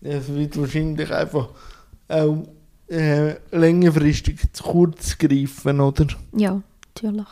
Es 0.00 0.28
wird 0.28 0.58
wahrscheinlich 0.58 1.12
einfach 1.12 1.50
auch 2.08 2.48
äh, 2.88 3.34
längerfristig 3.50 4.52
zu 4.52 4.62
kurz 4.62 5.18
greifen, 5.18 5.80
oder? 5.80 6.06
Ja, 6.36 6.60
natürlich. 6.94 7.28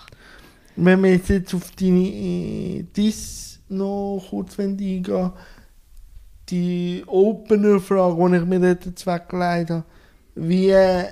Wenn 0.77 1.03
wir 1.03 1.17
jetzt, 1.17 1.55
auf 1.55 1.71
deine 1.79 2.09
äh, 2.09 2.85
Dis 2.97 3.61
noch 3.69 4.25
kurz 4.31 4.59
eingehen 4.59 5.33
die 6.49 7.03
Opener-Frage, 7.07 8.31
die 8.31 8.37
ich 8.37 8.45
mir 8.45 8.75
dort 8.75 9.07
weggelegt 9.07 9.71
habe, 9.71 9.85
wie 10.35 10.71
äh, 10.71 11.05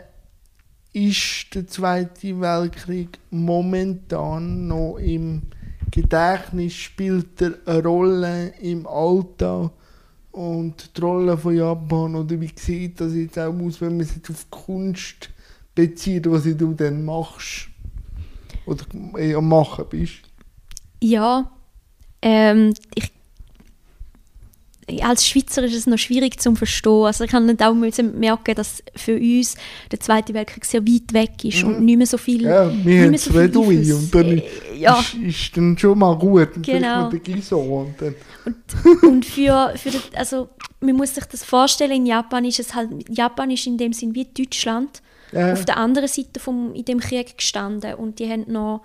ist 0.93 1.55
der 1.55 1.67
Zweite 1.67 2.41
Weltkrieg 2.41 3.19
momentan 3.31 4.67
noch 4.67 4.97
im 4.97 5.43
Gedächtnis? 5.91 6.75
Spielt 6.75 7.41
er 7.41 7.55
eine 7.67 7.83
Rolle 7.83 8.53
im 8.61 8.87
Alltag 8.87 9.71
und 10.33 10.97
die 10.97 11.01
Rolle 11.01 11.37
von 11.37 11.57
Japan? 11.57 12.15
Oder 12.15 12.41
wie 12.41 12.51
sieht 12.55 13.01
das 13.01 13.15
jetzt 13.15 13.39
auch 13.39 13.55
aus, 13.55 13.81
wenn 13.81 13.97
man 13.97 14.01
es 14.01 14.15
jetzt 14.15 14.31
auf 14.31 14.51
Kunst 14.51 15.31
bezieht, 15.75 16.31
was 16.31 16.45
du 16.45 16.75
dann 16.75 17.05
machst? 17.05 17.69
Oder 18.67 18.85
äh, 19.17 19.35
am 19.35 19.49
Machen 19.49 19.85
bist? 19.89 20.23
Ja, 21.03 21.51
ähm, 22.23 22.75
ich, 22.95 23.11
als 25.03 25.27
Schweizer 25.27 25.63
ist 25.65 25.75
es 25.75 25.87
noch 25.87 25.99
schwierig 25.99 26.41
zu 26.41 26.55
verstehen. 26.55 27.05
Also 27.05 27.25
ich 27.25 27.33
habe 27.33 27.57
auch 27.67 27.75
müssen 27.75 28.19
merken, 28.19 28.55
dass 28.55 28.83
für 28.97 29.17
uns 29.17 29.57
der 29.91 30.01
Zweite 30.01 30.35
Weltkrieg 30.35 30.65
sehr 30.65 30.83
weit 30.87 31.13
weg 31.13 31.45
ist 31.45 31.63
und 31.65 31.81
nicht 31.85 31.97
mehr 31.97 32.07
so 32.07 32.19
viel. 32.19 32.43
Mhm. 32.43 32.49
Ja, 32.49 32.73
wir 32.85 33.03
haben 33.05 33.17
so 33.17 33.31
zwei 33.31 33.41
viel 33.43 33.49
Dui 33.51 33.79
Einfluss. 33.79 34.03
und 34.03 34.15
dann 34.15 34.39
Äh, 34.39 34.43
ja. 34.79 34.99
ist, 34.99 35.15
ist 35.15 35.57
dann 35.57 35.77
schon 35.79 35.99
mal 35.99 36.17
gut. 36.19 36.57
Und 36.57 36.65
vielleicht 36.65 36.83
Genau. 36.83 37.09
der 37.11 37.19
Giso 37.21 37.59
und 37.61 37.95
dann... 38.01 38.15
Und 39.03 39.25
für, 39.25 39.73
für 39.77 39.91
den, 39.91 40.01
also 40.15 40.49
man 40.81 40.97
muss 40.97 41.15
sich 41.15 41.25
das 41.27 41.45
vorstellen, 41.45 41.93
in 41.93 42.07
Japan 42.07 42.45
ist 42.45 42.59
es 42.61 42.75
halt, 42.75 42.89
Japan 43.09 43.51
ist 43.51 43.67
in 43.67 43.77
dem 43.77 43.93
Sinn 43.93 44.15
wie 44.15 44.25
Deutschland 44.25 45.03
Ja. 45.33 45.53
auf 45.53 45.65
der 45.65 45.77
anderen 45.77 46.09
Seite 46.09 46.41
vom, 46.41 46.75
in 46.75 46.85
dem 46.85 47.01
Krieg 47.01 47.37
gestanden 47.37 47.95
und 47.95 48.19
die 48.19 48.29
haben 48.31 48.45
noch, 48.51 48.83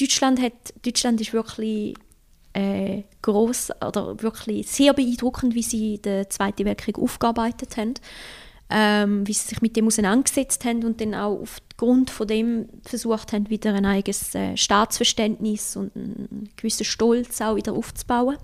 Deutschland 0.00 0.40
hat, 0.40 0.52
Deutschland 0.84 1.20
ist 1.20 1.32
wirklich 1.32 1.94
äh, 2.58 3.04
groß 3.22 3.70
oder 3.86 4.20
wirklich 4.20 4.68
sehr 4.68 4.92
beeindruckend, 4.92 5.54
wie 5.54 5.62
sie 5.62 5.98
den 5.98 6.28
Zweiten 6.28 6.64
Weltkrieg 6.64 6.98
aufgearbeitet 6.98 7.76
haben, 7.76 7.94
ähm, 8.70 9.26
wie 9.26 9.32
sie 9.32 9.48
sich 9.48 9.62
mit 9.62 9.76
dem 9.76 9.86
auseinandergesetzt 9.86 10.64
haben 10.64 10.84
und 10.84 11.00
dann 11.00 11.14
auch 11.14 11.40
aufgrund 11.40 12.10
von 12.10 12.26
dem 12.26 12.68
versucht 12.82 13.32
haben, 13.32 13.48
wieder 13.48 13.74
ein 13.74 13.86
eigenes 13.86 14.34
äh, 14.34 14.56
Staatsverständnis 14.56 15.76
und 15.76 15.94
einen 15.94 16.48
gewissen 16.56 16.84
Stolz 16.84 17.40
auch 17.40 17.56
wieder 17.56 17.72
aufzubauen. 17.72 18.36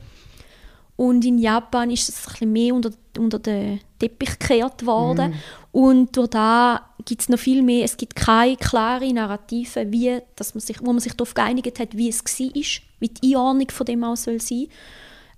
Und 0.97 1.25
in 1.25 1.39
Japan 1.39 1.91
ist 1.91 2.09
es 2.09 2.27
ein 2.27 2.31
bisschen 2.33 2.53
mehr 2.53 2.75
unter, 2.75 2.91
unter 3.19 3.39
den 3.41 3.81
Teppich 3.99 4.39
gekehrt 4.39 4.87
worden. 4.87 5.35
Und 5.73 6.17
durch 6.17 6.29
da 6.29 6.83
gibt 7.05 7.23
es 7.23 7.29
noch 7.29 7.39
viel 7.39 7.63
mehr, 7.63 7.85
es 7.85 7.97
gibt 7.97 8.15
keine 8.15 8.57
klare 8.57 9.13
Narrative, 9.13 9.91
wie, 9.91 10.21
dass 10.37 10.55
man 10.55 10.61
sich, 10.61 10.81
wo 10.81 10.93
man 10.93 11.01
sich 11.01 11.15
darauf 11.15 11.35
geeinigt 11.35 11.81
hat, 11.81 11.97
wie 11.97 12.09
es 12.09 12.25
war, 12.25 12.63
wie 13.01 13.09
die 13.09 13.35
Einordnung 13.35 13.71
von 13.71 13.87
dem 13.87 14.05
auch 14.05 14.17
soll 14.17 14.41
sein. 14.41 14.67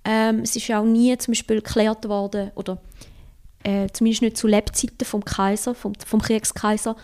Ähm, 0.05 0.39
es 0.43 0.55
ist 0.55 0.67
ja 0.67 0.79
auch 0.79 0.85
nie 0.85 1.17
zum 1.17 1.31
Beispiel 1.31 1.57
geklärt 1.61 2.07
worden, 2.07 2.51
oder 2.55 2.77
äh, 3.63 3.87
zumindest 3.91 4.21
nicht 4.21 4.37
zu 4.37 4.47
Lebzeiten 4.47 5.05
vom 5.05 5.25
Kaiser, 5.25 5.73
vom, 5.73 5.93
vom 6.05 6.21
Kriegskaiser, 6.21 6.95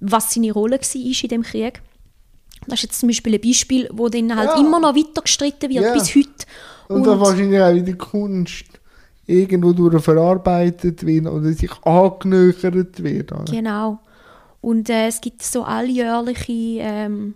was 0.00 0.34
seine 0.34 0.52
Rolle 0.52 0.78
war 0.78 0.94
in 1.22 1.28
dem 1.28 1.42
Krieg. 1.42 1.80
Das 2.66 2.74
ist 2.78 2.82
jetzt 2.84 3.00
zum 3.00 3.08
Beispiel 3.08 3.34
ein 3.34 3.40
Beispiel, 3.40 3.88
wo 3.92 4.08
dann 4.08 4.36
halt 4.36 4.50
Ja. 4.50 4.60
immer 4.60 4.78
noch 4.78 4.94
weiter 4.94 5.22
gestritten 5.22 5.70
wird, 5.70 5.82
Ja. 5.84 5.92
bis 5.92 6.14
heute. 6.14 6.28
Und, 6.94 7.06
dann 7.06 7.20
wahrscheinlich 7.20 7.60
auch 7.60 7.74
in 7.74 7.84
der 7.84 7.96
Kunst 7.96 8.64
irgendwo 9.26 9.72
durch 9.72 10.02
verarbeitet 10.02 11.04
wird 11.06 11.26
oder 11.26 11.52
sich 11.52 11.70
angenöchert 11.82 13.02
wird. 13.02 13.32
oder? 13.32 13.44
Genau. 13.44 13.98
Und 14.60 14.88
äh, 14.90 15.06
es 15.08 15.20
gibt 15.20 15.42
so 15.42 15.64
alljährliche, 15.64 16.52
ähm, 16.80 17.34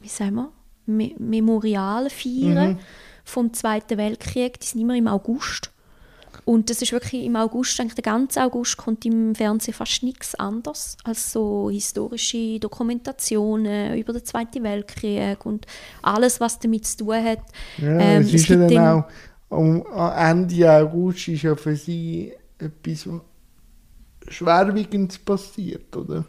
wie 0.00 0.08
sagen 0.08 0.34
wir, 0.36 0.52
Me 0.86 1.10
Memorialfeiern 1.18 2.72
Mhm. 2.74 2.78
vom 3.24 3.52
Zweiten 3.52 3.98
Weltkrieg. 3.98 4.60
Die 4.60 4.66
sind 4.66 4.80
immer 4.80 4.96
im 4.96 5.08
August. 5.08 5.72
Und 6.44 6.70
das 6.70 6.82
ist 6.82 6.92
wirklich 6.92 7.24
im 7.24 7.36
August, 7.36 7.80
eigentlich 7.80 7.94
der 7.94 8.02
ganze 8.02 8.42
August, 8.42 8.76
kommt 8.76 9.04
im 9.04 9.34
Fernsehen 9.34 9.74
fast 9.74 10.02
nichts 10.02 10.34
anderes 10.34 10.96
als 11.04 11.32
so 11.32 11.70
historische 11.70 12.58
Dokumentationen 12.60 13.96
über 13.98 14.12
den 14.12 14.24
Zweiten 14.24 14.62
Weltkrieg 14.62 15.44
und 15.46 15.66
alles, 16.02 16.40
was 16.40 16.58
damit 16.58 16.86
zu 16.86 16.98
tun 16.98 17.14
hat. 17.24 17.40
Ja, 17.78 17.98
Ähm, 17.98 18.22
es 18.22 18.34
ist 18.34 18.48
ja 18.48 18.56
dann 18.56 18.68
dann- 18.68 19.02
auch 19.02 19.04
am 19.50 19.82
am 19.92 20.38
Ende 20.40 20.70
August 20.72 21.28
ist 21.28 21.42
ja 21.42 21.54
für 21.54 21.76
sie 21.76 22.32
etwas 22.58 23.08
Schwerwiegendes 24.28 25.18
passiert, 25.18 25.94
oder? 25.96 26.24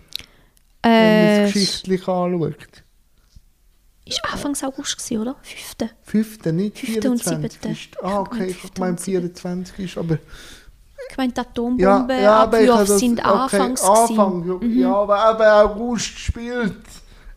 Wenn 0.84 0.92
man 0.92 0.94
Äh, 0.94 1.44
es 1.46 1.54
geschichtlich 1.54 2.08
anschaut. 2.08 2.84
Ist 4.08 4.22
Anfangs 4.32 4.64
August, 4.64 4.98
gewesen, 4.98 5.22
oder? 5.22 5.36
5. 5.42 5.94
Fünfte, 6.04 6.54
nicht 6.54 6.78
Fünfte 6.80 7.12
und 7.12 7.22
24. 7.22 7.52
siebte. 7.52 7.70
Ist, 7.70 8.04
ah, 8.04 8.20
okay, 8.20 8.56
Ich 8.64 8.80
meine 8.80 8.92
und 8.92 9.00
siebte. 9.00 9.22
24 9.22 9.80
ist, 9.80 9.98
aber... 9.98 10.18
Ich 11.10 11.16
meine, 11.18 11.32
die 11.32 11.38
Ja, 11.38 11.44
Atombomben 11.44 12.22
ja, 12.22 12.44
Abwürfe 12.44 12.86
das... 12.86 13.00
sind 13.00 13.20
okay, 13.20 13.30
anfangs. 13.30 13.82
Anfang, 13.82 14.44
gewesen. 14.44 14.80
ja, 14.80 14.94
aber, 14.94 15.18
aber 15.20 15.64
August 15.64 16.20
spielt 16.20 16.76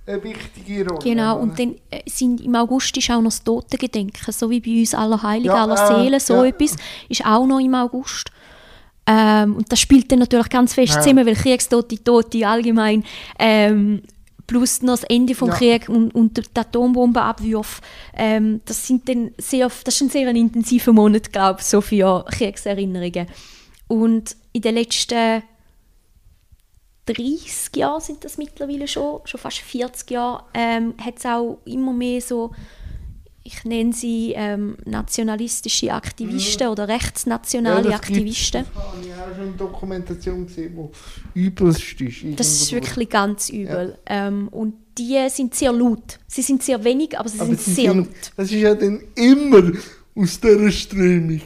eine 0.07 0.25
wichtige 0.25 0.89
Rolle. 0.89 0.99
Genau, 1.03 1.39
und 1.39 1.59
dann 1.59 1.77
äh, 1.91 2.01
sind 2.09 2.41
im 2.41 2.55
August 2.57 2.97
ist 2.97 3.11
auch 3.11 3.19
noch 3.21 3.31
das 3.31 3.45
Totengedenken, 3.45 4.33
so 4.33 4.51
wie 4.51 4.61
bei 4.61 4.81
uns 4.81 4.95
Allerheiligen, 4.95 5.55
Ja, 5.55 5.63
aller 5.63 5.75
äh, 5.75 6.03
Seelen, 6.05 6.21
so 6.21 6.35
ja. 6.37 6.47
etwas, 6.47 6.77
ist 7.09 7.25
auch 7.25 7.47
noch 7.47 7.61
im 7.61 7.75
August. 7.75 8.31
Ähm, 9.07 9.57
und 9.57 9.71
das 9.71 9.81
spielt 9.81 10.11
dann 10.11 10.19
natürlich 10.21 10.49
ganz 10.49 10.75
fest 10.75 10.95
Ja. 10.95 11.01
zusammen, 11.01 11.27
weil 11.27 11.35
Kriegstote, 11.35 12.03
Tote 12.03 12.47
allgemein, 12.47 13.05
ähm, 13.39 14.03
plus 14.51 14.83
noch 14.83 14.95
das 14.95 15.05
Ende 15.05 15.37
vom 15.37 15.51
Ja. 15.51 15.55
Krieg 15.55 15.89
und, 15.89 16.13
und 16.13 16.37
der 16.37 16.63
Atombombenabwurf, 16.63 17.81
ähm, 18.15 18.61
das 18.65 18.85
sind 18.85 19.09
dann 19.09 19.31
sehr, 19.39 19.71
das 19.85 19.95
ist 19.95 20.01
ein 20.01 20.11
sehr 20.11 20.29
intensiver 20.29 20.93
Monat, 20.93 21.33
glaube 21.33 21.61
ich, 21.61 21.67
so 21.67 21.81
für 21.81 22.25
Kriegserinnerungen. 22.29 23.29
Und 23.87 24.35
in 24.53 24.63
den 24.63 24.75
letzten 24.75 25.45
30 27.07 27.77
Jahren 27.77 28.01
sind 28.01 28.25
das 28.25 28.39
mittlerweile 28.39 28.89
schon, 28.89 29.21
schon 29.25 29.39
fast 29.39 29.59
40 29.59 30.11
Jahre, 30.11 30.43
ähm, 30.55 30.95
hat 31.01 31.19
es 31.19 31.27
auch 31.27 31.59
immer 31.65 31.93
mehr 31.93 32.21
so, 32.21 32.51
ich 33.43 33.65
nenne 33.65 33.93
sie 33.93 34.33
ähm, 34.37 34.77
nationalistische 34.85 35.93
Aktivisten 35.93 36.69
oder 36.69 36.89
rechtsnationale 36.89 37.85
das 37.85 37.95
Aktivisten. 37.95 38.65
gibt's. 38.65 38.75
Das 38.77 38.85
habe 38.93 39.07
ich 39.07 39.13
auch 39.15 39.35
schon 39.37 39.45
eine 39.49 39.57
Dokumentation 39.57 40.47
gesehen, 40.47 40.73
wo 40.77 40.91
übelst 41.35 42.01
ist. 42.01 42.25
Das 42.39 42.47
ist 42.49 42.73
wirklich 42.73 43.09
ganz 43.09 43.49
übel. 43.49 43.99
Ähm, 44.07 44.49
und 44.49 44.75
die 44.99 45.17
sind 45.31 45.55
sehr 45.55 45.73
laut. 45.73 46.19
Sie 46.27 46.43
sind 46.43 46.63
sehr 46.63 46.83
wenig, 46.85 47.19
aber 47.19 47.29
sie 47.29 47.39
Aber 47.41 47.47
sind 47.49 47.61
sie 47.61 47.71
sehr 47.73 47.93
sind, 47.93 48.07
laut. 48.07 48.33
das 48.37 48.47
ist 48.53 48.61
ja 48.61 48.75
dann 48.75 49.01
immer 49.15 49.73
aus 50.15 50.41
dieser 50.41 50.71
Strömung. 50.71 51.41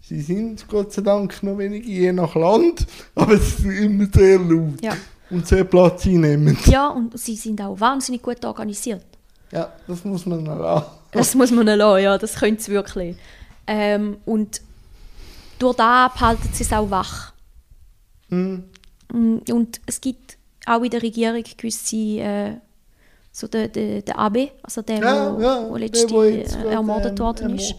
Sie 0.00 0.22
sind 0.22 0.66
Gott 0.68 0.92
sei 0.94 1.02
Dank 1.02 1.42
noch 1.42 1.58
wenig 1.58 1.84
je 1.84 2.10
nach 2.12 2.34
Land, 2.34 2.86
aber 3.14 3.36
sie 3.36 3.62
sind 3.62 3.72
immer 3.72 4.06
sehr 4.10 4.38
laut 4.38 4.80
Ja. 4.82 4.96
und 5.28 5.46
sehr 5.46 5.64
Platz 5.64 6.06
einnehmend. 6.06 6.66
ja, 6.66 6.88
und 6.88 7.18
sie 7.18 7.36
sind 7.36 7.60
auch 7.60 7.78
wahnsinnig 7.78 8.22
gut 8.22 8.42
organisiert. 8.46 9.04
Ja, 9.52 9.72
das 9.86 10.04
muss 10.04 10.26
man 10.26 10.44
lassen. 10.44 10.86
Das 11.12 11.34
muss 11.34 11.50
man 11.50 11.66
lassen, 11.66 12.02
ja, 12.02 12.18
das 12.18 12.34
können 12.34 12.58
sie 12.58 12.72
wirklich. 12.72 13.16
Ähm, 13.66 14.18
und 14.24 14.60
durch 15.58 15.76
das 15.76 16.12
behalten 16.12 16.48
sie 16.52 16.62
es 16.64 16.72
auch 16.72 16.90
wach. 16.90 17.32
Hm. 18.28 18.64
Mm, 19.12 19.38
Und 19.50 19.80
es 19.86 20.00
gibt 20.00 20.36
auch 20.66 20.82
in 20.82 20.90
der 20.90 21.02
Regierung 21.02 21.42
gewisse, 21.56 21.96
äh, 21.96 22.52
so 23.32 23.46
der, 23.48 23.68
der, 23.68 24.02
der 24.02 24.18
Abe, 24.18 24.50
also 24.62 24.82
der, 24.82 24.98
Ja, 24.98 25.36
wo, 25.36 25.40
ja, 25.40 25.68
wo 25.68 25.76
der, 25.76 25.88
letztens 25.88 26.54
äh, 26.54 26.68
ermordet 26.70 27.12
ähm, 27.12 27.18
worden 27.18 27.54
ist. 27.56 27.74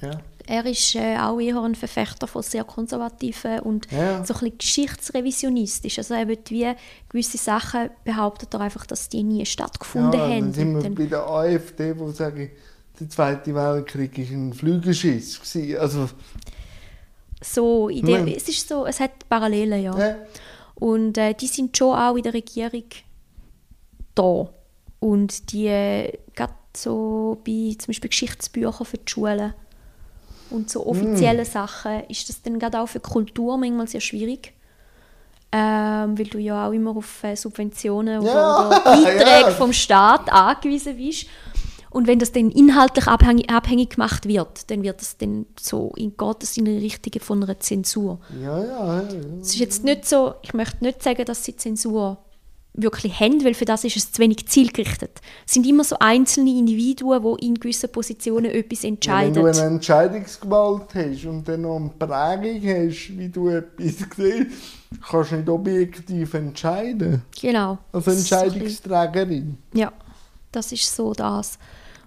Ja. 0.00 0.10
Er 0.50 0.64
ist 0.64 0.94
äh, 0.94 1.18
auch 1.18 1.38
eher 1.38 1.62
ein 1.62 1.74
Verfechter 1.74 2.26
von 2.26 2.42
sehr 2.42 2.64
konservativen 2.64 3.60
und 3.60 3.86
Ja. 3.92 4.24
so 4.24 4.32
ein 4.32 4.40
bisschen 4.40 4.58
geschichtsrevisionistisch. 4.58 5.98
Also 5.98 6.14
er 6.14 6.26
wird 6.26 6.50
wie 6.50 6.72
gewisse 7.10 7.36
Sachen 7.36 7.90
behauptet 8.02 8.54
er 8.54 8.60
einfach, 8.62 8.86
dass 8.86 9.10
die 9.10 9.22
nie 9.22 9.44
stattgefunden 9.44 10.12
ja, 10.18 10.26
haben. 10.26 10.40
Dann 10.40 10.52
sind 10.54 10.74
wir 10.74 10.82
dann- 10.82 10.94
bei 10.94 11.04
der 11.04 11.26
AfD, 11.28 11.98
wo 11.98 12.10
sage 12.12 12.52
der 12.98 13.08
Zweite 13.10 13.54
Weltkrieg 13.54 14.16
war 14.18 14.36
ein 14.36 14.52
Flügelschiss. 14.54 15.38
Also, 15.78 16.08
so 17.42 17.88
in 17.90 18.06
Nein. 18.06 18.28
es 18.28 18.48
ist 18.48 18.66
so, 18.68 18.86
es 18.86 19.00
hat 19.00 19.28
Parallelen, 19.28 19.82
ja. 19.82 19.98
ja. 19.98 20.16
Und 20.76 21.18
äh, 21.18 21.34
die 21.34 21.46
sind 21.46 21.76
schon 21.76 21.94
auch 21.96 22.16
in 22.16 22.22
der 22.22 22.32
Regierung 22.34 22.84
da. 24.14 24.48
Und 25.00 25.52
die, 25.52 25.66
äh, 25.66 26.12
gerade 26.34 26.54
so 26.74 27.38
bei 27.44 27.74
zum 27.78 27.88
Beispiel 27.88 28.08
Geschichtsbüchern 28.10 28.86
für 28.86 28.98
die 28.98 29.10
Schulen 29.10 29.52
und 30.50 30.70
so 30.70 30.86
offizielle 30.86 31.44
Sachen, 31.44 32.04
ist 32.08 32.28
das 32.28 32.42
dann 32.42 32.58
gerade 32.58 32.80
auch 32.80 32.88
für 32.88 33.00
Kultur 33.00 33.56
manchmal 33.58 33.88
sehr 33.88 34.00
schwierig. 34.00 34.52
Ähm, 35.50 36.18
weil 36.18 36.26
du 36.26 36.38
ja 36.38 36.68
auch 36.68 36.72
immer 36.72 36.94
auf 36.94 37.24
äh, 37.24 37.34
Subventionen 37.34 38.20
oder, 38.20 38.34
Ja, 38.34 38.66
oder 38.66 38.80
Beiträge 38.84 39.48
ja. 39.48 39.50
vom 39.50 39.72
Staat 39.72 40.30
angewiesen 40.30 40.96
bist. 40.98 41.26
Und 41.90 42.06
wenn 42.06 42.18
das 42.18 42.32
dann 42.32 42.50
inhaltlich 42.50 43.06
abhängig, 43.06 43.50
abhängig 43.50 43.90
gemacht 43.90 44.28
wird, 44.28 44.70
dann 44.70 44.82
wird 44.82 45.00
das 45.00 45.16
dann 45.16 45.46
so, 45.58 45.92
in 45.96 46.16
geht 46.18 46.42
das 46.42 46.56
in 46.58 46.66
die 46.66 46.76
Richtung 46.76 47.20
von 47.22 47.42
einer 47.42 47.58
Zensur. 47.60 48.18
Ja, 48.42 48.62
ja, 48.62 49.02
ja. 49.02 49.02
Es 49.40 49.48
ist 49.48 49.58
jetzt 49.58 49.84
nicht 49.84 50.04
so, 50.04 50.34
ich 50.42 50.52
möchte 50.52 50.84
nicht 50.84 51.02
sagen, 51.02 51.24
dass 51.24 51.44
sie 51.44 51.56
Zensur 51.56 52.18
wirklich 52.80 53.18
haben, 53.20 53.44
weil 53.44 53.54
für 53.54 53.64
das 53.64 53.82
ist 53.84 53.96
es 53.96 54.12
zu 54.12 54.22
wenig 54.22 54.46
zielgerichtet. 54.46 55.20
Es 55.46 55.54
sind 55.54 55.66
immer 55.66 55.82
so 55.84 55.96
einzelne 55.98 56.50
Individuen, 56.50 57.22
die 57.38 57.46
in 57.46 57.54
gewissen 57.56 57.90
Positionen 57.90 58.46
etwas 58.52 58.82
Ja, 58.82 58.88
Wenn 58.88 58.94
entscheiden. 58.94 59.34
du 59.34 59.44
eine 59.46 59.60
Entscheidungsgewalt 59.62 60.94
hast 60.94 61.24
und 61.26 61.48
dann 61.48 61.62
noch 61.62 61.76
eine 61.76 61.88
Prägung 61.90 62.62
hast, 62.88 63.18
wie 63.18 63.28
du 63.28 63.48
etwas 63.48 63.86
siehst, 64.16 64.46
kannst 65.10 65.32
du 65.32 65.36
nicht 65.36 65.48
objektiv 65.48 66.34
entscheiden. 66.34 67.22
genau. 67.40 67.78
Als 67.92 68.06
Entscheidungsträgerin. 68.06 69.58
Ja, 69.74 69.92
das 70.52 70.72
ist 70.72 70.94
so 70.94 71.12
das, 71.12 71.58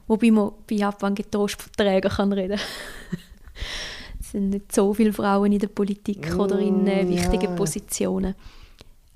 wobei 0.07 0.31
man 0.31 0.51
bei 0.69 0.75
Japan 0.75 1.13
getrost 1.15 1.61
von 1.61 1.71
Trägern 1.77 2.11
kann 2.11 2.33
reden 2.33 2.59
Es 4.19 4.31
sind 4.31 4.49
nicht 4.51 4.73
so 4.73 4.93
viele 4.93 5.11
Frauen 5.11 5.51
in 5.51 5.59
der 5.59 5.67
Politik 5.67 6.33
oder 6.37 6.57
in 6.59 6.87
äh, 6.87 7.03
Mm, 7.03 7.09
wichtigen 7.09 7.49
ja. 7.49 7.55
Positionen. 7.55 8.35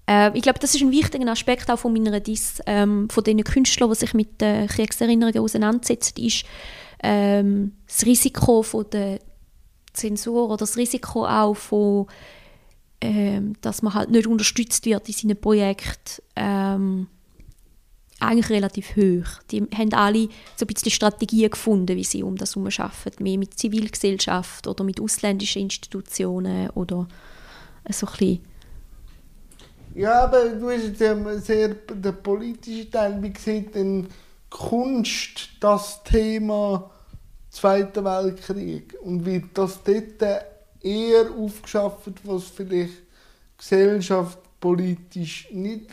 Äh, 0.08 0.36
ich 0.38 0.44
glaube, 0.44 0.60
das 0.60 0.76
ist 0.76 0.82
ein 0.82 0.92
wichtiger 0.92 1.28
Aspekt 1.32 1.70
auch 1.70 1.80
von 1.80 1.94
meiner 1.94 2.20
Diss, 2.20 2.62
ähm, 2.66 3.10
von 3.10 3.24
den 3.24 3.44
Künstlern, 3.44 3.90
die 3.90 3.96
sich 3.96 4.14
mit 4.14 4.42
äh, 4.42 4.68
Kriegserinnerungen 4.68 5.40
auseinandersetzen, 5.40 6.14
ist 6.18 6.46
ähm, 7.02 7.74
das 7.88 8.06
Risiko 8.06 8.64
von 8.64 8.86
der 8.92 9.20
Zensur 9.94 10.48
oder 10.48 10.58
das 10.58 10.78
Risiko 10.78 11.26
auch 11.26 11.56
von, 11.56 12.08
ähm, 13.02 13.54
dass 13.62 13.82
man 13.82 13.94
halt 13.94 14.12
nicht 14.12 14.28
unterstützt 14.28 14.86
wird 14.86 15.08
in 15.08 15.14
seinem 15.14 15.38
Projekt. 15.38 16.22
Ähm, 16.36 17.08
eigentlich 18.20 18.50
relativ 18.50 18.96
hoch. 18.96 19.44
Die 19.52 19.62
haben 19.76 19.94
alle 19.94 20.30
so 20.56 20.66
ein 20.66 20.68
bisschen 20.68 20.92
Strategien 20.92 21.50
gefunden, 21.50 21.98
wie 21.98 22.04
sie 22.04 22.24
um 22.24 22.38
das 22.38 22.56
herum 22.56 22.70
arbeiten. 22.78 23.24
Mehr 23.24 23.38
mit 23.38 23.60
Zivilgesellschaft 23.60 24.68
oder 24.68 24.84
mit 24.84 25.02
ausländischen 25.02 25.64
Institutionen 25.64 26.70
oder 26.72 27.08
so 27.90 28.08
ein 28.08 28.12
bisschen. 28.12 28.40
Ja, 29.96 30.26
aber 30.26 30.50
du 30.50 30.70
hast 30.70 30.84
jetzt 30.84 31.00
ja 31.00 31.16
sehr 31.38 31.70
den 31.70 32.22
politischen 32.22 32.92
Teil. 32.92 33.18
Wie 33.22 33.34
sieht 33.40 33.74
denn 33.74 34.08
Kunst 34.50 35.52
das 35.62 36.04
Thema 36.04 36.92
Zweiter 37.50 38.04
Weltkrieg? 38.04 38.98
Und 39.02 39.26
wird 39.26 39.46
das 39.54 39.80
dort 39.84 40.22
eher 40.82 41.32
aufgeschafft, 41.40 42.12
was 42.26 42.44
vielleicht 42.44 43.04
gesellschaftspolitisch 43.58 45.48
nicht 45.54 45.86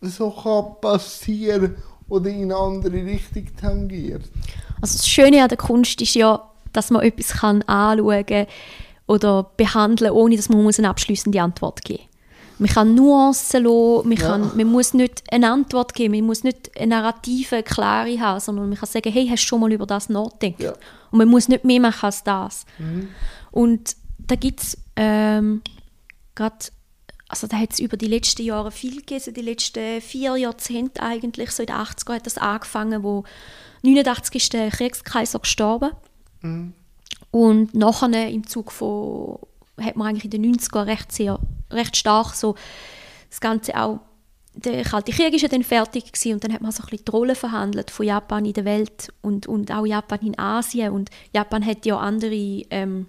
so 0.00 0.30
kann 0.30 0.80
passieren 0.80 1.76
oder 2.08 2.30
in 2.30 2.44
eine 2.44 2.56
andere 2.56 3.04
Richtung 3.04 3.54
tangiert? 3.60 4.22
Also 4.80 4.96
das 4.96 5.06
Schöne 5.06 5.42
an 5.42 5.50
der 5.50 5.58
Kunst 5.58 6.00
ist 6.00 6.14
ja, 6.14 6.50
dass 6.72 6.90
man 6.90 7.02
etwas 7.02 7.34
kann 7.34 7.60
anschauen 7.64 8.46
oder 9.06 9.50
behandeln, 9.58 10.12
ohne 10.12 10.36
dass 10.36 10.48
man 10.48 10.62
muss 10.62 10.78
eine 10.78 10.88
abschließende 10.88 11.42
Antwort 11.42 11.84
geben 11.84 12.04
Man 12.58 12.68
kann 12.68 12.94
Nuancen 12.94 13.64
lassen, 13.64 14.08
man, 14.08 14.18
kann, 14.18 14.56
man 14.56 14.66
muss 14.66 14.94
nicht 14.94 15.22
eine 15.32 15.50
Antwort 15.50 15.94
geben, 15.94 16.14
man 16.14 16.26
muss 16.26 16.44
nicht 16.44 16.70
eine 16.78 16.88
Narrative, 16.88 17.56
eine 17.56 17.62
klare 17.62 18.20
haben, 18.20 18.40
sondern 18.40 18.68
man 18.68 18.78
kann 18.78 18.88
sagen, 18.88 19.12
hey, 19.12 19.26
hast 19.28 19.42
du 19.42 19.46
schon 19.46 19.60
mal 19.60 19.72
über 19.72 19.86
das 19.86 20.08
nachgedacht? 20.08 20.60
Ja. 20.60 20.72
Und 21.10 21.18
man 21.18 21.28
muss 21.28 21.48
nicht 21.48 21.64
mehr 21.64 21.80
machen 21.80 22.06
als 22.06 22.22
das. 22.24 22.64
Und 23.50 23.96
da 24.18 24.34
gibt 24.36 24.62
es 24.62 24.78
ähm, 24.96 25.62
gerade, 26.34 26.56
also 27.28 27.46
da 27.46 27.58
hat 27.58 27.72
es 27.72 27.80
über 27.80 27.96
die 27.96 28.06
letzten 28.06 28.42
Jahre 28.42 28.70
viel 28.70 28.96
gegeben, 28.96 29.20
so 29.20 29.30
die 29.30 29.40
letzten 29.40 30.00
vier 30.00 30.36
Jahrzehnte 30.36 31.02
eigentlich, 31.02 31.50
so 31.50 31.62
in 31.62 31.68
den 31.68 31.76
80er 31.76 32.14
hat 32.14 32.26
das 32.26 32.38
angefangen, 32.38 33.02
wo 33.02 33.24
89 33.82 34.34
ist 34.36 34.52
der 34.52 34.70
Kriegskaiser 34.70 35.40
gestorben. 35.40 35.90
Und 37.30 37.74
nachher 37.74 38.28
im 38.28 38.46
Zug 38.46 38.72
von, 38.72 39.38
hat 39.80 39.96
man 39.96 40.08
eigentlich 40.08 40.24
in 40.24 40.30
den 40.30 40.54
90er 40.54 40.86
recht, 40.86 41.12
sehr, 41.12 41.38
recht 41.70 41.96
stark 41.96 42.34
so 42.34 42.54
das 43.30 43.40
Ganze 43.40 43.80
auch, 43.80 44.00
der 44.54 44.82
Kalte 44.82 45.12
Krieg 45.12 45.32
ist 45.32 45.40
ja 45.40 45.48
dann 45.48 45.62
fertig 45.62 46.12
gewesen 46.12 46.34
und 46.34 46.44
dann 46.44 46.52
hat 46.52 46.60
man 46.60 46.70
so 46.72 46.82
ein 46.82 46.90
bisschen 46.90 47.06
die 47.06 47.10
Rolle 47.10 47.34
verhandelt 47.34 47.90
von 47.90 48.04
Japan 48.04 48.44
in 48.44 48.52
der 48.52 48.66
Welt 48.66 49.12
und, 49.22 49.46
und 49.46 49.72
auch 49.72 49.86
Japan 49.86 50.20
in 50.20 50.38
Asien 50.38 50.92
und 50.92 51.10
Japan 51.32 51.64
hat 51.64 51.86
ja 51.86 51.96
andere 51.96 52.34
ähm, 52.70 53.06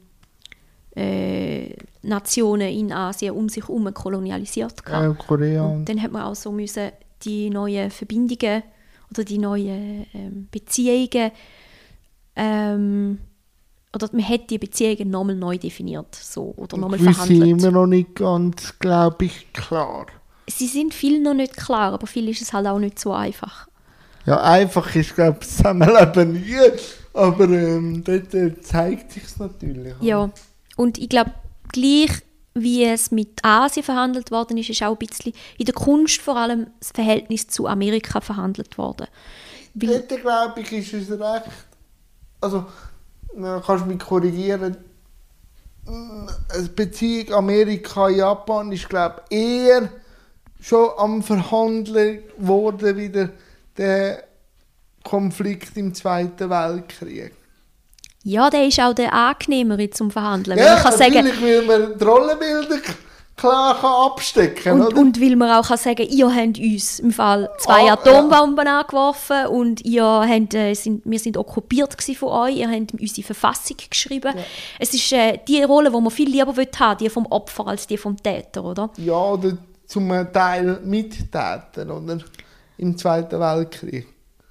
äh, 0.95 1.75
Nationen 2.01 2.69
in 2.69 2.93
Asien 2.93 3.35
um 3.35 3.49
sich 3.49 3.67
herum 3.67 3.93
kolonialisiert. 3.93 4.81
Ja, 4.89 5.13
Korea 5.13 5.65
und 5.65 5.85
dann 5.89 6.01
hat 6.01 6.13
man 6.13 6.23
auch 6.23 6.35
so 6.35 6.51
müssen 6.51 6.91
die 7.23 7.49
neuen 7.49 7.91
Verbindungen 7.91 8.63
oder 9.09 9.25
die 9.25 9.37
neuen 9.37 10.05
ähm, 10.13 10.47
Beziehungen 10.49 11.31
ähm, 12.35 13.19
oder 13.93 14.09
man 14.11 14.27
hat 14.27 14.49
die 14.49 14.57
Beziehungen 14.57 15.09
nochmal 15.09 15.35
neu 15.35 15.57
definiert 15.57 16.15
so, 16.15 16.53
oder 16.57 16.77
nochmal 16.77 16.99
verhandelt. 16.99 17.47
immer 17.47 17.71
noch 17.71 17.87
nicht 17.87 18.15
ganz, 18.15 18.73
glaube 18.79 19.25
ich, 19.25 19.53
klar. 19.53 20.07
Sie 20.47 20.67
sind 20.67 20.93
viel 20.93 21.21
noch 21.21 21.33
nicht 21.33 21.55
klar, 21.55 21.93
aber 21.93 22.07
viel 22.07 22.27
ist 22.29 22.41
es 22.41 22.53
halt 22.53 22.67
auch 22.67 22.79
nicht 22.79 22.99
so 22.99 23.13
einfach. 23.13 23.67
Ja, 24.25 24.41
einfach 24.41 24.95
ist, 24.95 25.15
glaube 25.15 25.39
ich, 25.41 25.47
Zusammenleben 25.47 26.33
nie, 26.41 26.57
aber 27.13 27.45
ähm, 27.45 28.03
dort 28.03 28.33
äh, 28.33 28.59
zeigt 28.61 29.11
sich 29.11 29.23
es 29.23 29.37
natürlich. 29.37 29.93
Ja, 30.01 30.31
und 30.75 30.97
ich 30.97 31.09
glaube, 31.09 31.31
gleich 31.71 32.23
wie 32.55 32.83
es 32.85 33.11
mit 33.11 33.43
Asien 33.43 33.83
verhandelt 33.83 34.31
worden 34.31 34.57
ist, 34.57 34.69
ist 34.69 34.83
auch 34.83 34.91
ein 34.91 35.07
bisschen 35.07 35.33
in 35.57 35.65
der 35.65 35.73
Kunst 35.73 36.21
vor 36.21 36.37
allem 36.37 36.67
das 36.79 36.91
Verhältnis 36.91 37.47
zu 37.47 37.67
Amerika 37.67 38.21
verhandelt 38.21 38.77
worden. 38.77 39.07
Weil, 39.73 40.03
Dort, 40.07 40.21
glaube 40.21 40.61
ich, 40.61 40.71
ist 40.71 40.93
es 40.93 41.19
recht. 41.19 41.49
Also, 42.41 42.65
dann 43.35 43.61
kannst 43.63 43.85
du 43.85 43.89
mich 43.89 43.99
korrigieren. 43.99 44.77
eine 45.85 46.69
Beziehung 46.75 47.33
Amerika-Japan 47.33 48.71
ist, 48.71 48.89
glaube 48.89 49.21
ich, 49.29 49.37
eher 49.37 49.89
schon 50.61 50.89
am 50.97 51.21
Verhandeln 51.21 52.23
worden 52.37 52.95
wieder 52.95 53.29
der 53.77 54.23
Konflikt 55.03 55.75
im 55.75 55.93
Zweiten 55.93 56.49
Weltkrieg. 56.49 57.33
Ja, 58.23 58.49
der 58.49 58.67
ist 58.67 58.79
auch 58.79 58.93
der 58.93 59.13
angenehmere 59.13 59.89
zum 59.89 60.09
Verhandeln. 60.09 60.57
Ja, 60.57 60.75
man 60.75 60.83
kann 60.83 60.97
sagen, 60.97 61.25
natürlich, 61.25 61.67
weil 61.67 61.79
man 61.79 61.97
die 61.97 62.03
Rollenbilder 62.03 62.77
klar 63.35 63.79
kann 63.79 64.11
abstecken 64.11 64.73
und, 64.73 64.81
oder? 64.87 64.97
und 64.97 65.19
weil 65.21 65.35
man 65.35 65.51
auch 65.51 65.67
kann 65.67 65.77
sagen 65.77 66.07
ihr 66.09 66.33
habt 66.33 66.59
uns 66.59 66.99
im 66.99 67.11
Fall 67.11 67.49
zwei 67.59 67.89
Ah, 67.89 67.93
Atombomben 67.93 68.67
angeworfen 68.67 69.47
und 69.47 69.83
ihr 69.85 70.03
habt, 70.03 70.53
äh, 70.53 70.73
sind, 70.73 71.01
wir 71.05 71.19
sind 71.19 71.37
okkupiert 71.37 71.95
von 72.15 72.29
euch, 72.29 72.57
ihr 72.57 72.69
habt 72.69 72.93
unsere 72.93 73.25
Verfassung 73.25 73.77
geschrieben. 73.89 74.33
Es 74.79 74.93
ist 74.93 75.11
äh, 75.11 75.39
die 75.47 75.63
Rolle, 75.63 75.89
die 75.91 75.99
man 76.01 76.11
viel 76.11 76.29
lieber 76.29 76.55
will 76.55 76.67
haben, 76.79 76.97
die 76.99 77.09
vom 77.09 77.25
Opfer 77.27 77.67
als 77.67 77.87
die 77.87 77.97
vom 77.97 78.21
Täter, 78.21 78.63
oder? 78.63 78.89
ja, 78.97 79.13
oder 79.13 79.57
zum 79.87 80.09
Teil 80.31 80.79
mittäten, 80.83 81.91
oder? 81.91 82.19
Im 82.77 82.97
Zweiten 82.97 83.39
Weltkrieg. 83.39 84.07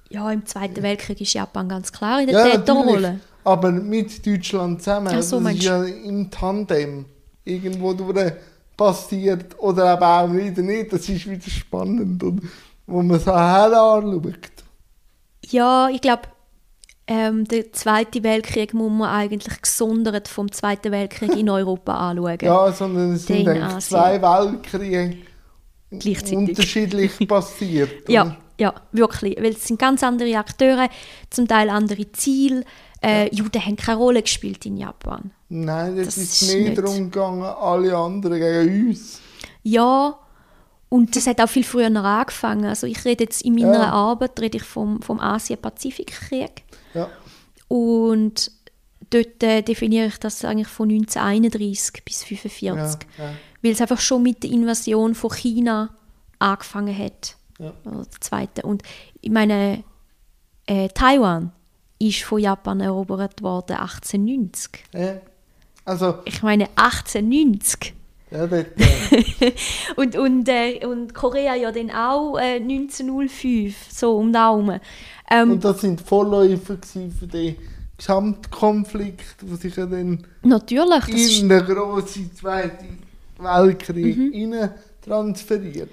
Ja, 0.09 0.29
im 0.31 0.45
Zweiten 0.45 0.81
Weltkrieg 0.83 1.19
ist 1.21 1.33
Japan 1.33 1.67
ganz 1.67 1.91
klar 1.91 2.21
in 2.21 2.27
der 2.27 2.47
Ja, 2.47 2.51
Täterrolle. 2.57 3.01
natürlich. 3.01 3.21
Aber 3.43 3.71
mit 3.71 4.25
Deutschland 4.25 4.81
zusammen. 4.81 5.13
Ach 5.13 5.21
so, 5.23 5.39
das 5.39 5.53
ist 5.53 5.63
ja 5.63 5.83
im 5.83 6.29
Tandem 6.31 7.05
irgendwo 7.43 7.93
durch 7.93 8.31
passiert. 8.77 9.57
Oder 9.59 9.91
aber 9.91 10.19
auch 10.23 10.33
wieder 10.33 10.61
nicht. 10.61 10.93
Das 10.93 11.07
ist 11.09 11.29
wieder 11.29 11.49
spannend. 11.49 12.23
Und 12.23 12.41
wo 12.85 13.01
man 13.01 13.19
so 13.19 13.31
her 13.31 13.71
anschaut. 13.71 14.51
Ja, 15.45 15.89
ich 15.89 16.01
glaube, 16.01 16.23
ähm, 17.05 17.45
der 17.45 17.71
Zweite 17.73 18.23
Weltkrieg 18.23 18.73
muss 18.73 18.91
man 18.91 19.09
eigentlich 19.09 19.61
gesondert 19.61 20.27
vom 20.27 20.51
Zweiten 20.51 20.91
Weltkrieg 20.91 21.35
in 21.35 21.49
Europa 21.49 22.09
anschauen. 22.09 22.37
Ja, 22.41 22.71
sondern 22.71 23.13
es 23.13 23.25
sind 23.25 23.39
Den 23.39 23.49
eigentlich 23.49 23.63
Asien. 23.63 23.81
zwei 23.81 24.21
Weltkriege 24.21 25.17
unterschiedlich 25.91 27.11
passiert. 27.27 28.09
Ja, 28.09 28.37
ja, 28.59 28.73
wirklich. 28.91 29.35
Weil 29.37 29.53
es 29.53 29.65
sind 29.67 29.79
ganz 29.79 30.03
andere 30.03 30.37
Akteure, 30.37 30.89
zum 31.29 31.47
Teil 31.47 31.69
andere 31.69 32.11
Ziele. 32.13 32.63
Äh, 33.03 33.35
Juden 33.35 33.65
haben 33.65 33.75
keine 33.75 33.97
Rolle 33.97 34.21
gespielt 34.21 34.65
in 34.65 34.77
Japan. 34.77 35.31
Nein, 35.49 35.95
das, 35.97 36.05
Das 36.07 36.17
ist 36.17 36.41
ist 36.41 36.53
mehr 36.53 36.69
nicht- 36.69 36.77
darum 36.77 37.11
gegangen, 37.11 37.43
alle 37.43 37.95
anderen 37.97 38.39
gegen 38.39 38.89
uns. 38.89 39.19
Ja, 39.63 40.17
und 40.89 41.15
das 41.15 41.27
hat 41.27 41.41
auch 41.41 41.49
viel 41.49 41.63
früher 41.63 41.87
angefangen. 41.87 42.65
Also 42.65 42.87
ich 42.87 43.03
rede 43.05 43.23
jetzt 43.25 43.41
in 43.41 43.55
meiner 43.55 43.73
Ja. 43.73 43.91
Arbeit 43.91 44.39
rede 44.39 44.57
ich 44.57 44.63
vom, 44.63 45.01
vom 45.01 45.19
Asien-Pazifik-Krieg. 45.19 46.63
Ja. 46.93 47.09
Und 47.67 48.51
dort 49.09 49.41
äh, 49.43 49.61
definiere 49.61 50.07
ich 50.07 50.17
das 50.19 50.43
eigentlich 50.45 50.67
von 50.67 50.89
1931 50.89 52.03
bis 52.05 52.23
1945. 52.23 53.07
Ja. 53.17 53.33
Weil 53.61 53.71
es 53.71 53.81
einfach 53.81 53.99
schon 53.99 54.23
mit 54.23 54.43
der 54.43 54.51
Invasion 54.51 55.15
von 55.15 55.31
China 55.31 55.89
angefangen 56.39 56.97
hat. 56.97 57.35
Ja. 57.59 57.73
Der 57.85 58.05
zweite. 58.19 58.61
Und 58.63 58.83
ich 59.21 59.31
meine, 59.31 59.83
äh, 60.67 60.89
Taiwan 60.89 61.51
ist 62.09 62.23
von 62.23 62.39
Japan 62.39 62.79
erobert 62.81 63.41
worden 63.41 63.77
1890. 63.77 64.83
Ja. 64.93 65.15
Also, 65.85 66.19
Ich 66.25 66.41
meine 66.43 66.67
1890. 66.75 67.93
ja, 68.31 68.47
dort, 68.47 68.67
äh, 68.79 69.51
Und, 69.95 70.15
und, 70.17 70.47
äh, 70.49 70.85
und 70.85 71.13
Korea 71.13 71.55
ja 71.55 71.71
dann 71.71 71.91
auch 71.91 72.37
äh, 72.37 72.55
1905, 72.55 73.75
so 73.91 74.17
um 74.17 74.31
Daumen. 74.33 74.79
Ähm, 75.29 75.51
und 75.51 75.63
das 75.63 75.81
sind 75.81 76.01
Vorläufer 76.01 76.77
für 76.81 77.27
den 77.27 77.55
Gesamtkonflikt, 77.97 79.35
der 79.41 79.57
sich 79.57 79.75
ja 79.75 79.85
dann 79.85 80.25
natürlich, 80.41 80.99
das 81.05 81.09
ist, 81.09 81.41
in 81.41 81.49
den 81.49 81.65
grossen 81.65 82.31
Zweiten 82.35 82.99
Weltkrieg 83.37 84.17
Mhm. 84.17 84.69
transferiert. 85.03 85.89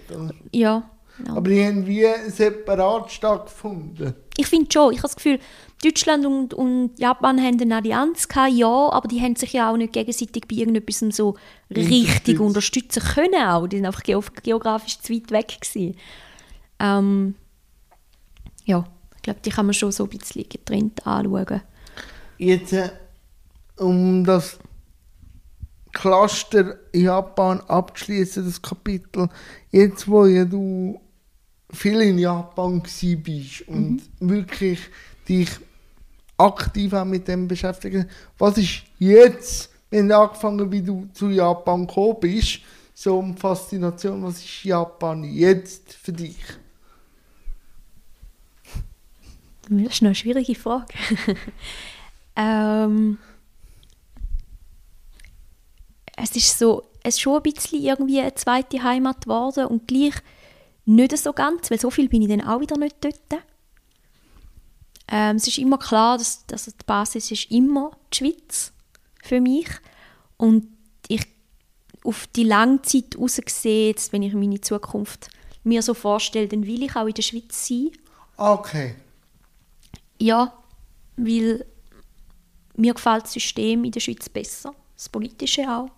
ja, 0.52 0.82
ja. 1.26 1.34
Aber 1.34 1.48
die 1.50 1.64
haben 1.64 1.86
wie 1.86 2.06
separat 2.28 3.10
stattgefunden. 3.10 4.14
Ich 4.36 4.46
finde 4.46 4.70
schon, 4.72 4.92
ich 4.92 4.98
habe 4.98 5.08
das 5.08 5.16
Gefühl, 5.16 5.38
Deutschland 5.82 6.26
und, 6.26 6.54
und 6.54 6.98
Japan 6.98 7.40
haben 7.40 7.60
eine 7.60 7.76
Allianz 7.76 8.28
gehabt, 8.28 8.52
ja, 8.52 8.90
aber 8.90 9.08
die 9.08 9.20
haben 9.20 9.36
sich 9.36 9.54
ja 9.54 9.70
auch 9.70 9.76
nicht 9.76 9.92
gegenseitig 9.92 10.44
bei 10.46 10.56
irgendetwas 10.56 11.16
so 11.16 11.36
richtig 11.74 12.38
unterstützen 12.38 13.02
können 13.02 13.42
auch. 13.42 13.66
Die 13.66 13.76
sind 13.76 13.86
einfach 13.86 14.02
geografisch 14.02 15.00
zu 15.00 15.14
weit 15.14 15.30
weg 15.30 15.58
gewesen. 15.60 15.96
Ähm, 16.78 17.34
ja, 18.64 18.84
ich 19.16 19.22
glaube, 19.22 19.40
die 19.44 19.50
kann 19.50 19.66
man 19.66 19.74
schon 19.74 19.92
so 19.92 20.04
ein 20.04 20.10
bisschen 20.10 20.48
getrennt 20.48 21.06
anschauen. 21.06 21.62
Jetzt, 22.36 22.72
äh, 22.72 22.90
um 23.78 24.24
das 24.24 24.58
Cluster 25.92 26.76
Japan 26.92 27.60
abzuschließen, 27.60 28.44
das 28.44 28.60
Kapitel, 28.60 29.28
jetzt 29.70 30.06
wo 30.08 30.26
ja 30.26 30.44
du 30.44 31.00
viel 31.72 32.00
in 32.00 32.18
Japan 32.18 32.82
bist 32.82 33.68
und 33.68 34.02
wirklich 34.18 34.80
dich 35.28 35.48
aktiv 36.36 36.92
auch 36.92 37.04
mit 37.04 37.28
dem 37.28 37.46
beschäftigt, 37.46 38.06
was 38.38 38.58
ist 38.58 38.82
jetzt, 38.98 39.70
wenn 39.90 40.08
du 40.08 40.18
angefangen 40.18 40.70
wie 40.72 40.82
du 40.82 41.08
zu 41.12 41.28
Japan 41.28 41.86
gekommen 41.86 42.16
bist, 42.20 42.60
so 42.94 43.20
eine 43.20 43.36
Faszination, 43.36 44.22
was 44.22 44.38
ist 44.38 44.64
Japan 44.64 45.24
jetzt 45.24 45.94
für 45.94 46.12
dich? 46.12 46.36
Das 49.68 49.92
ist 49.92 50.02
eine 50.02 50.14
schwierige 50.14 50.54
Frage. 50.54 50.92
ähm, 52.36 53.18
es 56.16 56.34
ist 56.34 56.58
so, 56.58 56.82
es 57.02 57.14
ist 57.14 57.20
schon 57.20 57.36
ein 57.36 57.42
bisschen 57.42 57.82
irgendwie 57.82 58.20
eine 58.20 58.34
zweite 58.34 58.82
Heimat 58.82 59.22
geworden 59.24 59.66
und 59.66 59.86
gleich 59.86 60.14
nicht 60.94 61.16
so 61.16 61.32
ganz, 61.32 61.70
weil 61.70 61.80
so 61.80 61.90
viel 61.90 62.08
bin 62.08 62.22
ich 62.22 62.28
dann 62.28 62.46
auch 62.46 62.60
wieder 62.60 62.76
nicht 62.76 62.96
dort. 63.00 63.42
Ähm, 65.08 65.36
es 65.36 65.46
ist 65.46 65.58
immer 65.58 65.78
klar, 65.78 66.18
dass, 66.18 66.46
dass 66.46 66.64
die 66.64 66.72
Basis 66.86 67.30
ist 67.30 67.50
immer 67.50 67.92
die 68.12 68.18
Schweiz 68.18 68.72
für 69.22 69.40
mich 69.40 69.68
und 70.36 70.68
ich 71.08 71.26
auf 72.04 72.26
die 72.28 72.44
lange 72.44 72.80
Zeit 72.82 73.16
jetzt, 73.64 74.12
wenn 74.12 74.22
ich 74.22 74.32
meine 74.34 74.60
Zukunft 74.60 75.28
mir 75.64 75.82
so 75.82 75.94
vorstelle, 75.94 76.48
dann 76.48 76.66
will 76.66 76.82
ich 76.82 76.96
auch 76.96 77.06
in 77.06 77.14
der 77.14 77.22
Schweiz 77.22 77.66
sein. 77.66 77.90
Okay. 78.36 78.94
Ja, 80.18 80.52
weil 81.16 81.66
mir 82.76 82.94
gefällt 82.94 83.24
das 83.24 83.32
System 83.32 83.84
in 83.84 83.92
der 83.92 84.00
Schweiz 84.00 84.28
besser, 84.28 84.74
das 84.96 85.08
politische 85.08 85.62
auch. 85.70 85.90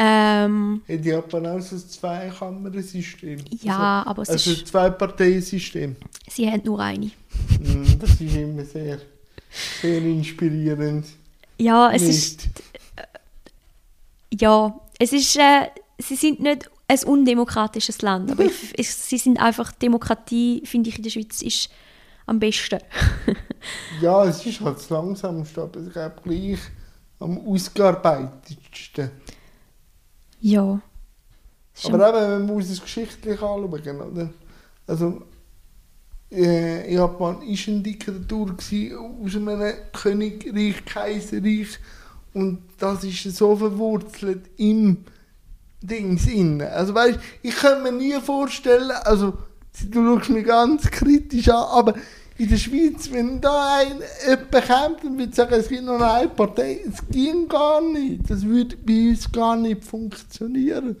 Ähm, 0.00 0.82
Hat 0.88 1.04
Japan 1.04 1.46
auch 1.46 1.60
so 1.60 1.74
ein 1.74 1.80
Zweikammer-System? 1.88 3.40
Ja, 3.62 4.04
aber 4.06 4.22
es 4.22 4.28
also 4.30 4.50
ist- 4.52 4.60
ein 4.60 4.66
Zwei-Parteien-System. 4.66 5.96
sie 6.30 6.50
haben 6.50 6.62
nur 6.64 6.78
eine. 6.80 7.06
Mm, 7.06 7.98
Das 7.98 8.10
ist 8.12 8.20
immer 8.20 8.64
sehr, 8.64 9.00
sehr 9.82 9.98
inspirierend. 10.02 11.04
Ja, 11.58 11.90
es 11.92 12.02
ist, 12.02 12.46
Nicht. 12.46 14.42
ja, 14.42 14.78
es 15.00 15.12
ist, 15.12 15.36
äh, 15.36 15.66
sie 15.98 16.14
sind 16.16 16.40
nicht 16.40 16.70
ein 16.86 17.04
undemokratisches 17.04 18.00
Land, 18.02 18.30
aber 18.30 18.44
ich, 18.44 18.52
ich, 18.78 18.94
sie 18.94 19.18
sind 19.18 19.40
einfach, 19.40 19.72
Demokratie, 19.72 20.62
finde 20.64 20.90
ich, 20.90 20.96
in 20.98 21.02
der 21.02 21.10
Schweiz 21.10 21.42
ist 21.42 21.70
am 22.26 22.38
besten. 22.38 22.78
Ja, 24.00 24.24
es 24.24 24.46
ist 24.46 24.60
halt 24.60 24.76
das 24.76 24.88
langsamste, 24.88 25.60
aber 25.62 25.80
ich 25.80 25.92
glaube 25.92 26.14
gleich 26.22 26.58
am 27.18 27.36
ausgearbeitetsten. 27.44 29.10
Ja. 30.40 30.80
Aber 31.84 32.08
eben, 32.08 32.46
man 32.46 32.46
muss 32.46 32.70
es 32.70 32.80
geschichtlich 32.80 33.40
anschauen, 33.40 34.00
oder? 34.00 34.30
Also, 34.86 35.22
äh, 36.30 36.92
Japan 36.92 37.36
war 37.36 37.42
eine 37.42 37.80
Diktatur 37.80 38.56
gewesen, 38.56 38.96
aus 38.96 39.36
einem 39.36 39.72
Königreich, 39.92 40.84
Kaiserreich 40.84 41.78
und 42.34 42.62
das 42.78 43.04
ist 43.04 43.22
so 43.36 43.56
verwurzelt 43.56 44.50
im 44.56 45.04
Dings 45.80 46.26
inne. 46.26 46.70
Also 46.70 46.94
weißt, 46.94 47.18
ich 47.42 47.54
kann 47.54 47.82
mir 47.82 47.92
nie 47.92 48.20
vorstellen, 48.20 48.90
also 49.04 49.34
du 49.88 50.04
schaust 50.04 50.30
mich 50.30 50.44
ganz 50.44 50.90
kritisch 50.90 51.48
an, 51.48 51.64
aber 51.70 51.94
in 52.38 52.48
der 52.48 52.56
Schweiz, 52.56 53.10
wenn 53.10 53.40
da 53.40 53.78
ein 53.78 54.00
jemand 54.26 54.66
kommt 54.68 55.04
und 55.04 55.18
würde 55.18 55.34
sagen, 55.34 55.54
es 55.54 55.68
gibt 55.68 55.82
noch 55.82 56.00
eine 56.00 56.28
Partei, 56.28 56.80
es 56.88 57.06
ging 57.10 57.48
gar 57.48 57.80
nicht. 57.80 58.30
Das 58.30 58.42
würde 58.44 58.76
bei 58.76 59.10
uns 59.10 59.30
gar 59.30 59.56
nicht 59.56 59.84
funktionieren. 59.84 60.96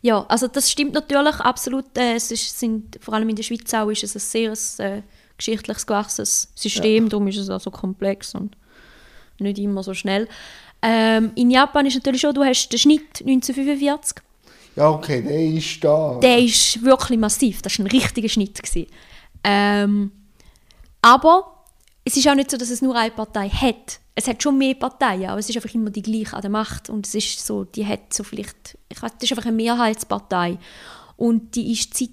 Ja, 0.00 0.24
also 0.28 0.48
das 0.48 0.70
stimmt 0.70 0.94
natürlich 0.94 1.34
absolut. 1.36 1.84
Äh, 1.98 2.14
es 2.14 2.30
ist, 2.30 2.58
sind, 2.58 2.98
vor 3.02 3.12
allem 3.14 3.28
in 3.28 3.36
der 3.36 3.42
Schweiz 3.42 3.72
auch 3.74 3.90
ist 3.90 4.04
es 4.04 4.16
ein 4.16 4.20
sehr 4.20 4.86
äh, 4.86 5.02
geschichtliches 5.36 5.86
gewachsenes 5.86 6.48
System, 6.54 7.10
darum 7.10 7.28
ist 7.28 7.36
es 7.36 7.50
auch 7.50 7.60
so 7.60 7.70
komplex 7.70 8.34
und 8.34 8.56
nicht 9.38 9.58
immer 9.58 9.82
so 9.82 9.92
schnell. 9.92 10.28
Ähm, 10.82 11.32
in 11.34 11.50
Japan 11.50 11.84
ist 11.84 11.94
natürlich 11.94 12.22
schon, 12.22 12.34
du 12.34 12.42
hast 12.42 12.70
den 12.70 12.78
Schnitt 12.78 13.20
1945, 13.20 14.22
Ja, 14.76 14.88
okay, 14.88 15.20
der 15.20 15.42
ist 15.42 15.84
da. 15.84 16.18
der 16.22 16.38
ist 16.38 16.82
wirklich 16.82 17.18
massiv, 17.18 17.60
das 17.60 17.78
war 17.78 17.84
ein 17.84 17.90
richtiger 17.90 18.28
Schnitt. 18.30 18.62
Gewesen. 18.62 18.86
Ähm, 19.44 20.12
aber 21.02 21.64
es 22.04 22.16
ist 22.16 22.28
auch 22.28 22.34
nicht 22.34 22.50
so, 22.50 22.56
dass 22.56 22.70
es 22.70 22.82
nur 22.82 22.96
eine 22.96 23.10
Partei 23.10 23.48
hat. 23.48 24.00
Es 24.14 24.26
hat 24.26 24.42
schon 24.42 24.58
mehr 24.58 24.74
Parteien, 24.74 25.30
aber 25.30 25.38
es 25.38 25.48
ist 25.48 25.56
einfach 25.56 25.74
immer 25.74 25.90
die 25.90 26.02
gleiche 26.02 26.34
an 26.34 26.42
der 26.42 26.50
Macht 26.50 26.90
und 26.90 27.06
es 27.06 27.14
ist 27.14 27.46
so, 27.46 27.64
die 27.64 27.86
hat 27.86 28.12
so 28.12 28.24
vielleicht, 28.24 28.78
ich 28.88 29.00
weiß, 29.00 29.12
das 29.12 29.22
ist 29.22 29.32
einfach 29.32 29.46
eine 29.46 29.56
Mehrheitspartei 29.56 30.58
und 31.16 31.54
die 31.54 31.72
ist 31.72 31.96
seit 31.96 32.10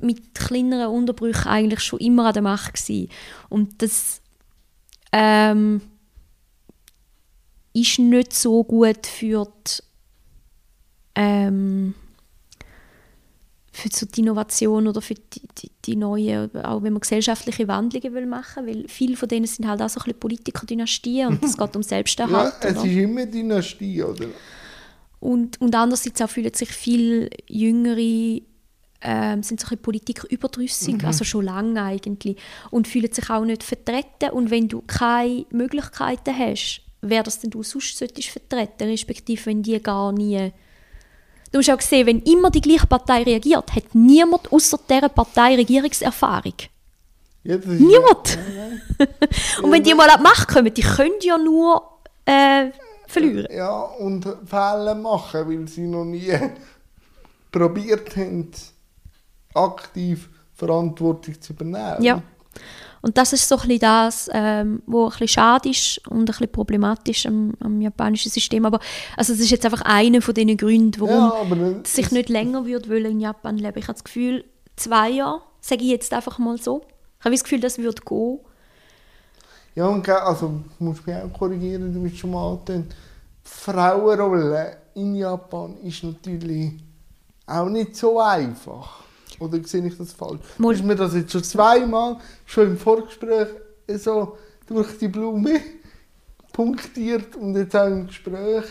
mit 0.00 0.34
kleineren 0.34 0.94
Unterbrüchen 0.94 1.48
eigentlich 1.48 1.80
schon 1.80 1.98
immer 1.98 2.26
an 2.26 2.32
der 2.32 2.42
Macht 2.42 2.74
gewesen. 2.74 3.10
und 3.48 3.82
das 3.82 4.22
ähm, 5.12 5.82
ist 7.72 7.98
nicht 7.98 8.32
so 8.32 8.64
gut 8.64 9.06
für 9.06 9.46
die, 9.66 9.82
ähm, 11.14 11.94
für 13.72 13.88
so 13.92 14.06
die 14.06 14.20
Innovation 14.20 14.88
oder 14.88 15.00
für 15.00 15.14
die, 15.14 15.42
die, 15.58 15.70
die 15.84 15.96
neue, 15.96 16.50
auch 16.64 16.82
wenn 16.82 16.92
man 16.92 17.00
gesellschaftliche 17.00 17.68
Wandlungen 17.68 18.14
will 18.14 18.26
machen 18.26 18.66
weil 18.66 18.88
viele 18.88 19.16
von 19.16 19.28
denen 19.28 19.46
sind 19.46 19.68
halt 19.68 19.80
auch 19.80 19.88
so 19.88 20.00
ein 20.00 20.04
bisschen 20.04 20.20
Politikerdynastien 20.20 21.28
und 21.28 21.44
es 21.44 21.56
geht 21.56 21.76
um 21.76 21.82
Selbsterhalt. 21.84 22.54
ja, 22.62 22.68
es 22.68 22.76
oder? 22.76 22.84
ist 22.84 22.96
immer 22.96 23.26
Dynastie, 23.26 24.02
oder? 24.02 24.26
Und, 25.20 25.60
und 25.60 25.74
andererseits 25.74 26.20
auch 26.22 26.30
fühlen 26.30 26.52
sich 26.54 26.70
viel 26.70 27.30
Jüngere 27.46 28.40
ähm, 29.02 29.42
sind 29.42 29.60
so 29.60 29.68
ein 29.70 29.78
Politik 29.78 30.24
überdrüssig, 30.24 30.96
mhm. 30.96 31.04
also 31.04 31.24
schon 31.24 31.44
lange 31.44 31.82
eigentlich, 31.82 32.36
und 32.70 32.88
fühlen 32.88 33.12
sich 33.12 33.30
auch 33.30 33.44
nicht 33.44 33.62
vertreten. 33.62 34.30
Und 34.32 34.50
wenn 34.50 34.68
du 34.68 34.82
keine 34.82 35.46
Möglichkeiten 35.50 36.36
hast, 36.36 36.82
wer 37.00 37.22
das 37.22 37.40
denn 37.40 37.50
du 37.50 37.62
sonst 37.62 37.96
solltest 37.96 38.28
vertreten, 38.28 38.88
respektive 38.88 39.46
wenn 39.46 39.62
die 39.62 39.80
gar 39.80 40.12
nie 40.12 40.52
Du 41.52 41.58
hast 41.58 41.70
auch 41.70 41.78
gesehen, 41.78 42.06
wenn 42.06 42.20
immer 42.20 42.50
die 42.50 42.60
gleiche 42.60 42.86
Partei 42.86 43.22
reagiert, 43.22 43.74
hat 43.74 43.94
niemand 43.94 44.52
außer 44.52 44.78
dieser 44.88 45.08
Partei 45.08 45.56
Regierungserfahrung. 45.56 46.54
Ja, 47.42 47.56
niemand! 47.56 48.38
Ja, 49.00 49.62
und 49.62 49.72
wenn 49.72 49.82
die 49.82 49.94
mal 49.94 50.10
an 50.10 50.18
die 50.18 50.22
Macht 50.22 50.48
kommen, 50.48 50.72
die 50.72 50.82
können 50.82 51.14
ja 51.22 51.38
nur 51.38 51.82
äh, 52.26 52.70
verlieren. 53.06 53.46
Ja, 53.50 53.80
und 53.80 54.26
Fehler 54.44 54.94
machen, 54.94 55.48
weil 55.48 55.66
sie 55.66 55.86
noch 55.86 56.04
nie 56.04 56.32
probiert 57.50 58.14
haben, 58.16 58.50
aktiv 59.54 60.28
Verantwortung 60.54 61.40
zu 61.40 61.54
übernehmen. 61.54 62.02
Ja. 62.02 62.22
Und 63.02 63.16
das 63.16 63.32
ist 63.32 63.48
so 63.48 63.56
ein 63.56 63.62
bisschen 63.62 63.80
das, 63.80 64.30
ähm, 64.32 64.82
was 64.86 65.04
ein 65.04 65.10
bisschen 65.10 65.28
schade 65.28 65.70
ist 65.70 66.06
und 66.08 66.20
ein 66.20 66.24
bisschen 66.26 66.52
problematisch 66.52 67.26
am, 67.26 67.54
am 67.60 67.80
japanischen 67.80 68.30
System. 68.30 68.66
Aber 68.66 68.80
also 69.16 69.32
das 69.32 69.40
ist 69.40 69.50
jetzt 69.50 69.64
einfach 69.64 69.82
einer 69.82 70.20
von 70.20 70.34
den 70.34 70.56
Gründen, 70.56 71.00
warum 71.00 71.60
ja, 71.60 71.80
sich 71.84 72.10
nicht 72.10 72.28
länger 72.28 72.66
würde 72.66 72.90
wollen 72.90 73.12
in 73.12 73.20
Japan 73.20 73.56
leben. 73.56 73.78
Ich 73.78 73.84
habe 73.84 73.94
das 73.94 74.04
Gefühl, 74.04 74.44
zwei 74.76 75.10
Jahre, 75.10 75.40
sage 75.60 75.82
ich 75.82 75.90
jetzt 75.90 76.12
einfach 76.12 76.38
mal 76.38 76.58
so. 76.58 76.82
Ich 77.18 77.24
habe 77.24 77.34
das 77.34 77.44
Gefühl, 77.44 77.60
das 77.60 77.78
würde 77.78 78.02
gehen. 78.02 78.38
Ja, 79.74 79.86
und 79.86 80.08
also 80.08 80.60
muss 80.78 81.06
mich 81.06 81.16
auch 81.16 81.32
korrigieren, 81.32 81.92
du 81.94 82.02
bist 82.02 82.18
schon 82.18 82.32
mal 82.32 82.58
die 82.66 82.84
Frauenrolle 83.42 84.76
in 84.94 85.14
Japan 85.14 85.76
ist 85.82 86.02
natürlich 86.02 86.72
auch 87.46 87.68
nicht 87.68 87.96
so 87.96 88.20
einfach. 88.20 89.04
Oder 89.40 89.64
sehe 89.64 89.84
ich 89.86 89.96
das 89.96 90.12
falsch? 90.12 90.40
Mal. 90.58 90.74
Ist 90.74 90.84
mir 90.84 90.94
das 90.94 91.14
jetzt 91.14 91.32
schon 91.32 91.42
zweimal, 91.42 92.18
schon 92.46 92.68
im 92.68 92.78
Vorgespräch, 92.78 93.48
so 93.98 94.36
durch 94.66 94.98
die 94.98 95.08
Blume 95.08 95.60
punktiert 96.52 97.34
und 97.36 97.56
jetzt 97.56 97.74
auch 97.74 97.86
im 97.86 98.06
Gespräch, 98.06 98.64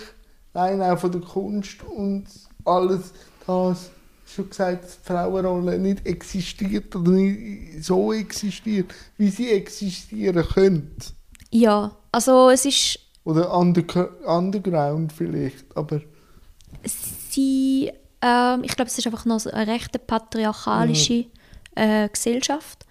rein 0.54 0.82
auch 0.82 1.00
von 1.00 1.12
der 1.12 1.22
Kunst 1.22 1.84
und 1.84 2.26
alles 2.64 3.12
das 3.46 3.90
schon 4.26 4.50
gesagt, 4.50 4.84
dass 4.84 5.02
die 5.02 5.08
Frauenrolle 5.08 5.80
nicht 5.80 6.06
existiert 6.06 6.96
oder 6.96 7.12
nicht 7.12 7.84
so 7.84 8.14
existiert, 8.14 8.94
wie 9.18 9.30
sie 9.30 9.50
existieren 9.52 10.46
könnte. 10.46 11.08
Ja, 11.50 11.96
also 12.12 12.50
es 12.50 12.66
ist... 12.66 13.00
Oder 13.24 13.56
under, 13.58 13.84
underground 14.26 15.12
vielleicht, 15.12 15.66
aber... 15.76 16.02
Sie 16.84 17.92
ähm, 18.22 18.64
ich 18.64 18.76
glaube, 18.76 18.90
es 18.90 18.98
ist 18.98 19.08
einfach 19.08 19.26
noch 19.26 19.46
eine 19.46 19.72
recht 19.72 20.08
patriarchalische 20.08 21.26
äh, 21.76 22.10
Gesellschaft. 22.10 22.86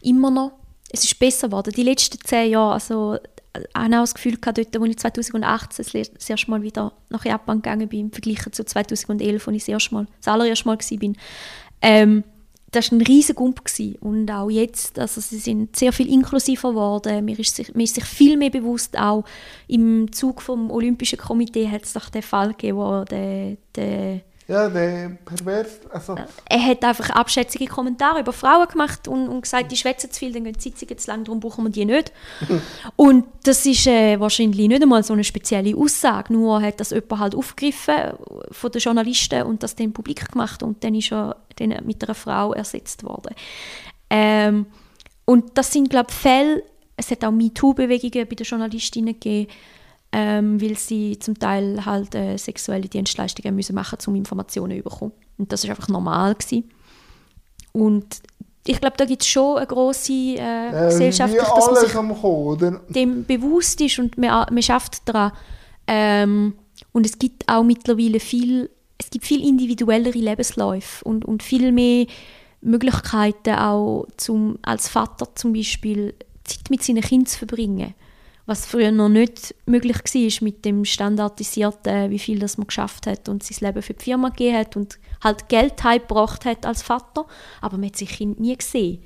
Immer 0.00 0.30
noch. 0.30 0.52
Es 0.90 1.04
ist 1.04 1.18
besser 1.18 1.48
geworden. 1.48 1.72
Die 1.74 1.82
letzten 1.82 2.20
zehn 2.20 2.50
Jahre, 2.50 2.74
also 2.74 3.16
ich 3.56 3.60
habe 3.74 3.96
auch 3.96 4.00
das 4.00 4.14
Gefühl 4.14 4.36
gehabt, 4.36 4.58
dort, 4.58 4.76
als 4.76 4.88
ich 4.88 4.98
2018 4.98 5.86
das 6.14 6.30
erste 6.30 6.50
Mal 6.50 6.62
wieder 6.62 6.92
nach 7.08 7.24
Japan 7.24 7.62
gegangen 7.62 7.88
bin, 7.88 8.00
im 8.00 8.12
Vergleich 8.12 8.40
zu 8.50 8.64
2011, 8.64 9.46
als 9.46 9.56
ich 9.56 9.62
das, 9.62 9.68
erste 9.68 9.94
Mal, 9.94 10.06
das 10.18 10.28
allererste 10.28 10.66
Mal 10.66 10.78
war, 10.78 11.12
ähm, 11.82 12.24
das 12.72 12.90
war 12.90 12.98
ein 12.98 13.02
riesiger 13.02 13.34
Gump 13.36 13.62
und 14.00 14.30
auch 14.32 14.50
jetzt, 14.50 14.98
also 14.98 15.20
sie 15.20 15.38
sind 15.38 15.76
sehr 15.76 15.92
viel 15.92 16.12
inklusiver 16.12 16.70
geworden, 16.70 17.24
mir 17.24 17.38
ist, 17.38 17.54
sich, 17.54 17.72
mir 17.74 17.84
ist 17.84 17.94
sich 17.94 18.04
viel 18.04 18.36
mehr 18.36 18.50
bewusst, 18.50 18.98
auch 18.98 19.24
im 19.68 20.10
Zug 20.12 20.42
vom 20.42 20.72
Olympischen 20.72 21.18
Komitee 21.18 21.68
hat 21.68 21.84
es 21.84 21.92
doch 21.92 22.08
den 22.08 22.22
Fall 22.22 22.48
gegeben, 22.48 22.78
wo 22.78 23.04
der, 23.04 23.56
der 23.76 24.22
ja, 24.46 24.68
der 24.68 25.16
pervers. 25.24 25.80
Also. 25.90 26.16
Er 26.44 26.66
hat 26.66 26.84
einfach 26.84 27.10
abschätzige 27.10 27.66
Kommentare 27.66 28.20
über 28.20 28.32
Frauen 28.32 28.68
gemacht 28.68 29.08
und, 29.08 29.28
und 29.28 29.42
gesagt, 29.42 29.72
die 29.72 29.76
schwätzen 29.76 30.10
zu 30.10 30.18
viel, 30.18 30.32
dann 30.32 30.44
gehen 30.44 30.52
die 30.52 30.60
Sitzungen 30.60 30.98
zu 30.98 31.10
lang, 31.10 31.24
darum 31.24 31.40
brauchen 31.40 31.64
wir 31.64 31.70
die 31.70 31.86
nicht. 31.86 32.12
und 32.96 33.24
das 33.44 33.64
ist 33.64 33.86
äh, 33.86 34.20
wahrscheinlich 34.20 34.68
nicht 34.68 34.82
einmal 34.82 35.02
so 35.02 35.14
eine 35.14 35.24
spezielle 35.24 35.74
Aussage, 35.76 36.32
nur 36.32 36.60
hat 36.60 36.78
das 36.78 36.90
jemand 36.90 37.20
halt 37.20 37.34
aufgegriffen 37.34 38.18
von 38.50 38.70
den 38.70 38.80
Journalisten 38.80 39.42
und 39.44 39.62
das 39.62 39.76
dann 39.76 39.92
publik 39.92 40.30
gemacht 40.30 40.62
und 40.62 40.84
dann 40.84 40.94
ist 40.94 41.10
er 41.10 41.36
dann 41.56 41.74
mit 41.84 42.04
einer 42.04 42.14
Frau 42.14 42.52
ersetzt 42.52 43.02
worden. 43.02 43.34
Ähm, 44.10 44.66
und 45.24 45.56
das 45.56 45.72
sind, 45.72 45.88
glaube 45.88 46.08
ich, 46.10 46.16
Fälle, 46.16 46.62
es 46.96 47.10
hat 47.10 47.24
auch 47.24 47.32
MeToo-Bewegungen 47.32 48.28
bei 48.28 48.34
den 48.34 48.46
Journalistinnen 48.46 49.14
gegeben, 49.14 49.50
ähm, 50.16 50.62
weil 50.62 50.78
sie 50.78 51.18
zum 51.18 51.36
Teil 51.36 51.84
halt 51.84 52.14
äh, 52.14 52.36
sexuelle 52.36 52.88
Dienstleistungen 52.88 53.52
müssen 53.56 53.74
machen 53.74 53.98
um 54.06 54.14
Informationen 54.14 54.78
zu 54.78 54.84
bekommen. 54.84 55.12
Und 55.38 55.50
das 55.50 55.64
ist 55.64 55.70
einfach 55.70 55.88
normal 55.88 56.36
gewesen. 56.36 56.70
Und 57.72 58.22
ich 58.64 58.80
glaube, 58.80 58.96
da 58.96 59.06
gibt 59.06 59.22
es 59.22 59.28
schon 59.28 59.56
eine 59.56 59.66
grosse 59.66 60.12
äh, 60.12 60.68
äh, 60.68 60.86
Gesellschaft, 60.86 61.34
dass 61.36 61.66
man 61.66 61.76
sich 61.80 61.92
kommen, 61.92 62.80
dem 62.90 63.24
bewusst 63.24 63.80
ist 63.80 63.98
und 63.98 64.16
man, 64.16 64.46
man 64.52 64.62
schafft 64.62 65.02
daran. 65.06 65.32
Ähm, 65.88 66.54
und 66.92 67.04
es 67.04 67.18
gibt 67.18 67.48
auch 67.48 67.64
mittlerweile 67.64 68.20
viel, 68.20 68.70
es 68.98 69.10
gibt 69.10 69.26
viel 69.26 69.44
individuellere 69.44 70.16
Lebensläufe 70.16 71.04
und, 71.04 71.24
und 71.24 71.42
viel 71.42 71.72
mehr 71.72 72.06
Möglichkeiten 72.60 73.56
auch 73.56 74.06
zum, 74.16 74.60
als 74.62 74.86
Vater 74.86 75.26
zum 75.34 75.52
Beispiel 75.54 76.14
Zeit 76.44 76.70
mit 76.70 76.84
seinen 76.84 77.02
Kindern 77.02 77.26
zu 77.26 77.38
verbringen 77.38 77.94
was 78.46 78.66
früher 78.66 78.90
noch 78.90 79.08
nicht 79.08 79.54
möglich 79.64 79.96
war 79.96 80.44
mit 80.44 80.64
dem 80.64 80.84
standardisierten, 80.84 82.10
wie 82.10 82.18
viel 82.18 82.38
das 82.38 82.58
man 82.58 82.66
geschafft 82.66 83.06
hat 83.06 83.28
und 83.28 83.42
sein 83.42 83.66
Leben 83.66 83.82
für 83.82 83.94
die 83.94 84.04
Firma 84.04 84.28
gegeben 84.28 84.58
hat 84.58 84.76
und 84.76 84.98
halt 85.22 85.48
Geld 85.48 85.82
heimgebracht 85.82 86.44
hat 86.44 86.66
als 86.66 86.82
Vater, 86.82 87.26
aber 87.62 87.78
man 87.78 87.86
hat 87.86 87.96
sein 87.96 88.08
Kind 88.08 88.40
nie 88.40 88.56
gesehen. 88.56 89.02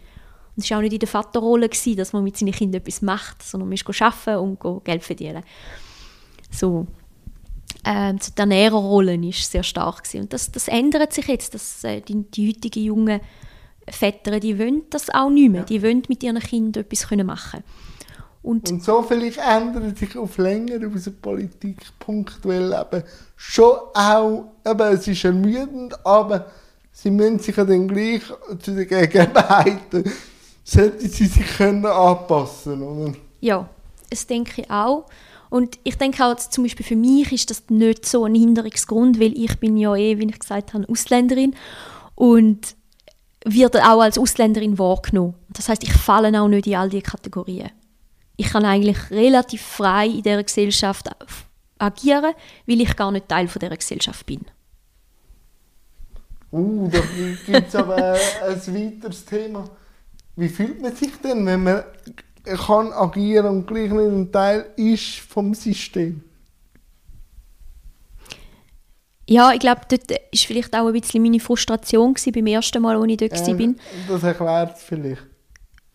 Und 0.57 0.65
es 0.65 0.71
war 0.71 0.79
auch 0.79 0.83
nicht 0.83 0.93
in 0.93 0.99
der 0.99 1.09
Vaterrolle, 1.09 1.69
gewesen, 1.69 1.97
dass 1.97 2.13
man 2.13 2.25
mit 2.25 2.37
seinen 2.37 2.53
Kindern 2.53 2.81
etwas 2.81 3.01
macht, 3.01 3.43
sondern 3.45 3.69
man 3.69 3.75
ist 3.75 4.03
arbeiten 4.03 4.59
und 4.61 4.85
Geld 4.85 5.05
verdienen. 5.05 5.45
So. 6.51 6.89
Ähm, 7.85 8.19
die 8.19 8.41
Ernährerrolle 8.41 9.15
ist 9.29 9.53
sehr 9.53 9.63
stark 9.63 10.03
gewesen. 10.03 10.23
und 10.23 10.33
das, 10.33 10.51
das 10.51 10.67
ändert 10.67 11.13
sich 11.13 11.29
jetzt, 11.29 11.55
dass 11.55 11.85
äh, 11.85 12.01
die, 12.01 12.29
die 12.29 12.49
heutigen 12.49 12.83
jungen 12.83 13.21
Väter, 13.89 14.41
die 14.41 14.59
wollen 14.59 14.83
das 14.91 15.11
auch 15.11 15.31
nicht 15.31 15.51
mehr, 15.51 15.63
die 15.63 15.83
wollen 15.83 16.03
mit 16.09 16.23
ihren 16.25 16.41
Kindern 16.41 16.85
etwas 16.85 17.09
machen 17.25 17.63
können. 17.63 17.65
Und, 18.43 18.71
und 18.71 18.83
so 18.83 19.03
vielleicht 19.03 19.39
ändert 19.39 19.99
sich 19.99 20.17
auf 20.17 20.39
länger 20.39 20.87
unsere 20.87 21.17
Politik 21.17 21.79
punktuell 21.99 22.73
eben 22.73 23.03
schon 23.37 23.77
auch, 23.95 24.45
eben, 24.67 24.93
es 24.93 25.09
ist 25.09 25.25
ermüdend, 25.25 26.07
aber 26.07 26.47
sie 26.93 27.11
müssen 27.11 27.41
sich 27.41 27.57
ja 27.57 27.65
dann 27.65 27.89
gleich 27.89 28.23
zu 28.61 28.75
den 28.75 28.89
Gegebenheiten, 28.89 30.05
sollten 30.65 31.09
sie 31.09 31.27
sich 31.27 31.47
können 31.57 31.87
anpassen 31.87 32.83
oder? 32.83 33.13
Ja, 33.41 33.69
das 34.11 34.27
denke 34.27 34.63
ich 34.63 34.71
auch. 34.71 35.07
Und 35.51 35.79
ich 35.83 35.97
denke 35.97 36.25
auch, 36.25 36.37
zum 36.37 36.65
Beispiel 36.65 36.85
für 36.85 36.97
mich 36.97 37.33
ist 37.33 37.51
das 37.51 37.65
nicht 37.71 38.05
so 38.05 38.25
ein 38.25 38.35
Hinderungsgrund, 38.35 39.19
weil 39.19 39.37
ich 39.37 39.59
bin 39.59 39.77
ja 39.77 39.97
eh, 39.97 40.19
wie 40.19 40.27
ich 40.27 40.39
gesagt 40.39 40.75
habe, 40.75 40.89
Ausländerin 40.89 41.55
und 42.15 42.77
werde 43.45 43.83
auch 43.85 44.01
als 44.01 44.19
Ausländerin 44.19 44.79
wahrgenommen. 44.79 45.35
Das 45.49 45.69
heißt, 45.69 45.83
ich 45.83 45.93
falle 45.93 46.39
auch 46.41 46.49
nicht 46.49 46.67
in 46.67 46.75
all 46.75 46.91
diese 46.91 47.03
Kategorien 47.03 47.71
ich 48.39 48.51
kann 48.51 48.65
eigentlich 48.65 49.11
relativ 49.11 49.61
frei 49.61 50.07
in 50.07 50.23
dieser 50.23 50.45
Gesellschaft 50.45 51.11
agieren, 51.77 52.35
weil 52.67 52.81
ich 52.81 52.97
gar 52.97 53.11
nicht 53.11 53.29
Teil 53.29 53.49
von 53.49 53.59
dieser 53.59 53.77
Gesellschaft 53.77 54.25
bin. 54.25 54.47
Uh, 56.51 56.89
da 56.89 57.01
gibt 57.45 57.69
es 57.69 57.75
aber 57.75 57.97
ein 57.97 58.75
weiteres 58.75 59.25
Thema. 59.25 59.69
Wie 60.37 60.49
fühlt 60.49 60.81
man 60.81 60.95
sich 60.95 61.11
denn, 61.17 61.45
wenn 61.45 61.65
man 61.65 61.83
kann 62.45 62.93
agieren 62.93 63.47
und 63.47 63.67
gleich 63.67 63.91
nicht 63.91 64.13
ein 64.13 64.33
Teil 64.33 64.67
ist 64.77 65.19
vom 65.19 65.53
System? 65.53 66.23
Ja, 69.29 69.53
ich 69.53 69.61
glaube, 69.61 69.83
dort 69.89 70.11
war 70.11 70.19
vielleicht 70.33 70.75
auch 70.75 70.87
ein 70.87 70.93
bisschen 70.93 71.23
meine 71.23 71.41
Frustration 71.41 72.15
gewesen, 72.15 72.33
beim 72.33 72.47
ersten 72.47 72.81
Mal, 72.81 72.97
als 72.97 73.11
ich 73.11 73.17
dort 73.17 73.33
äh, 73.33 73.59
war. 73.59 73.75
Das 74.09 74.23
erklärt 74.23 74.77
es 74.77 74.83
vielleicht. 74.85 75.27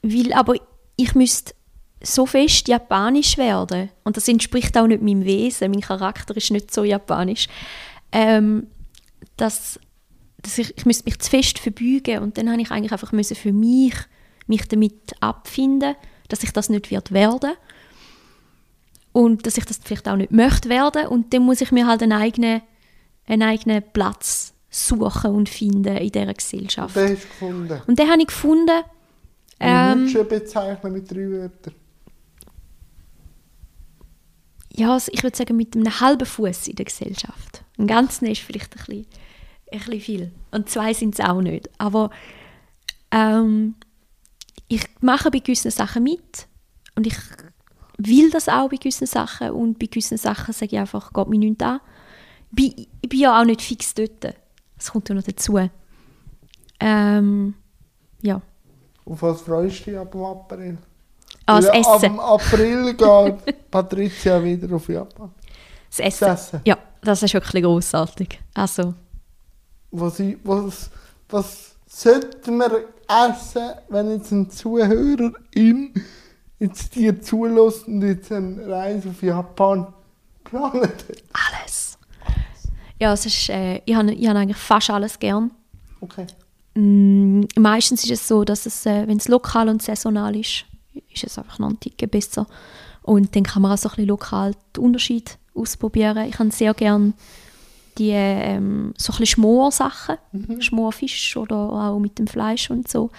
Weil, 0.03 0.33
aber 0.33 0.55
ich 0.97 1.15
müsste 1.15 1.53
so 2.03 2.25
fest 2.25 2.67
japanisch 2.67 3.37
werden. 3.37 3.89
Und 4.03 4.17
das 4.17 4.27
entspricht 4.27 4.77
auch 4.77 4.87
nicht 4.87 5.01
meinem 5.01 5.25
Wesen. 5.25 5.71
Mein 5.71 5.81
Charakter 5.81 6.35
ist 6.35 6.51
nicht 6.51 6.73
so 6.73 6.83
japanisch. 6.83 7.47
Ähm, 8.11 8.67
dass, 9.37 9.79
dass 10.41 10.57
ich, 10.57 10.77
ich 10.77 10.85
müsste 10.85 11.05
mich 11.05 11.19
zu 11.19 11.29
fest 11.29 11.59
verbeugen 11.59 12.19
und 12.19 12.37
dann 12.37 12.51
habe 12.51 12.61
ich 12.61 12.71
eigentlich 12.71 12.91
einfach 12.91 13.11
müssen 13.11 13.35
für 13.35 13.53
mich 13.53 13.95
mich 14.45 14.67
damit 14.67 15.15
abfinden, 15.21 15.95
dass 16.27 16.43
ich 16.43 16.51
das 16.51 16.69
nicht 16.69 16.91
wird 16.91 17.13
werden 17.13 17.53
und 19.13 19.45
dass 19.45 19.57
ich 19.57 19.65
das 19.65 19.79
vielleicht 19.83 20.07
auch 20.07 20.17
nicht 20.17 20.31
möchte 20.31 20.69
werden 20.69 21.07
und 21.07 21.33
dann 21.33 21.43
muss 21.43 21.61
ich 21.61 21.71
mir 21.71 21.87
halt 21.87 22.03
einen 22.03 22.11
eigenen, 22.11 22.61
einen 23.25 23.43
eigenen 23.43 23.83
Platz 23.93 24.53
suchen 24.69 25.31
und 25.31 25.49
finden 25.49 25.95
in 25.95 26.11
dieser 26.11 26.33
Gesellschaft. 26.33 26.95
Den 26.95 27.11
hast 27.11 27.23
du 27.23 27.27
gefunden. 27.27 27.81
Und 27.87 27.99
den 27.99 28.09
habe 28.09 28.21
ich 28.21 28.27
gefunden. 28.27 28.83
Ähm, 29.59 30.11
du 30.11 30.23
bezeichnen 30.25 30.93
mit 30.93 31.09
drei 31.09 31.29
Wörtern? 31.29 31.73
Ja, 34.76 34.93
also 34.93 35.11
ich 35.13 35.24
würde 35.24 35.38
sagen, 35.38 35.55
mit 35.55 35.76
einem 35.76 35.99
halben 35.99 36.26
Fuß 36.26 36.67
in 36.67 36.76
der 36.76 36.86
Gesellschaft. 36.86 37.63
Ein 37.78 37.88
ganzen 37.88 38.26
ist 38.26 38.41
vielleicht 38.41 38.74
ein 38.74 38.86
bisschen, 38.86 39.05
ein 39.71 39.80
bisschen 39.80 40.01
viel. 40.01 40.32
Und 40.51 40.69
zwei 40.69 40.93
sind 40.93 41.17
es 41.17 41.26
auch 41.26 41.41
nicht. 41.41 41.69
Aber 41.78 42.09
ähm, 43.11 43.76
ich 44.67 44.84
mache 45.01 45.30
bei 45.30 45.39
gewissen 45.39 45.71
Sachen 45.71 46.03
mit 46.03 46.47
und 46.95 47.05
ich 47.05 47.15
will 47.97 48.32
das 48.32 48.49
auch 48.49 48.69
bei 48.69 48.78
gewissen 48.78 49.07
Sachen 49.07 49.51
und 49.51 49.78
bei 49.78 49.86
gewissen 49.86 50.17
Sachen 50.17 50.53
sage 50.53 50.76
ich 50.76 50.80
einfach, 50.80 51.13
geht 51.13 51.28
mir 51.28 51.38
nichts 51.38 51.63
an. 51.63 51.80
Ich 52.55 52.88
bin 53.01 53.19
ja 53.19 53.39
auch 53.39 53.45
nicht 53.45 53.61
fix 53.61 53.93
dort. 53.93 54.36
Das 54.76 54.91
kommt 54.91 55.09
ja 55.09 55.15
noch 55.15 55.24
dazu. 55.24 55.59
Ähm, 56.80 57.53
ja. 58.21 58.41
Auf 59.05 59.21
was 59.21 59.41
freust 59.41 59.82
du 59.82 59.91
dich 59.91 59.99
ab 59.99 60.11
dem 60.11 60.24
April? 60.24 60.78
Weil 61.45 61.67
Ab 61.69 61.75
Essen. 61.75 62.01
dem 62.01 62.19
April 62.19 62.93
geht 62.93 63.69
Patricia 63.71 64.43
wieder 64.43 64.73
auf 64.75 64.87
Japan. 64.87 65.31
Das 65.89 65.99
Essen. 65.99 66.25
Das 66.25 66.47
Essen. 66.47 66.61
Ja, 66.65 66.77
das 67.01 67.21
ist 67.23 67.33
wirklich 67.33 67.63
großartig. 67.63 68.39
Also, 68.53 68.93
Was, 69.91 70.19
ich, 70.19 70.37
was, 70.43 70.89
was 71.29 71.75
sollten 71.87 72.57
wir 72.57 72.85
essen, 73.07 73.71
wenn 73.89 74.11
jetzt 74.11 74.31
ein 74.31 74.49
Zuhörerin 74.49 75.93
jetzt 76.59 76.95
dir 76.95 77.21
zulässt 77.21 77.87
und 77.87 78.01
jetzt 78.01 78.31
eine 78.31 78.67
Reise 78.67 79.09
auf 79.09 79.21
Japan 79.21 79.93
geplant 80.43 80.75
hat? 80.83 81.05
alles. 81.61 81.97
Ja, 82.99 83.11
es 83.13 83.25
ist, 83.25 83.49
äh, 83.49 83.81
ich 83.85 83.93
habe 83.95 84.13
ich 84.13 84.27
habe 84.27 84.39
eigentlich 84.39 84.57
fast 84.57 84.89
alles 84.89 85.19
gern. 85.19 85.51
Okay. 85.99 86.25
Mm, 86.75 87.41
meistens 87.57 88.03
ist 88.05 88.11
es 88.11 88.27
so, 88.27 88.43
dass 88.45 88.65
es, 88.65 88.85
äh, 88.85 89.05
wenn 89.07 89.17
es 89.17 89.27
lokal 89.27 89.67
und 89.67 89.81
saisonal 89.81 90.35
ist, 90.37 90.65
ist 91.13 91.23
es 91.23 91.37
einfach 91.37 91.59
noch 91.59 91.69
ein 91.69 91.79
Ticken 91.79 92.09
besser. 92.09 92.47
Und 93.01 93.35
dann 93.35 93.43
kann 93.43 93.61
man 93.61 93.71
auch 93.71 93.77
so 93.77 93.89
ein 93.89 93.95
bisschen 93.95 94.09
lokal 94.09 94.55
den 94.75 94.83
Unterschied 94.83 95.37
ausprobieren. 95.55 96.17
Ich 96.29 96.39
habe 96.39 96.51
sehr 96.51 96.73
gern 96.73 97.13
die 97.97 98.09
ähm, 98.11 98.93
so 98.97 99.13
ein 99.13 99.19
bisschen 99.19 99.25
Schmorsachen, 99.27 100.17
Schmorfisch 100.59 101.37
oder 101.37 101.55
auch 101.55 101.99
mit 101.99 102.17
dem 102.17 102.27
Fleisch 102.27 102.69
und 102.69 102.87
so. 102.87 103.11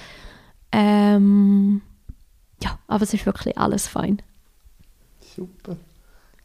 Ähm, 0.73 1.81
ja, 2.63 2.79
aber 2.89 3.05
es 3.05 3.15
ist 3.15 3.27
wirklich 3.27 3.57
alles 3.57 3.87
fein. 3.87 4.21
Super. 5.37 5.77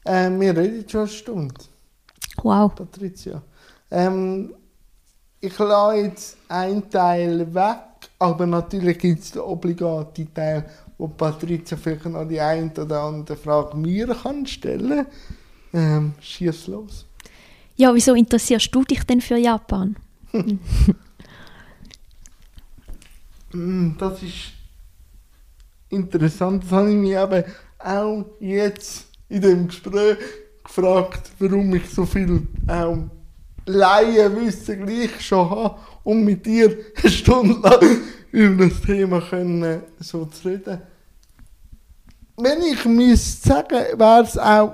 Äh, 0.06 0.30
wir 0.40 0.56
reden 0.56 0.88
schon 0.88 1.02
eine 1.02 1.10
Stunde, 1.10 1.56
Wow. 2.44 2.74
Patricia. 2.74 3.42
Ähm, 3.92 4.54
ich 5.42 5.58
lasse 5.58 5.98
jetzt 5.98 6.38
einen 6.48 6.90
Teil 6.90 7.54
weg, 7.54 7.80
aber 8.20 8.46
natürlich 8.46 9.00
gibt 9.00 9.24
es 9.24 9.32
den 9.32 9.42
obligaten 9.42 10.34
Teil, 10.34 10.66
wo 11.00 11.08
Patricia 11.08 11.78
vielleicht 11.78 12.06
noch 12.06 12.28
die 12.28 12.40
eine 12.40 12.72
oder 12.78 13.02
andere 13.04 13.38
Frage 13.38 13.76
mir 13.78 14.08
kann 14.08 14.46
stellen 14.46 15.06
kann. 15.06 15.08
Ähm, 15.74 16.14
schieß 16.20 16.68
los. 16.68 17.06
Ja, 17.78 17.96
wieso 17.96 18.14
interessierst 18.14 18.76
du 18.76 18.84
dich 18.84 19.04
denn 19.06 19.22
für 19.22 19.38
Japan? 19.38 19.96
Mm, 23.54 23.98
Das 23.98 24.22
ist 24.22 24.54
interessant. 25.90 26.64
Das 26.66 26.72
habe 26.72 26.90
ich 26.92 26.96
mich 26.98 27.12
eben 27.12 27.44
auch 27.80 28.26
jetzt 28.40 29.08
in 29.30 29.42
dem 29.42 29.68
Gespräch 29.68 30.18
gefragt, 30.64 31.32
warum 31.40 31.74
ich 31.74 31.90
so 31.90 32.06
viel 32.06 32.46
auch 32.68 32.98
Laienwissen 33.66 34.86
gleich 34.86 35.22
schon 35.22 35.50
habe, 35.50 35.80
um 36.04 36.24
mit 36.24 36.46
dir 36.46 36.78
eine 37.02 37.12
Stunde 37.12 37.60
lang 37.68 37.98
über 38.32 38.68
das 38.68 38.82
Thema 38.82 39.22
können, 39.22 39.84
so 40.00 40.26
zu 40.26 40.50
reden. 40.50 40.82
Wenn 42.42 42.62
ich 42.62 42.86
müsste 42.86 43.50
sagen, 43.50 44.00
wäre 44.00 44.24
es 44.24 44.38
auch 44.38 44.74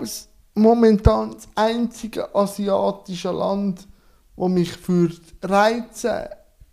momentan 0.54 1.32
das 1.32 1.48
einzige 1.56 2.34
asiatische 2.36 3.32
Land, 3.32 3.88
wo 4.36 4.48
mich 4.48 4.72
für 4.72 5.10
reizen, 5.42 6.28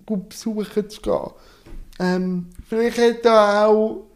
gut 0.04 0.28
besuchen 0.28 0.90
zu 0.90 1.00
gehen. 1.00 1.30
Ähm, 1.98 2.46
vielleicht 2.68 2.98
hat 2.98 3.24
da 3.24 3.66
auch 3.66 4.06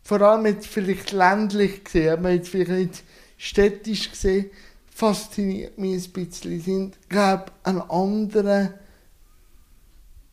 Vor 0.03 0.21
allem 0.21 0.45
jetzt 0.45 0.67
vielleicht 0.67 1.13
ländlich 1.13 1.83
gesehen, 1.83 2.19
aber 2.19 2.29
jetzt 2.29 2.49
vielleicht 2.49 2.69
nicht 2.69 3.03
städtisch 3.37 4.11
gesehen, 4.11 4.51
fasziniert 4.93 5.79
mich 5.79 6.05
ein 6.05 6.11
bisschen. 6.11 6.61
Sind, 6.61 7.09
glaube 7.09 7.45
ich, 7.47 7.53
eine 7.65 7.89
andere 7.89 8.84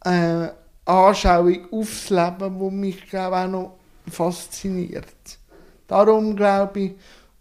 äh, 0.05 0.49
Anschauung 0.85 1.69
aufs 1.71 2.11
Leben, 2.11 2.59
wo 2.59 2.71
mich 2.71 3.09
glaube 3.09 3.37
auch 3.37 3.49
noch 3.49 3.79
fasziniert. 4.11 5.07
Darum 5.87 6.35
glaube 6.35 6.81
ich, 6.81 6.93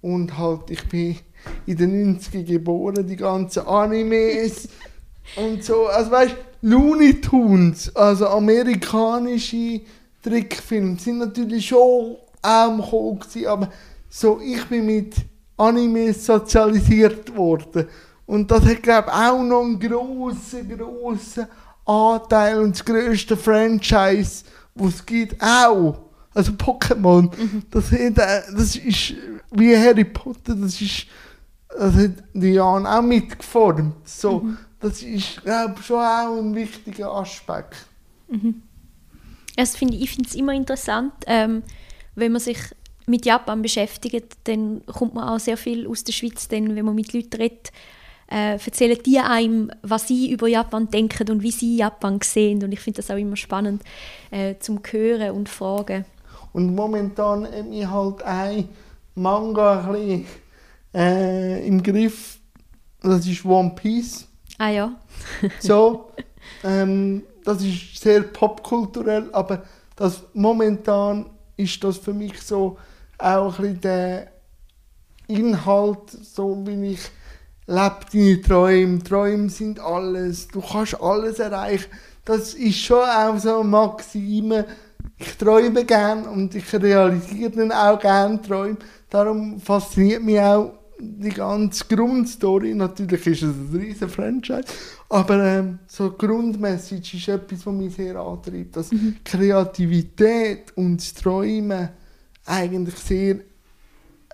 und 0.01 0.37
halt, 0.37 0.69
ich 0.69 0.87
bin 0.89 1.17
in 1.65 1.77
den 1.77 2.19
90ern 2.19 2.43
geboren, 2.43 3.07
die 3.07 3.15
ganzen 3.15 3.65
Animes 3.65 4.67
und 5.35 5.63
so, 5.63 5.87
also 5.87 6.11
weißt 6.11 6.35
Looney 6.63 7.19
Tunes, 7.21 7.95
also 7.95 8.27
amerikanische 8.27 9.81
Trickfilme, 10.21 10.97
sind 10.99 11.19
natürlich 11.19 11.67
schon 11.67 11.79
auch 11.79 12.19
am 12.41 12.81
Kommen 12.81 13.19
gewesen, 13.19 13.47
aber 13.47 13.69
so, 14.09 14.39
ich 14.39 14.63
bin 14.65 14.85
mit 14.85 15.15
Animes 15.57 16.25
sozialisiert 16.25 17.35
worden. 17.35 17.87
Und 18.25 18.49
das 18.51 18.63
hat, 18.65 18.83
glaube 18.83 19.09
ich, 19.09 19.13
auch 19.13 19.43
noch 19.43 19.63
einen 19.63 19.79
grossen, 19.79 20.77
grossen 20.77 21.47
Anteil 21.91 22.59
und 22.59 22.75
das 22.75 22.85
grösste 22.85 23.37
Franchise, 23.37 24.43
was 24.75 24.95
es 24.95 25.05
gibt, 25.05 25.41
auch. 25.41 25.99
Also 26.33 26.53
Pokémon, 26.53 27.29
das, 27.71 27.91
hat, 27.91 28.17
äh, 28.17 28.41
das 28.55 28.75
ist 28.75 29.13
wie 29.51 29.75
Harry 29.75 30.05
Potter, 30.05 30.55
das 30.55 30.81
ist 30.81 31.07
das 31.77 31.95
hat 31.95 32.11
Diane 32.33 32.89
auch 32.89 33.01
mitgeformt. 33.01 33.95
So, 34.05 34.49
Das 34.79 35.01
ist, 35.03 35.43
glaube 35.43 35.75
ich, 35.79 35.85
schon 35.85 35.97
auch 35.97 36.37
ein 36.37 36.55
wichtiger 36.55 37.13
Aspekt. 37.13 37.85
Das 39.55 39.75
finde 39.75 39.95
ich 39.95 40.03
ich 40.03 40.11
finde 40.11 40.29
es 40.29 40.35
immer 40.35 40.53
interessant, 40.53 41.13
ähm, 41.27 41.63
wenn 42.15 42.31
man 42.31 42.41
sich 42.41 42.57
mit 43.05 43.25
Japan 43.25 43.61
beschäftigt, 43.61 44.37
dann 44.45 44.85
kommt 44.85 45.13
man 45.13 45.27
auch 45.27 45.39
sehr 45.39 45.57
viel 45.57 45.87
aus 45.87 46.03
der 46.03 46.13
Schweiz, 46.13 46.47
denn 46.47 46.75
wenn 46.75 46.85
man 46.85 46.95
mit 46.95 47.13
Leuten 47.13 47.35
redet, 47.35 47.71
äh, 48.31 48.53
erzählen 48.53 48.97
die 49.05 49.19
einem, 49.19 49.71
was 49.81 50.07
sie 50.07 50.31
über 50.31 50.47
Japan 50.47 50.89
denken 50.89 51.29
und 51.29 51.43
wie 51.43 51.51
sie 51.51 51.77
Japan 51.77 52.19
sehen. 52.23 52.63
Und 52.63 52.71
ich 52.71 52.79
finde 52.79 53.01
das 53.01 53.11
auch 53.11 53.17
immer 53.17 53.35
spannend 53.35 53.83
äh, 54.31 54.55
zum 54.59 54.79
Hören 54.89 55.31
und 55.31 55.49
Fragen. 55.49 56.05
Und 56.53 56.73
momentan 56.73 57.45
hat 57.45 57.67
mich 57.67 57.87
halt 57.87 58.23
ein 58.23 58.69
Manga 59.15 59.81
ein 59.81 59.91
bisschen, 59.91 60.25
äh, 60.93 61.67
im 61.67 61.83
Griff. 61.83 62.39
Das 63.01 63.25
ist 63.27 63.43
One 63.45 63.73
Piece. 63.75 64.27
Ah 64.57 64.69
ja. 64.69 64.95
so, 65.59 66.11
ähm, 66.63 67.23
das 67.43 67.63
ist 67.63 67.99
sehr 67.99 68.21
popkulturell, 68.21 69.29
aber 69.33 69.63
das 69.95 70.23
momentan 70.33 71.25
ist 71.57 71.83
das 71.83 71.97
für 71.97 72.13
mich 72.13 72.41
so 72.41 72.77
auch 73.17 73.57
ein 73.59 73.61
bisschen 73.61 73.81
der 73.81 74.31
Inhalt, 75.27 76.09
so 76.09 76.65
wie 76.65 76.93
ich 76.93 76.99
lebe 77.67 77.99
deine 78.11 78.41
Träume. 78.41 79.03
Träume 79.03 79.49
sind 79.49 79.79
alles. 79.79 80.47
Du 80.47 80.61
kannst 80.61 81.01
alles 81.01 81.39
erreichen. 81.39 81.91
Das 82.25 82.53
ist 82.53 82.77
schon 82.77 83.03
auch 83.03 83.37
so 83.37 83.59
eine 83.59 83.69
Maxime. 83.69 84.65
Ich 85.17 85.37
träume 85.37 85.85
gern 85.85 86.25
und 86.27 86.55
ich 86.55 86.71
realisiere 86.73 87.51
dann 87.51 87.71
auch 87.71 87.99
gerne 87.99 88.41
Träume. 88.41 88.77
Darum 89.09 89.59
fasziniert 89.59 90.23
mich 90.23 90.39
auch 90.39 90.73
die 90.99 91.29
ganze 91.29 91.85
Grundstory. 91.85 92.73
Natürlich 92.73 93.25
ist 93.27 93.43
es 93.43 93.55
ein 93.55 93.69
riesen 93.73 94.09
Franchise, 94.09 94.65
aber 95.09 95.43
ähm, 95.43 95.79
so 95.87 96.09
die 96.09 96.25
Grundmessage 96.25 97.17
ist 97.17 97.27
etwas, 97.27 97.65
was 97.65 97.73
mich 97.73 97.95
sehr 97.95 98.15
antreibt. 98.15 98.75
Dass 98.75 98.91
mhm. 98.91 99.17
Kreativität 99.23 100.71
und 100.75 100.97
das 100.97 101.13
Träumen 101.15 101.89
eigentlich 102.45 102.95
sehr 102.95 103.37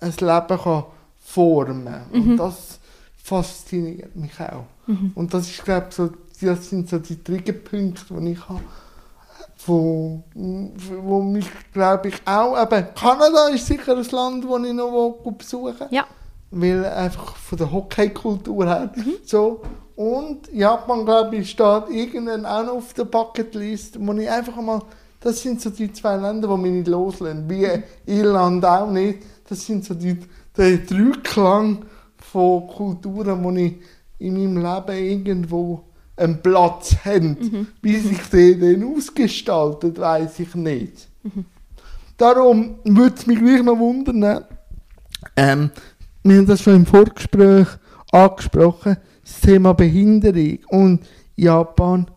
ein 0.01 0.13
Leben 0.19 0.59
kann 0.59 0.83
formen 1.19 1.85
kann. 1.85 2.05
Mhm. 2.11 2.31
Und 2.31 2.37
das 2.37 2.79
fasziniert 3.27 4.15
mich 4.15 4.39
auch. 4.39 4.63
Mhm. 4.85 5.11
Und 5.13 5.33
das 5.33 5.49
ist, 5.49 5.65
glaube 5.65 5.87
so, 5.89 6.09
das 6.41 6.69
sind 6.69 6.87
so 6.89 6.97
die 6.97 7.21
Triggerpunkte, 7.21 8.13
die 8.13 8.31
ich 8.31 8.49
habe. 8.49 8.61
Wo, 9.65 10.23
wo 10.33 11.21
mich, 11.21 11.47
glaube 11.73 12.07
ich, 12.07 12.15
auch, 12.25 12.61
eben, 12.61 12.87
Kanada 12.95 13.49
ist 13.49 13.65
sicher 13.65 13.97
ein 13.97 14.07
Land, 14.11 14.45
das 14.45 14.63
ich 14.63 14.73
noch 14.73 15.17
besuchen 15.37 15.79
will. 15.79 15.87
Ja. 15.89 16.05
Weil 16.51 16.85
einfach 16.85 17.35
von 17.35 17.57
der 17.57 17.69
Hockeykultur 17.69 18.65
her 18.65 18.91
mhm. 18.95 19.15
so. 19.25 19.61
Und 19.97 20.53
Japan, 20.53 21.03
glaube 21.03 21.35
ich, 21.35 21.49
steht 21.49 21.89
irgendwann 21.89 22.45
auch 22.45 22.63
noch 22.63 22.75
auf 22.75 22.93
der 22.93 23.05
Bucketlist, 23.05 23.97
wo 23.99 24.13
ich 24.13 24.29
einfach 24.29 24.55
mal, 24.61 24.81
das 25.19 25.41
sind 25.41 25.59
so 25.59 25.69
die 25.69 25.91
zwei 25.91 26.15
Länder, 26.15 26.47
die 26.47 26.61
mich 26.61 26.71
nicht 26.71 26.87
loslassen. 26.87 27.49
Wie. 27.49 27.67
Irland 28.05 28.63
auch 28.63 28.89
nicht. 28.89 29.23
Das 29.49 29.65
sind 29.65 29.83
so 29.83 29.95
die, 29.95 30.17
die 30.55 30.85
Dreiklang 30.85 31.83
von 32.31 32.67
Kulturen, 32.67 33.55
die 33.55 33.65
ich 33.65 33.73
in 34.19 34.33
meinem 34.33 34.57
Leben 34.57 35.03
irgendwo 35.03 35.83
einen 36.15 36.41
Platz 36.41 36.95
haben. 37.05 37.37
Mhm. 37.39 37.67
Wie 37.81 37.97
sich 37.97 38.21
der 38.31 38.55
dann 38.55 38.95
ausgestaltet, 38.95 39.99
weiß 39.99 40.39
ich 40.39 40.55
nicht. 40.55 41.07
Mhm. 41.23 41.45
Darum 42.17 42.79
würde 42.83 43.15
es 43.15 43.27
mich 43.27 43.39
gleich 43.39 43.61
noch 43.61 43.77
wundern, 43.77 44.43
ähm, 45.35 45.71
wir 46.23 46.37
haben 46.37 46.45
das 46.45 46.61
schon 46.61 46.75
im 46.75 46.85
Vorgespräch 46.85 47.67
angesprochen, 48.11 48.97
das 49.23 49.39
Thema 49.41 49.73
Behinderung 49.73 50.59
und 50.69 51.05
Japan. 51.35 52.09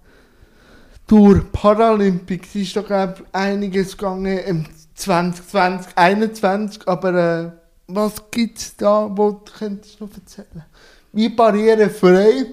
Durch 1.06 1.50
Paralympics 1.52 2.54
ist 2.54 2.74
glaube 2.74 3.14
ich 3.18 3.34
einiges 3.34 3.96
gegangen 3.96 4.38
im 4.38 4.64
2020, 4.94 5.94
2021, 5.94 6.88
aber 6.88 7.14
äh, 7.14 7.50
was 7.94 8.30
gibt 8.30 8.58
es 8.58 8.76
da, 8.76 9.08
wo 9.10 9.30
du 9.32 9.52
könntest 9.58 10.00
noch 10.00 10.12
erzählen? 10.14 10.64
Wie 11.12 11.28
barrierefrei 11.28 12.46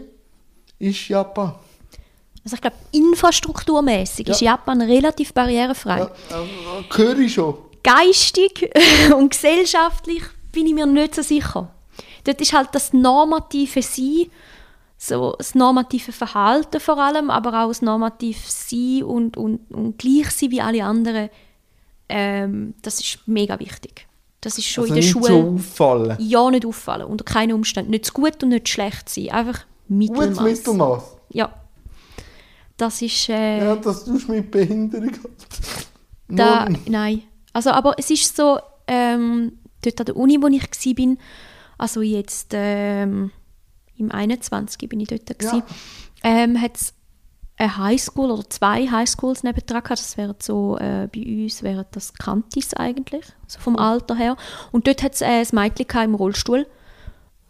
ist 0.79 1.07
Japan? 1.07 1.55
Also 2.43 2.55
ich 2.55 2.61
glaube, 2.61 2.77
infrastrukturmäßig 2.91 4.27
ja. 4.27 4.33
ist 4.33 4.41
Japan 4.41 4.81
relativ 4.81 5.33
barrierefrei. 5.33 5.99
Ja, 5.99 6.41
äh, 6.41 6.97
höre 6.97 7.19
ich 7.19 7.33
schon. 7.33 7.57
Geistig 7.83 8.71
und 9.15 9.31
gesellschaftlich 9.31 10.23
bin 10.51 10.65
ich 10.65 10.73
mir 10.73 10.85
nicht 10.85 11.15
so 11.15 11.21
sicher. 11.21 11.69
Dort 12.23 12.41
ist 12.41 12.53
halt 12.53 12.69
das 12.73 12.93
normative 12.93 13.81
Sein, 13.81 14.31
so 14.97 15.35
das 15.37 15.55
normative 15.55 16.11
Verhalten 16.11 16.79
vor 16.79 16.97
allem, 16.97 17.29
aber 17.29 17.63
auch 17.63 17.67
das 17.67 17.81
normative 17.81 18.39
Sein 18.45 19.03
und, 19.03 19.37
und, 19.37 19.69
und 19.71 19.97
gleich 19.97 20.31
sein 20.31 20.51
wie 20.51 20.61
alle 20.61 20.83
anderen, 20.83 21.29
ähm, 22.09 22.73
das 22.81 22.99
ist 22.99 23.19
mega 23.27 23.59
wichtig. 23.59 24.07
Das 24.41 24.57
ist 24.57 24.65
schon 24.65 24.83
also 24.83 24.93
in 24.93 25.01
der 25.01 25.03
nicht 25.03 25.11
Schule. 25.11 25.27
So 25.27 25.55
auffallen. 25.55 26.17
Ja, 26.19 26.49
nicht 26.51 26.65
auffallen. 26.65 27.07
Unter 27.07 27.23
keinen 27.23 27.53
Umständen. 27.53 27.91
Nicht 27.91 28.05
zu 28.05 28.13
gut 28.13 28.43
und 28.43 28.49
nicht 28.49 28.69
schlecht 28.69 29.09
sein. 29.09 29.29
Einfach 29.29 29.65
Mittelmaß. 29.87 30.37
Gutes 30.37 30.41
Mittelmaß. 30.41 31.03
Ja. 31.29 31.53
Das 32.77 33.01
ist. 33.01 33.29
Äh, 33.29 33.59
ja, 33.59 33.75
das 33.75 34.05
tust 34.05 34.27
du 34.27 34.33
mit 34.33 34.51
Behinderung 34.51 35.11
halt. 35.11 35.87
da, 36.27 36.67
nein. 36.87 37.23
Also, 37.53 37.71
aber 37.71 37.95
es 37.97 38.11
ist 38.11 38.35
so, 38.35 38.59
ähm, 38.87 39.53
dort 39.81 39.99
an 39.99 40.05
der 40.05 40.15
Uni, 40.17 40.37
wo 40.41 40.47
ich 40.47 40.61
war, 40.61 41.17
also 41.77 42.01
jetzt 42.01 42.51
ähm, 42.53 43.31
im 43.97 44.11
21. 44.11 44.89
bin 44.89 44.99
ich 44.99 45.07
dort, 45.07 45.41
ja. 45.41 45.63
ähm, 46.23 46.61
hat 46.61 46.77
es 46.77 46.93
eine 47.57 47.77
Highschool 47.77 48.31
oder 48.31 48.47
zwei 48.49 48.87
Highschools 48.87 49.43
nebendran 49.43 49.83
gehabt. 49.83 49.99
Das 49.99 50.17
wären 50.17 50.35
so, 50.39 50.77
äh, 50.77 51.07
bei 51.13 51.43
uns 51.43 51.63
wären 51.63 51.85
das 51.91 52.13
Kantis 52.13 52.73
eigentlich, 52.75 53.25
so 53.47 53.59
vom 53.59 53.75
Alter 53.75 54.15
her. 54.15 54.37
Und 54.71 54.87
dort 54.87 55.03
hat 55.03 55.15
es 55.15 55.21
äh, 55.21 55.25
ein 55.25 55.47
Mädchen 55.51 56.03
im 56.03 56.15
Rollstuhl, 56.15 56.67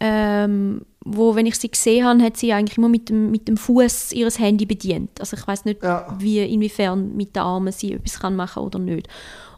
ähm, 0.00 0.82
wo, 1.04 1.34
wenn 1.34 1.46
ich 1.46 1.56
sie 1.56 1.70
gesehen 1.70 2.06
habe, 2.06 2.22
hat 2.22 2.36
sie 2.36 2.52
eigentlich 2.52 2.78
immer 2.78 2.88
mit 2.88 3.08
dem, 3.08 3.30
mit 3.30 3.48
dem 3.48 3.56
Fuß 3.56 4.12
ihres 4.12 4.38
Handy 4.38 4.66
bedient. 4.66 5.20
Also 5.20 5.36
ich 5.36 5.46
weiß 5.46 5.64
nicht, 5.64 5.82
ja. 5.82 6.16
wie, 6.18 6.42
inwiefern 6.42 7.14
mit 7.16 7.36
den 7.36 7.42
Armen 7.42 7.72
sie 7.72 7.92
etwas 7.92 8.18
kann 8.18 8.36
machen 8.36 8.62
oder 8.62 8.78
nicht. 8.78 9.08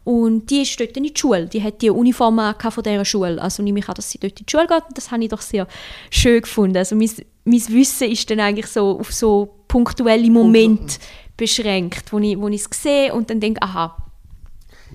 Und 0.03 0.51
die 0.51 0.62
ist 0.62 0.80
dort 0.80 0.96
in 0.96 1.05
die 1.05 1.14
Schule. 1.14 1.46
Die 1.46 1.62
hat 1.62 1.82
die 1.82 1.90
Uniform 1.90 2.40
von 2.59 2.82
dieser 2.82 3.05
Schule. 3.05 3.40
Also 3.40 3.62
nehme 3.62 3.80
ich 3.80 3.88
an, 3.88 3.94
dass 3.94 4.11
sie 4.11 4.18
dort 4.18 4.40
in 4.40 4.46
die 4.46 4.51
Schule 4.51 4.66
geht. 4.66 4.82
Das 4.94 5.11
habe 5.11 5.22
ich 5.22 5.28
doch 5.28 5.42
sehr 5.42 5.66
schön 6.11 6.40
gefunden. 6.40 6.76
Also 6.78 6.96
mein, 6.96 7.11
mein 7.51 7.68
Wissen 7.68 8.11
ist 8.11 8.30
dann 8.30 8.40
eigentlich 8.40 8.68
so 8.68 8.98
auf 8.98 9.12
so 9.12 9.64
punktuelle 9.68 10.30
Momente 10.30 10.98
beschränkt, 11.36 12.12
wo 12.12 12.18
ich, 12.18 12.38
wo 12.38 12.48
ich 12.48 12.64
es 12.70 12.82
sehe 12.82 13.12
und 13.12 13.30
dann 13.30 13.40
denke, 13.40 13.62
aha. 13.62 13.96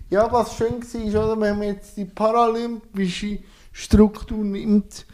Ja, 0.09 0.31
was 0.31 0.55
schön 0.55 0.81
war, 0.81 1.25
oder, 1.25 1.41
wenn 1.41 1.57
man 1.57 1.67
jetzt 1.67 1.97
die 1.97 2.05
paralympische 2.05 3.39
Struktur 3.71 4.43
nimmt, 4.43 5.05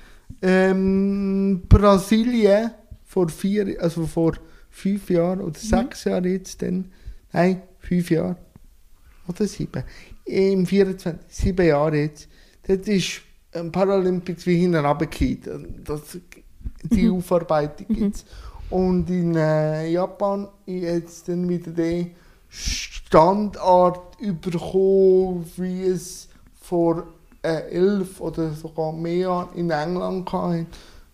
ähm, 0.42 1.64
Brasilien 1.68 2.72
vor 3.06 3.30
vier, 3.30 3.82
also 3.82 4.06
vor 4.06 4.34
fünf 4.70 5.10
Jahren 5.10 5.42
oder 5.42 5.60
mhm. 5.62 5.68
sechs 5.68 6.04
Jahren 6.04 6.26
jetzt 6.26 6.62
dann, 6.62 6.92
nein, 7.32 7.62
fünf 7.80 8.10
Jahre, 8.12 8.38
oder 9.28 9.48
sieben, 9.48 9.84
im 10.26 10.66
24, 10.66 11.22
sieben 11.28 11.66
Jahren 11.66 11.96
jetzt, 11.96 12.28
dort 12.68 12.88
ist 12.88 13.22
ein 13.54 13.72
Paralympics 13.72 14.46
wie 14.46 14.58
hinten 14.58 14.86
runtergefallen. 14.86 15.84
Das, 15.84 16.18
die 16.84 17.08
mhm. 17.08 17.18
Aufarbeitung 17.18 17.86
mhm. 17.90 17.94
gibt 17.94 18.26
Und 18.70 19.10
in 19.10 19.36
äh, 19.36 19.90
Japan 19.90 20.48
jetzt 20.66 21.28
dann 21.28 21.48
wieder 21.48 21.72
den 21.72 22.12
Standard 22.50 24.00
bekommen, 24.42 25.46
wie 25.58 25.84
es 25.84 26.28
vor 26.62 27.04
äh, 27.42 27.70
elf 27.72 28.22
oder 28.22 28.52
sogar 28.52 28.94
mehr 28.94 29.18
Jahren 29.18 29.50
in 29.56 29.70
England 29.70 30.32
hatte. 30.32 30.66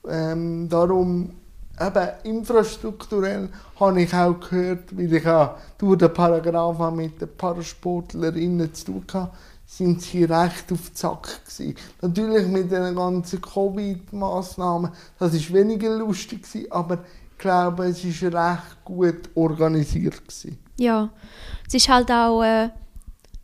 Ähm, 0.08 0.70
darum 0.70 1.32
eben 1.80 2.10
infrastrukturell 2.24 3.50
habe 3.80 4.02
ich 4.02 4.14
auch 4.14 4.40
gehört, 4.40 4.98
weil 4.98 5.14
ich 5.14 5.28
auch 5.28 5.56
durch 5.78 5.98
den 5.98 6.14
Paragraph 6.14 6.92
mit 6.92 7.22
den 7.22 7.30
Parasportlerinnen 7.38 8.74
zu 8.74 8.86
tun 8.86 9.04
hatte, 9.14 9.32
sind 9.68 10.02
sie 10.02 10.24
recht 10.24 10.72
auf 10.72 10.94
Zack 10.94 11.42
gewesen. 11.46 11.76
Natürlich 12.02 12.48
mit 12.48 12.72
den 12.72 12.96
ganzen 12.96 13.42
Covid-Massnahmen, 13.42 14.92
das 15.20 15.34
ist 15.34 15.54
weniger 15.54 15.96
lustig 15.98 16.44
gewesen, 16.44 16.72
aber 16.72 17.04
ich 17.32 17.38
glaube, 17.38 17.86
es 17.86 18.04
ist 18.04 18.24
recht 18.24 18.86
gut 18.86 19.30
organisiert 19.36 20.26
gewesen. 20.26 20.58
Ja, 20.78 21.10
es 21.68 21.74
ist 21.74 21.90
halt 21.90 22.10
auch 22.10 22.42
äh, 22.42 22.70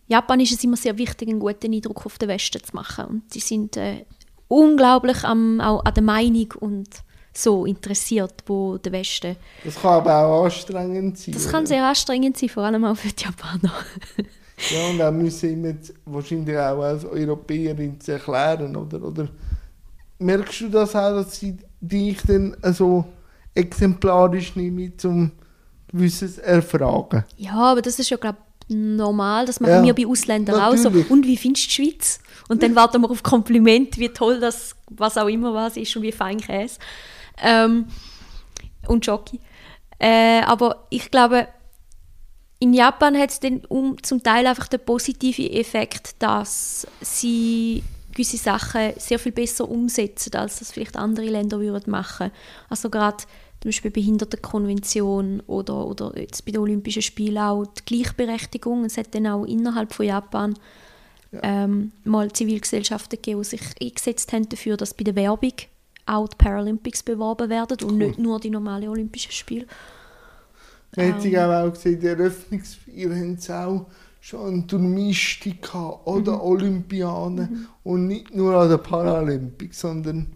Japan 0.07 0.39
ist 0.39 0.53
es 0.53 0.63
immer 0.63 0.78
sehr 0.78 0.97
wichtig, 0.97 1.28
einen 1.28 1.39
guten 1.39 1.74
Eindruck 1.74 2.05
auf 2.05 2.17
den 2.17 2.30
Westen 2.30 2.63
zu 2.63 2.74
machen 2.74 3.05
und 3.05 3.34
sie 3.34 3.39
sind 3.39 3.78
äh, 3.78 4.05
unglaublich 4.47 5.24
am, 5.26 5.59
auch 5.59 5.84
an 5.84 5.93
der 5.93 6.03
Meinung 6.03 6.53
und 6.59 6.89
so 7.34 7.65
interessiert, 7.65 8.43
wo 8.45 8.78
der 8.78 8.91
Westen. 8.91 9.36
Das 9.63 9.82
kann 9.82 9.93
aber 9.93 10.26
auch 10.26 10.45
anstrengend 10.45 11.17
sein. 11.17 11.34
Das 11.34 11.49
kann 11.49 11.65
sehr 11.65 11.86
anstrengend 11.86 12.38
sein, 12.38 12.49
vor 12.49 12.63
allem 12.63 12.86
auch 12.86 12.95
für 12.95 13.09
die 13.09 13.24
Japaner. 13.24 13.74
ja, 14.70 14.88
und 14.89 15.01
auch 15.01 15.12
müssen 15.12 15.51
immer 15.51 15.76
wahrscheinlich 16.06 16.58
auch 16.58 16.82
als 16.82 17.06
Europäerin 17.06 17.97
erklären, 18.06 18.76
oder? 18.76 19.01
Oder 19.01 19.28
merkst 20.20 20.62
du 20.62 20.70
das 20.70 20.95
auch, 20.95 21.16
dass 21.16 21.39
sie 21.39 21.58
dich 21.82 22.22
dann 22.22 22.56
so 22.72 23.06
exemplarisch 23.56 24.56
nehmen, 24.56 24.93
um 25.04 25.32
gewisses 25.91 26.38
erfragen? 26.38 27.24
Ja, 27.38 27.56
aber 27.56 27.82
das 27.82 27.99
ist 27.99 28.10
ja, 28.10 28.18
glaube 28.18 28.38
normal. 28.70 29.45
Das 29.45 29.60
machen 29.60 29.86
ja, 29.86 29.95
wir 29.95 30.06
bei 30.06 30.10
Ausländern 30.10 30.58
natürlich. 30.58 30.88
auch 30.88 30.91
so. 30.91 31.14
Und 31.14 31.26
wie 31.26 31.38
findest 31.38 31.66
du 31.66 31.84
die 31.84 31.89
Schweiz? 31.89 32.20
Und 32.49 32.64
dann 32.64 32.76
warten 32.76 33.01
wir 33.01 33.10
auf 33.10 33.24
Kompliment, 33.24 33.97
wie 33.97 34.10
toll 34.10 34.39
das, 34.39 34.76
was 34.89 35.18
auch 35.18 35.28
immer 35.28 35.54
was 35.54 35.78
ist 35.78 35.95
und 35.95 36.04
wie 36.04 36.12
fein 36.12 36.39
Käse. 36.39 36.80
Ähm, 37.41 37.86
und 38.88 39.06
Jockey. 39.06 39.39
Äh, 39.99 40.41
aber 40.41 40.88
ich 40.89 41.10
glaube, 41.10 41.47
in 42.60 42.74
Japan 42.74 43.18
hat 43.18 43.32
es 43.32 43.39
dann 43.39 43.62
um, 43.68 44.01
zum 44.01 44.24
Teil 44.24 44.47
einfach 44.47 44.68
den 44.68 44.80
positiven 44.80 45.49
Effekt, 45.51 46.16
dass 46.20 46.88
sie 47.01 47.84
gewisse 48.12 48.38
Sachen 48.38 48.93
sehr 48.97 49.20
viel 49.20 49.32
besser 49.32 49.70
umsetzen, 49.70 50.34
als 50.36 50.60
das 50.60 50.72
vielleicht 50.72 50.95
andere 50.95 51.26
Länder 51.26 51.60
würden 51.60 51.91
machen. 51.91 52.32
Also 52.70 52.89
gerade 52.89 53.18
zum 53.64 53.70
Beispiel 53.70 53.91
Behindertenkonvention 53.91 55.41
oder, 55.47 55.88
oder 55.88 56.20
jetzt 56.20 56.45
bei 56.45 56.51
den 56.51 56.62
Olympischen 56.62 57.01
Spielen 57.01 57.38
auch 57.38 57.66
die 57.66 57.86
Gleichberechtigung. 57.86 58.86
Es 58.86 58.97
hat 58.97 59.16
dann 59.16 59.28
auch 59.28 59.45
innerhalb 59.45 59.93
von 59.93 60.06
Japan 60.06 60.54
ja. 61.32 61.39
ähm, 61.43 61.91
mal 62.04 62.32
Zivilgesellschaften 62.32 63.18
gegeben, 63.18 63.41
die 63.41 63.47
sich 63.47 63.62
eingesetzt 63.82 64.34
haben 64.34 64.49
dafür, 64.49 64.78
dass 64.78 64.93
bei 64.93 65.04
der 65.04 65.16
Werbung 65.16 65.54
auch 66.06 66.28
die 66.28 66.36
Paralympics 66.38 67.04
beworben 67.04 67.49
werden 67.49 67.78
und 67.84 67.93
cool. 67.93 68.08
nicht 68.08 68.20
nur 68.20 68.39
die 68.39 68.49
normalen 68.49 68.89
Olympischen 68.89 69.32
Spiele. 69.32 69.66
Man 70.95 71.13
hat 71.13 71.21
sich 71.21 71.33
ähm. 71.33 71.49
auch 71.49 71.73
gesehen, 71.73 71.99
die 71.99 72.07
Eröffnungsfeier 72.07 73.09
haben 73.09 73.37
sie 73.37 73.53
auch 73.53 73.85
schon 74.21 74.53
an 74.53 74.67
Turmisten 74.67 75.57
oder 76.05 76.33
mhm. 76.33 76.41
Olympiaden 76.41 77.35
mhm. 77.35 77.67
und 77.83 78.07
nicht 78.07 78.33
nur 78.35 78.55
an 78.55 78.69
der 78.69 78.77
Paralympics, 78.77 79.81
sondern 79.81 80.27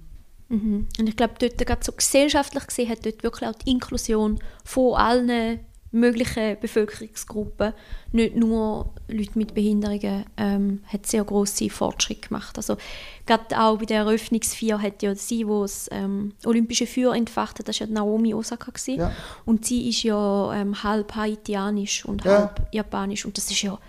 Mhm. 0.49 0.87
Und 0.97 1.09
ich 1.09 1.15
glaube, 1.15 1.33
dort 1.39 1.57
gerade 1.57 1.83
so 1.83 1.91
gesellschaftlich 1.91 2.67
gesehen 2.67 2.89
hat 2.89 3.05
dort 3.05 3.23
wirklich 3.23 3.49
auch 3.49 3.55
die 3.55 3.71
Inklusion 3.71 4.39
von 4.63 4.95
allen 4.95 5.59
möglichen 5.91 6.59
Bevölkerungsgruppen, 6.59 7.73
nicht 8.11 8.35
nur 8.35 8.93
Leute 9.07 9.31
mit 9.35 9.53
Behinderungen, 9.53 10.25
ähm, 10.37 10.83
hat 10.87 11.05
sehr 11.05 11.23
große 11.23 11.69
Fortschritte 11.69 12.27
gemacht. 12.27 12.57
Also 12.57 12.77
gerade 13.25 13.59
auch 13.59 13.77
bei 13.77 13.85
der 13.85 13.99
Eröffnungsfeier 13.99 14.81
hat 14.81 15.01
ja 15.01 15.15
sie, 15.15 15.43
die 15.43 15.45
das 15.45 15.89
ähm, 15.91 16.33
olympische 16.45 16.87
Feuer 16.87 17.15
entfacht 17.15 17.59
hat, 17.59 17.67
das 17.67 17.79
war 17.79 17.87
ja 17.87 17.93
Naomi 17.93 18.33
Osaka 18.33 18.71
ja. 18.87 19.11
und 19.45 19.65
sie 19.65 19.89
ist 19.89 20.03
ja 20.03 20.53
ähm, 20.53 20.83
halb 20.83 21.15
haitianisch 21.15 22.05
und 22.05 22.25
ja. 22.25 22.39
halb 22.39 22.67
japanisch 22.73 23.25
und 23.25 23.37
das 23.37 23.49
ist 23.49 23.61
ja, 23.61 23.79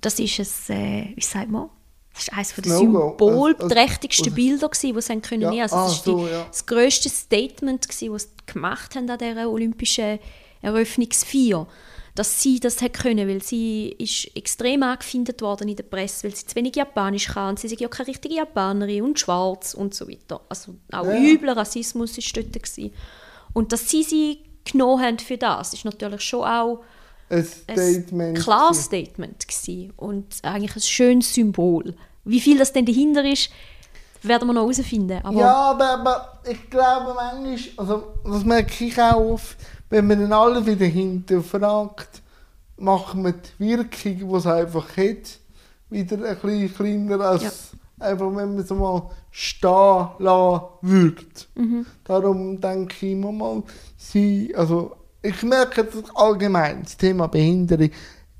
das 0.00 0.18
ist 0.18 0.70
ein, 0.70 0.76
äh, 0.76 1.12
wie 1.14 1.22
sagt 1.22 1.50
man, 1.50 1.68
das 2.12 2.28
war 2.28 2.38
eines 2.38 2.54
der 2.54 2.76
symbolträchtigsten 2.76 4.26
also, 4.26 4.34
Bilder, 4.34 4.68
die 4.68 5.00
sie 5.00 5.20
können 5.20 5.52
ja, 5.52 5.62
also, 5.62 5.62
das 5.62 5.72
war 5.72 5.84
ah, 5.84 5.88
so, 5.88 6.26
ja. 6.26 6.46
das 6.50 6.66
grösste 6.66 7.08
Statement, 7.08 7.88
das 7.88 7.98
sie 7.98 8.10
gemacht 8.46 8.96
haben 8.96 9.08
an 9.08 9.18
dieser 9.18 9.48
olympischen 9.48 10.18
Eröffnungsfeier. 10.62 11.66
Dass 12.14 12.42
sie 12.42 12.58
das 12.58 12.82
hat 12.82 12.94
können, 12.94 13.28
weil 13.28 13.42
sie 13.42 13.94
ist 13.98 14.36
extrem 14.36 14.82
angefindet 14.82 15.40
worden 15.42 15.68
in 15.68 15.76
der 15.76 15.84
Presse, 15.84 16.24
weil 16.24 16.34
sie 16.34 16.44
zu 16.44 16.56
wenig 16.56 16.74
Japanisch 16.74 17.28
kann. 17.28 17.56
Sie 17.56 17.68
ist 17.68 17.80
ja 17.80 17.88
keine 17.88 18.08
richtige 18.08 18.34
Japanerin 18.34 19.04
und 19.04 19.18
schwarz 19.18 19.74
und 19.74 19.94
so 19.94 20.08
weiter. 20.08 20.40
Also 20.48 20.74
auch 20.92 21.06
ja. 21.06 21.18
übler 21.18 21.56
Rassismus 21.56 22.16
war 22.16 22.42
dort. 22.42 22.52
Gewesen. 22.52 22.92
Und 23.52 23.72
dass 23.72 23.88
sie 23.88 24.02
sie 24.02 24.40
genommen 24.64 25.02
haben 25.02 25.18
für 25.18 25.38
das, 25.38 25.72
ist 25.72 25.84
natürlich 25.84 26.20
schon 26.20 26.44
auch 26.44 26.82
ein, 27.30 27.44
Statement 27.44 28.38
ein 28.38 28.42
klares 28.42 28.84
Statement 28.84 29.46
gewesen. 29.46 29.92
und 29.96 30.36
eigentlich 30.42 30.76
ein 30.76 30.82
schönes 30.82 31.32
Symbol. 31.32 31.94
Wie 32.24 32.40
viel 32.40 32.58
das 32.58 32.72
denn 32.72 32.84
dahinter 32.84 33.24
ist, 33.24 33.50
werden 34.22 34.48
wir 34.48 34.52
noch 34.52 34.62
herausfinden. 34.62 35.20
Aber 35.22 35.38
ja, 35.38 35.54
aber, 35.54 35.90
aber 35.90 36.40
ich 36.48 36.68
glaube 36.68 37.14
manchmal, 37.14 37.58
also 37.76 38.14
das 38.24 38.44
merke 38.44 38.84
ich 38.84 39.00
auch 39.00 39.32
oft, 39.32 39.56
wenn 39.90 40.06
man 40.06 40.20
dann 40.20 40.32
alle 40.32 40.64
wieder 40.64 40.86
hinterfragt, 40.86 42.22
macht 42.76 43.14
man 43.16 43.34
die 43.34 43.64
Wirkung, 43.66 44.30
die 44.30 44.36
es 44.36 44.46
einfach 44.46 44.96
hat, 44.96 45.38
wieder 45.90 46.16
ein 46.16 46.38
bisschen 46.38 46.74
kleiner 46.74 47.20
als 47.20 47.42
ja. 47.42 48.06
einfach, 48.06 48.26
wenn 48.26 48.54
man 48.54 48.58
es 48.58 48.70
mal 48.70 49.10
stehen 49.30 50.08
lassen 50.18 50.64
würde. 50.80 51.24
Mhm. 51.56 51.86
Darum 52.04 52.60
denke 52.60 52.94
ich 52.94 53.12
immer 53.12 53.32
mal, 53.32 53.62
sie, 53.96 54.54
also 54.56 54.96
ich 55.22 55.42
merke 55.42 55.84
das 55.84 56.04
allgemein, 56.14 56.82
das 56.84 56.96
Thema 56.96 57.26
Behinderung 57.26 57.90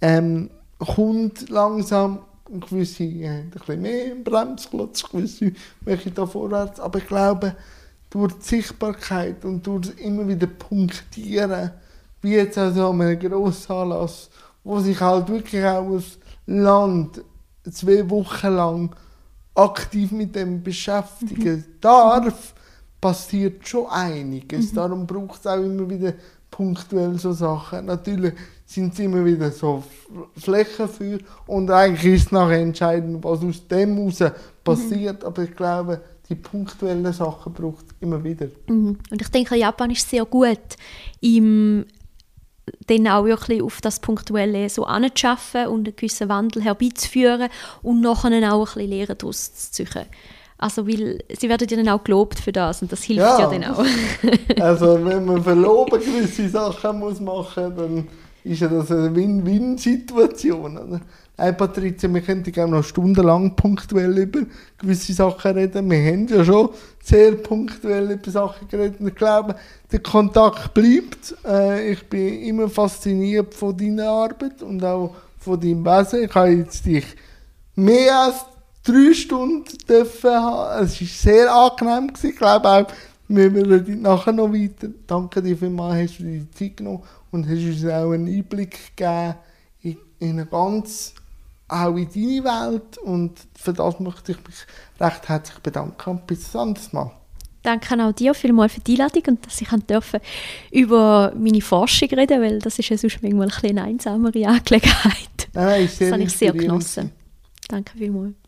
ähm, 0.01 0.51
kommt 0.79 1.51
langsam 1.51 2.21
gewisse 2.59 3.05
haben 3.05 3.45
ein 3.45 3.51
bisschen 3.51 3.83
mehr 3.83 4.13
im 4.13 4.25
Bremsklotz, 4.25 5.05
gewisse 5.05 5.53
möchten 5.85 6.15
da 6.15 6.27
vorwärts, 6.27 6.81
aber 6.81 6.99
ich 6.99 7.07
glaube, 7.07 7.55
durch 8.11 8.33
die 8.35 8.57
Sichtbarkeit 8.57 9.45
und 9.45 9.67
durch 9.67 9.93
immer 9.99 10.27
wieder 10.27 10.49
Punktieren, 10.49 11.71
wie 12.21 12.35
jetzt 12.35 12.59
also 12.59 12.91
an 12.91 13.01
einem 13.01 13.19
grossen 13.19 13.73
Anlass, 13.73 14.29
wo 14.65 14.81
sich 14.81 15.01
halt 15.01 15.29
wirklich 15.29 15.65
auch 15.65 15.95
das 15.95 16.19
Land 16.47 17.23
zwei 17.71 18.09
Wochen 18.11 18.49
lang 18.49 18.91
aktiv 19.55 20.11
mit 20.13 20.35
dem 20.35 20.63
beschäftigen 20.63 21.57
mhm. 21.57 21.65
darf, 21.81 22.55
passiert 23.01 23.67
schon 23.67 23.87
einiges. 23.87 24.73
Mhm. 24.73 24.77
Darum 24.77 25.07
braucht 25.07 25.41
es 25.41 25.47
auch 25.47 25.57
immer 25.57 25.89
wieder 25.89 26.15
punktuell 26.51 27.19
so 27.19 27.33
Sachen. 27.33 27.87
Natürlich 27.87 28.35
sind 28.67 28.93
es 28.93 28.99
immer 29.01 29.25
wieder 29.25 29.51
so 29.51 29.83
Flächen 30.37 30.89
für 30.89 31.19
und 31.47 31.71
eigentlich 31.71 32.15
ist 32.15 32.27
es 32.27 32.33
nachher 32.33 32.61
entscheidend, 32.61 33.23
was 33.25 33.43
aus 33.43 33.67
dem 33.67 33.97
heraus 33.97 34.33
passiert. 34.65 35.23
Mhm. 35.23 35.27
Aber 35.27 35.43
ich 35.43 35.57
glaube, 35.57 36.01
die 36.31 36.37
punktuellen 36.37 37.13
Sachen 37.13 37.53
braucht 37.53 37.87
es 37.87 37.95
immer 38.01 38.23
wieder. 38.23 38.47
Mhm. 38.69 38.99
Und 39.11 39.21
ich 39.21 39.29
denke, 39.29 39.57
Japan 39.57 39.91
ist 39.91 40.09
sehr 40.09 40.25
gut 40.25 40.77
im 41.21 41.85
dann 42.87 43.09
auch 43.09 43.25
wirklich 43.25 43.63
auf 43.63 43.81
das 43.81 43.99
Punktuelle 43.99 44.69
so 44.69 44.85
anzuschaffen 44.85 45.67
und 45.67 45.89
einen 45.89 45.97
gewissen 45.97 46.29
Wandel 46.29 46.63
herbeizuführen 46.63 47.49
und 47.83 48.01
nachher 48.01 48.55
auch 48.55 48.69
ein 48.69 48.75
bisschen 48.75 48.91
Lehren 48.91 49.19
daraus 49.19 49.53
zu 49.53 49.85
ziehen. 49.85 50.07
Also, 50.57 50.87
weil 50.87 51.25
sie 51.37 51.49
werden 51.49 51.67
ja 51.69 51.77
dann 51.77 51.89
auch 51.89 52.05
gelobt 52.05 52.39
für 52.39 52.53
das 52.53 52.83
und 52.83 52.93
das 52.93 53.03
hilft 53.03 53.23
ja, 53.23 53.41
ja 53.41 53.51
dann 53.51 53.65
auch. 53.65 53.85
also, 54.61 55.05
wenn 55.05 55.25
man 55.25 55.43
verloben 55.43 55.99
gewisse 55.99 56.49
Sachen 56.49 56.99
muss 56.99 57.19
machen 57.19 57.75
muss, 57.75 57.77
dann 57.77 58.09
ist 58.45 58.61
ja 58.61 58.69
das 58.69 58.91
eine 58.91 59.15
Win-Win-Situation. 59.15 61.01
Nein, 61.41 61.57
Patricia, 61.57 62.13
wir 62.13 62.21
könnten 62.21 62.53
gerne 62.53 62.73
noch 62.73 62.85
stundenlang 62.85 63.57
punktuell 63.57 64.19
über 64.19 64.41
gewisse 64.77 65.15
Sachen 65.15 65.53
reden. 65.53 65.91
Wir 65.91 66.13
haben 66.13 66.29
ja 66.29 66.45
schon 66.45 66.69
sehr 67.03 67.33
punktuell 67.33 68.11
über 68.11 68.31
Sachen 68.31 68.69
geredet. 68.69 69.01
Ich 69.01 69.15
glaube, 69.15 69.55
der 69.91 70.01
Kontakt 70.01 70.75
bleibt. 70.75 71.35
Äh, 71.47 71.93
ich 71.93 72.07
bin 72.11 72.43
immer 72.43 72.69
fasziniert 72.69 73.55
von 73.55 73.75
deiner 73.75 74.11
Arbeit 74.11 74.63
und 74.63 74.85
auch 74.85 75.15
von 75.39 75.59
deinem 75.59 75.83
Wesen. 75.83 76.25
Ich 76.25 76.35
habe 76.35 76.51
jetzt 76.51 76.85
dich 76.85 77.07
mehr 77.75 78.19
als 78.19 78.45
drei 78.85 79.15
Stunden 79.15 79.79
dürfen 79.89 80.31
haben. 80.33 80.85
Es 80.85 81.01
war 81.01 81.09
sehr 81.09 81.55
angenehm. 81.55 82.13
Ich 82.23 82.37
glaube 82.37 82.69
auch, 82.69 82.87
wir 83.29 83.55
werden 83.55 84.03
nachher 84.03 84.33
noch 84.33 84.53
weiter. 84.53 84.89
Danke 85.07 85.41
dir 85.41 85.57
vielmals, 85.57 86.03
hast 86.03 86.19
du 86.19 86.25
dir 86.25 86.41
die 86.41 86.51
Zeit 86.51 86.77
genommen 86.77 87.03
und 87.31 87.49
hast 87.49 87.65
uns 87.65 87.87
auch 87.87 88.13
einen 88.13 88.29
Einblick 88.29 88.95
gegeben 88.95 89.37
in 90.21 90.33
eine 90.33 90.45
ganz, 90.45 91.15
auch 91.71 91.97
in 91.97 92.09
deine 92.13 92.45
Welt. 92.45 92.99
Und 92.99 93.33
für 93.57 93.73
das 93.73 94.01
möchte 94.01 94.33
ich 94.33 94.39
mich 94.39 94.57
recht 94.99 95.29
herzlich 95.29 95.59
bedanken. 95.59 96.21
Bis 96.27 96.55
ein 96.55 96.61
anderes 96.61 96.93
Mal. 96.93 97.13
Danke 97.63 98.03
auch 98.03 98.13
dir 98.13 98.33
vielmals 98.33 98.73
für 98.73 98.81
die 98.81 98.93
Einladung 98.93 99.23
und 99.29 99.47
dass 99.47 99.61
ich 99.61 99.69
durfte 99.87 100.21
über 100.71 101.33
meine 101.37 101.61
Forschung 101.61 102.09
reden 102.09 102.41
weil 102.41 102.59
das 102.59 102.79
ist 102.79 102.89
ja 102.89 102.97
sonst 102.97 103.23
manchmal 103.23 103.49
ein 103.49 103.71
eine 103.71 103.85
einsamere 103.85 104.47
Angelegenheit. 104.47 105.49
Nein, 105.53 105.89
das 105.99 106.13
habe 106.13 106.23
ich 106.23 106.37
sehr 106.37 106.53
genossen. 106.53 107.13
Danke 107.69 107.99
vielmals. 107.99 108.40